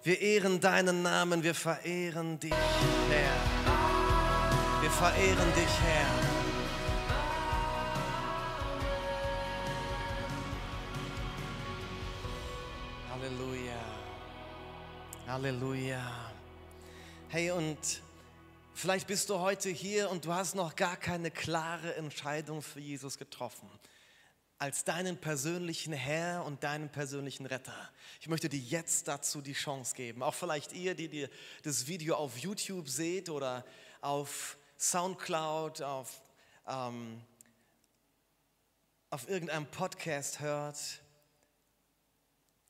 Wir 0.03 0.19
ehren 0.19 0.59
deinen 0.61 1.03
Namen. 1.03 1.43
Wir 1.43 1.55
verehren 1.55 2.41
dich, 2.41 2.55
Herr. 3.11 3.37
Wir 4.81 4.91
verehren 4.91 5.53
dich, 5.55 5.69
Herr. 5.85 6.07
Halleluja. 13.13 13.83
Halleluja. 15.29 16.31
Hey, 17.29 17.51
und 17.51 17.79
Vielleicht 18.73 19.07
bist 19.07 19.31
du 19.31 19.39
heute 19.39 19.71
hier 19.71 20.11
und 20.11 20.27
du 20.27 20.35
hast 20.35 20.55
noch 20.55 20.77
gar 20.77 20.99
keine 20.99 21.31
klare 21.31 21.95
Entscheidung 21.97 22.61
für 22.61 22.79
Jesus 22.79 23.17
getroffen. 23.17 23.71
Als 24.59 24.85
deinen 24.85 25.19
persönlichen 25.19 25.93
Herr 25.93 26.45
und 26.45 26.65
deinen 26.65 26.91
persönlichen 26.91 27.45
Retter. 27.45 27.91
Ich 28.21 28.29
möchte 28.29 28.49
dir 28.49 28.59
jetzt 28.59 29.07
dazu 29.07 29.43
die 29.43 29.53
Chance 29.53 29.95
geben. 29.95 30.23
Auch 30.23 30.35
vielleicht 30.35 30.73
ihr, 30.73 30.95
die, 30.95 31.09
die 31.09 31.29
das 31.63 31.87
Video 31.87 32.15
auf 32.15 32.39
YouTube 32.39 32.89
seht 32.89 33.29
oder 33.29 33.67
auf 34.01 34.57
Soundcloud, 34.79 35.83
auf, 35.83 36.23
ähm, 36.67 37.21
auf 39.11 39.29
irgendeinem 39.29 39.67
Podcast 39.67 40.41
hört. 40.41 40.79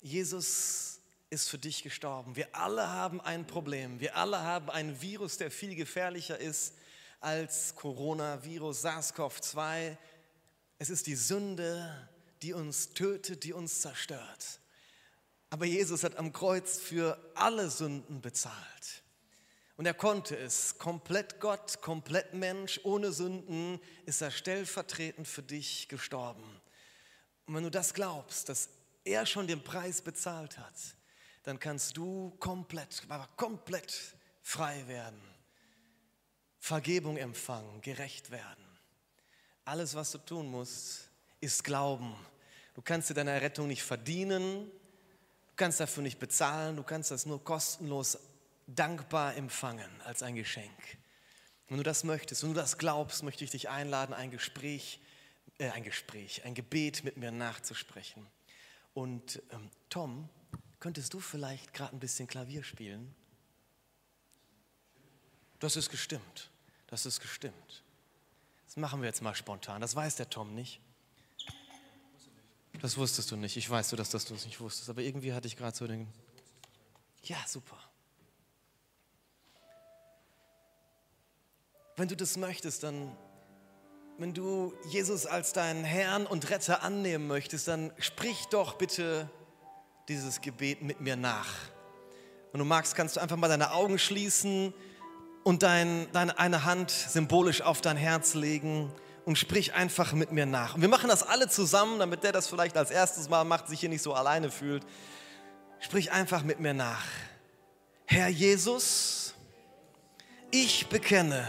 Jesus 0.01 1.01
ist 1.31 1.49
für 1.49 1.59
dich 1.59 1.83
gestorben. 1.83 2.37
Wir 2.37 2.49
alle 2.53 2.89
haben 2.89 3.21
ein 3.21 3.47
Problem. 3.47 4.01
Wir 4.01 4.17
alle 4.17 4.43
haben 4.43 4.71
einen 4.71 5.01
Virus, 5.01 5.39
der 5.39 5.51
viel 5.51 5.75
gefährlicher 5.75 6.39
ist 6.39 6.75
als 7.21 7.75
Coronavirus, 7.75 8.85
SARS-CoV-2. 8.85 9.97
Es 10.79 10.91
ist 10.91 11.07
die 11.07 11.17
Sünde, 11.17 12.09
die 12.43 12.53
uns 12.53 12.91
tötet, 12.93 13.45
die 13.45 13.53
uns 13.53 13.81
zerstört. 13.81 14.61
Aber 15.49 15.65
Jesus 15.65 16.05
hat 16.05 16.17
am 16.17 16.33
Kreuz 16.33 16.79
für 16.79 17.19
alle 17.35 17.71
Sünden 17.71 18.21
bezahlt. 18.21 19.03
Und 19.77 19.87
er 19.87 19.95
konnte 19.95 20.37
es. 20.37 20.79
Komplett 20.79 21.41
Gott, 21.41 21.81
komplett 21.81 22.35
Mensch, 22.35 22.81
ohne 22.85 23.13
Sünden 23.13 23.81
ist 24.05 24.21
er 24.23 24.31
stellvertretend 24.31 25.29
für 25.29 25.43
dich 25.43 25.89
gestorben. 25.89 26.61
Und 27.47 27.55
wenn 27.55 27.63
du 27.63 27.71
das 27.71 27.95
glaubst, 27.95 28.49
dass 28.49 28.69
er 29.05 29.25
schon 29.25 29.47
den 29.47 29.63
Preis 29.63 30.03
bezahlt 30.03 30.59
hat, 30.59 30.75
dann 31.45 31.61
kannst 31.61 31.97
du 31.97 32.31
komplett, 32.41 33.03
aber 33.09 33.29
komplett 33.37 34.17
frei 34.43 34.87
werden, 34.89 35.23
Vergebung 36.59 37.17
empfangen, 37.17 37.81
gerecht 37.83 38.31
werden. 38.31 38.66
Alles, 39.67 39.97
was 39.97 40.13
du 40.13 40.19
tun 40.19 40.49
musst, 40.49 41.09
ist 41.41 41.65
Glauben. 41.65 42.15
Du 42.77 42.83
kannst 42.83 43.11
dir 43.11 43.15
deine 43.15 43.43
Rettung 43.43 43.67
nicht 43.67 43.83
verdienen, 43.83 44.71
du 44.71 45.57
kannst 45.57 45.81
dafür 45.81 46.05
nicht 46.05 46.21
bezahlen, 46.21 46.77
du 46.77 46.85
kannst 46.85 47.11
das 47.11 47.27
nur 47.27 47.43
kostenlos 47.43 48.17
dankbar 48.69 49.35
empfangen 49.35 49.91
als 50.03 50.23
ein 50.23 50.37
Geschenk. 50.37 50.71
Wenn 51.69 51.79
du 51.79 51.83
das 51.83 52.05
möchtest, 52.05 52.45
wenn 52.45 52.51
du 52.51 52.61
das 52.61 52.79
glaubst, 52.79 53.25
möchte 53.25 53.43
ich 53.43 53.51
dich 53.51 53.69
einladen, 53.69 54.15
ein 54.15 54.31
Gespräch, 54.31 55.01
äh, 55.59 55.71
ein 55.71 55.83
Gespräch, 55.83 56.45
ein 56.45 56.55
Gebet 56.55 57.03
mit 57.03 57.17
mir 57.17 57.33
nachzusprechen. 57.33 58.25
Und 58.95 59.43
ähm, 59.51 59.69
Tom, 59.89 60.29
könntest 60.79 61.13
du 61.13 61.19
vielleicht 61.19 61.75
gerade 61.75 61.97
ein 61.97 61.99
bisschen 61.99 62.29
Klavier 62.29 62.63
spielen? 62.63 63.13
Das 65.59 65.75
ist 65.75 65.91
gestimmt. 65.91 66.51
Das 66.87 67.05
ist 67.05 67.19
gestimmt. 67.19 67.83
Das 68.67 68.77
machen 68.77 69.01
wir 69.01 69.09
jetzt 69.09 69.23
mal 69.23 69.35
spontan. 69.35 69.81
Das 69.81 69.97
weiß 69.97 70.17
der 70.17 70.29
Tom 70.29 70.55
nicht. 70.55 70.81
Das 72.83 72.97
wusstest 72.99 73.31
du 73.31 73.37
nicht. 73.37 73.57
Ich 73.57 73.69
weiß 73.69 73.91
dass 73.91 74.11
das 74.11 74.27
du 74.27 74.35
es 74.35 74.45
nicht 74.45 74.61
wusstest. 74.61 74.91
Aber 74.91 75.01
irgendwie 75.01 75.33
hatte 75.33 75.47
ich 75.47 75.57
gerade 75.57 75.77
so 75.77 75.87
den. 75.87 76.09
Ja, 77.23 77.39
super. 77.47 77.79
Wenn 81.97 82.09
du 82.09 82.17
das 82.17 82.37
möchtest, 82.37 82.83
dann, 82.83 83.17
wenn 84.19 84.35
du 84.35 84.75
Jesus 84.91 85.25
als 85.25 85.55
deinen 85.55 85.85
Herrn 85.85 86.27
und 86.27 86.51
Retter 86.51 86.83
annehmen 86.83 87.27
möchtest, 87.27 87.69
dann 87.69 87.91
sprich 87.99 88.45
doch 88.51 88.75
bitte 88.75 89.31
dieses 90.09 90.43
Gebet 90.43 90.83
mit 90.83 91.01
mir 91.01 91.17
nach. 91.17 91.49
Wenn 92.53 92.59
du 92.59 92.65
magst, 92.67 92.95
kannst 92.95 93.17
du 93.17 93.21
einfach 93.21 93.37
mal 93.37 93.49
deine 93.49 93.73
Augen 93.73 93.99
schließen 93.99 94.75
und 95.47 95.63
dein, 95.63 96.11
deine 96.11 96.41
eine 96.41 96.65
Hand 96.65 96.91
symbolisch 96.91 97.63
auf 97.63 97.81
dein 97.81 97.97
Herz 97.97 98.35
legen 98.35 98.93
und 99.25 99.39
sprich 99.39 99.75
einfach 99.75 100.13
mit 100.13 100.33
mir 100.33 100.45
nach. 100.45 100.75
Und 100.75 100.81
wir 100.81 100.89
machen 100.89 101.09
das 101.09 101.23
alle 101.23 101.49
zusammen, 101.49 102.01
damit 102.01 102.25
der 102.25 102.33
das 102.33 102.49
vielleicht 102.49 102.77
als 102.77 102.91
erstes 102.91 103.29
Mal 103.29 103.45
macht, 103.45 103.69
sich 103.69 103.79
hier 103.79 103.89
nicht 103.89 104.03
so 104.03 104.13
alleine 104.13 104.51
fühlt. 104.51 104.83
Sprich 105.79 106.11
einfach 106.11 106.43
mit 106.43 106.59
mir 106.59 106.75
nach. 106.75 107.05
Herr 108.07 108.27
Jesus, 108.27 109.35
ich 110.51 110.89
bekenne, 110.89 111.47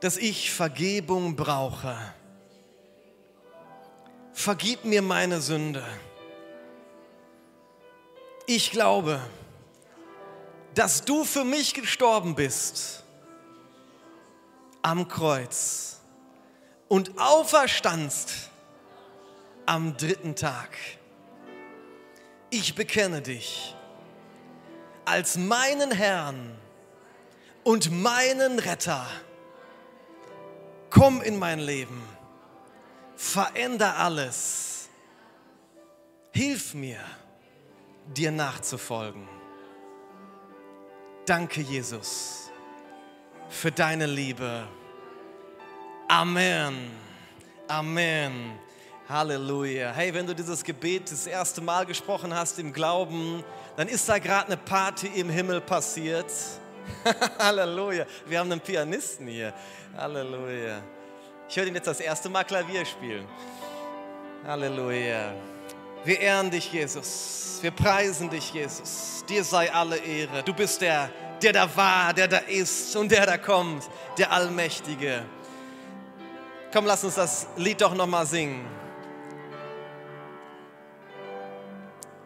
dass 0.00 0.16
ich 0.16 0.50
Vergebung 0.50 1.36
brauche. 1.36 1.94
Vergib 4.32 4.86
mir 4.86 5.02
meine 5.02 5.42
Sünde. 5.42 5.84
Ich 8.46 8.70
glaube, 8.70 9.20
dass 9.20 9.43
du 11.04 11.24
für 11.24 11.44
mich 11.44 11.74
gestorben 11.74 12.34
bist 12.34 13.04
am 14.82 15.08
Kreuz 15.08 16.00
und 16.88 17.18
auferstandst 17.18 18.50
am 19.66 19.96
dritten 19.96 20.36
Tag. 20.36 20.76
Ich 22.50 22.74
bekenne 22.74 23.22
dich 23.22 23.74
als 25.04 25.36
meinen 25.36 25.90
Herrn 25.90 26.56
und 27.62 27.90
meinen 27.90 28.58
Retter. 28.58 29.06
Komm 30.90 31.22
in 31.22 31.38
mein 31.38 31.58
Leben, 31.58 32.02
veränder 33.16 33.96
alles. 33.96 34.88
Hilf 36.32 36.74
mir, 36.74 37.00
dir 38.14 38.30
nachzufolgen. 38.30 39.33
Danke, 41.26 41.62
Jesus, 41.62 42.50
für 43.48 43.72
deine 43.72 44.04
Liebe. 44.04 44.68
Amen. 46.06 46.90
Amen. 47.66 48.58
Halleluja. 49.08 49.92
Hey, 49.92 50.12
wenn 50.12 50.26
du 50.26 50.34
dieses 50.34 50.62
Gebet 50.62 51.10
das 51.10 51.26
erste 51.26 51.62
Mal 51.62 51.86
gesprochen 51.86 52.34
hast 52.34 52.58
im 52.58 52.74
Glauben, 52.74 53.42
dann 53.74 53.88
ist 53.88 54.06
da 54.06 54.18
gerade 54.18 54.48
eine 54.48 54.58
Party 54.58 55.06
im 55.14 55.30
Himmel 55.30 55.62
passiert. 55.62 56.30
Halleluja. 57.38 58.04
Wir 58.26 58.38
haben 58.38 58.52
einen 58.52 58.60
Pianisten 58.60 59.26
hier. 59.26 59.54
Halleluja. 59.96 60.82
Ich 61.48 61.56
höre 61.56 61.66
ihn 61.66 61.74
jetzt 61.74 61.86
das 61.86 62.00
erste 62.00 62.28
Mal 62.28 62.44
Klavier 62.44 62.84
spielen. 62.84 63.26
Halleluja. 64.46 65.32
Wir 66.04 66.20
ehren 66.20 66.50
dich, 66.50 66.70
Jesus. 66.72 67.58
Wir 67.62 67.70
preisen 67.70 68.28
dich, 68.28 68.52
Jesus. 68.52 69.24
Dir 69.26 69.42
sei 69.42 69.72
alle 69.72 69.96
Ehre. 69.96 70.42
Du 70.42 70.52
bist 70.52 70.82
der, 70.82 71.10
der 71.42 71.54
da 71.54 71.76
war, 71.76 72.12
der 72.12 72.28
da 72.28 72.38
ist 72.38 72.94
und 72.94 73.10
der 73.10 73.24
da 73.24 73.38
kommt, 73.38 73.88
der 74.18 74.30
Allmächtige. 74.30 75.24
Komm, 76.72 76.84
lass 76.84 77.04
uns 77.04 77.14
das 77.14 77.46
Lied 77.56 77.80
doch 77.80 77.94
noch 77.94 78.06
mal 78.06 78.26
singen. 78.26 78.66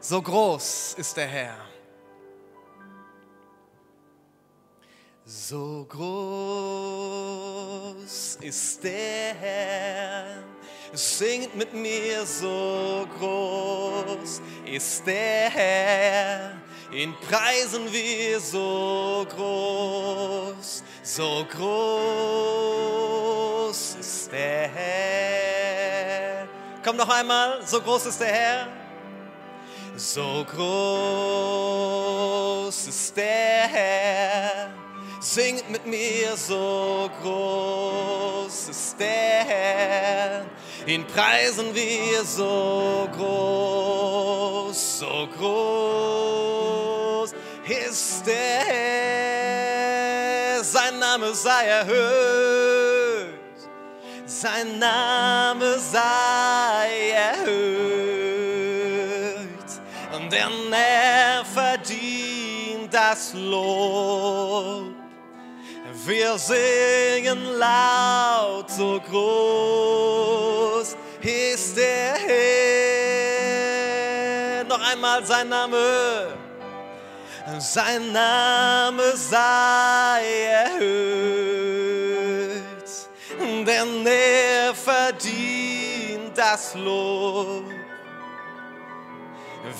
So 0.00 0.20
groß 0.22 0.94
ist 0.98 1.16
der 1.16 1.26
Herr. 1.26 1.54
So 5.24 5.86
groß 5.88 6.08
ist 8.40 8.82
der 8.82 9.34
Herr. 9.34 10.57
Singt 10.92 11.54
mit 11.54 11.74
mir, 11.74 12.24
so 12.24 13.06
groß 13.18 14.40
ist 14.64 15.06
der 15.06 15.50
Herr. 15.50 16.52
Ihn 16.90 17.14
preisen 17.28 17.92
wir 17.92 18.40
so 18.40 19.26
groß, 19.28 20.82
so 21.02 21.46
groß 21.50 22.06
ist 24.00 24.32
der 24.32 24.68
Herr. 24.68 26.48
Komm 26.82 26.96
noch 26.96 27.10
einmal, 27.10 27.60
so 27.66 27.82
groß 27.82 28.06
ist 28.06 28.20
der 28.20 28.28
Herr. 28.28 28.68
So 29.94 30.46
groß 30.50 31.88
ist 32.88 33.14
der 33.14 33.68
Herr. 33.68 34.70
Singt 35.20 35.68
mit 35.68 35.84
mir, 35.84 36.34
so 36.36 37.10
groß 37.20 38.68
ist 38.70 38.98
der 38.98 39.44
Herr. 39.44 40.46
Ihn 40.88 41.04
preisen 41.04 41.74
wir 41.74 42.24
so 42.24 43.06
groß, 43.14 44.98
so 45.00 45.28
groß 45.38 47.34
ist 47.68 48.24
Herr. 48.26 49.04
Sein 50.64 50.98
Name 50.98 51.34
sei 51.34 51.66
erhöht, 51.66 53.28
sein 54.24 54.78
Name 54.78 55.78
sei 55.78 57.10
erhöht. 57.10 58.08
Denn 60.30 60.72
er 60.72 61.44
verdient 61.44 62.92
das 62.92 63.34
Lob. 63.34 64.94
Wir 66.06 66.38
singen 66.38 67.44
laut, 67.58 68.70
so 68.70 68.98
groß 69.00 70.47
ist 71.68 71.76
der 71.76 72.14
Herr. 72.26 73.44
Noch 74.64 74.80
einmal 74.90 75.24
sein 75.24 75.48
Name. 75.48 76.28
sein 77.58 78.12
Name 78.12 79.16
sei 79.16 80.22
erhöht, 80.64 80.78
denn 83.66 84.06
er 84.06 84.74
verdient 84.74 86.36
das 86.36 86.74
Lob. 86.74 87.64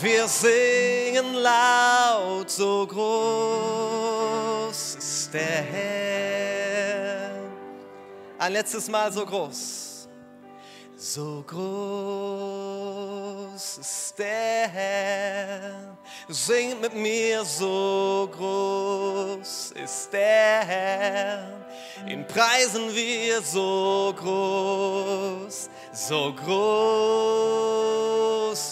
Wir 0.01 0.29
singen 0.29 1.35
laut, 1.35 2.51
so 2.51 2.87
groß 2.87 4.17
ist 4.97 5.33
der 5.33 5.63
Herr. 5.73 7.31
Ein 8.39 8.53
letztes 8.53 8.89
Mal 8.89 9.11
so 9.13 9.25
groß. 9.25 9.78
So 11.01 11.45
groß 11.47 11.59
ist 13.79 14.19
der 14.19 14.69
Herr. 14.69 15.97
Singt 16.29 16.81
mit 16.81 16.93
mir, 16.93 17.45
so 17.45 18.29
groß 18.37 19.75
ist 19.81 20.13
der 20.13 20.65
Herr. 20.67 21.53
Ihn 22.05 22.27
preisen 22.27 22.93
wir 22.93 23.41
so 23.43 24.13
groß, 24.19 25.71
so 25.93 26.35
groß 26.35 27.69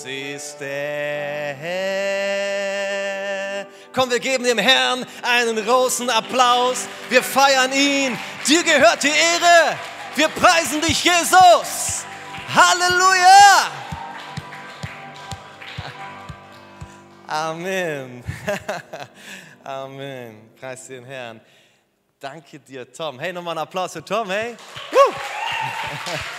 ist 0.07 0.59
der 0.59 1.55
Herr. 2.35 2.87
Komm, 3.95 4.11
wir 4.11 4.19
geben 4.19 4.43
dem 4.43 4.59
Herrn 4.59 5.07
einen 5.23 5.65
großen 5.65 6.11
Applaus. 6.11 6.89
Wir 7.09 7.23
feiern 7.23 7.73
ihn. 7.73 8.19
Dir 8.49 8.65
gehört 8.65 9.05
die 9.05 9.11
Ehre. 9.11 9.79
Wir 10.17 10.27
preisen 10.29 10.81
dich, 10.81 11.05
Jesus. 11.05 12.06
Halleluja. 12.55 13.71
Amen. 17.27 18.25
Amen. 19.65 20.51
Preis 20.59 20.87
den 20.87 21.05
Herrn. 21.05 21.41
Danke 22.21 22.59
dir, 22.61 22.91
Tom. 22.93 23.19
Hey, 23.19 23.33
nochmal 23.33 23.53
einen 23.53 23.63
Applaus 23.67 23.93
für 23.93 24.05
Tom, 24.05 24.31
hey. 24.31 24.57
Woo. 24.91 25.15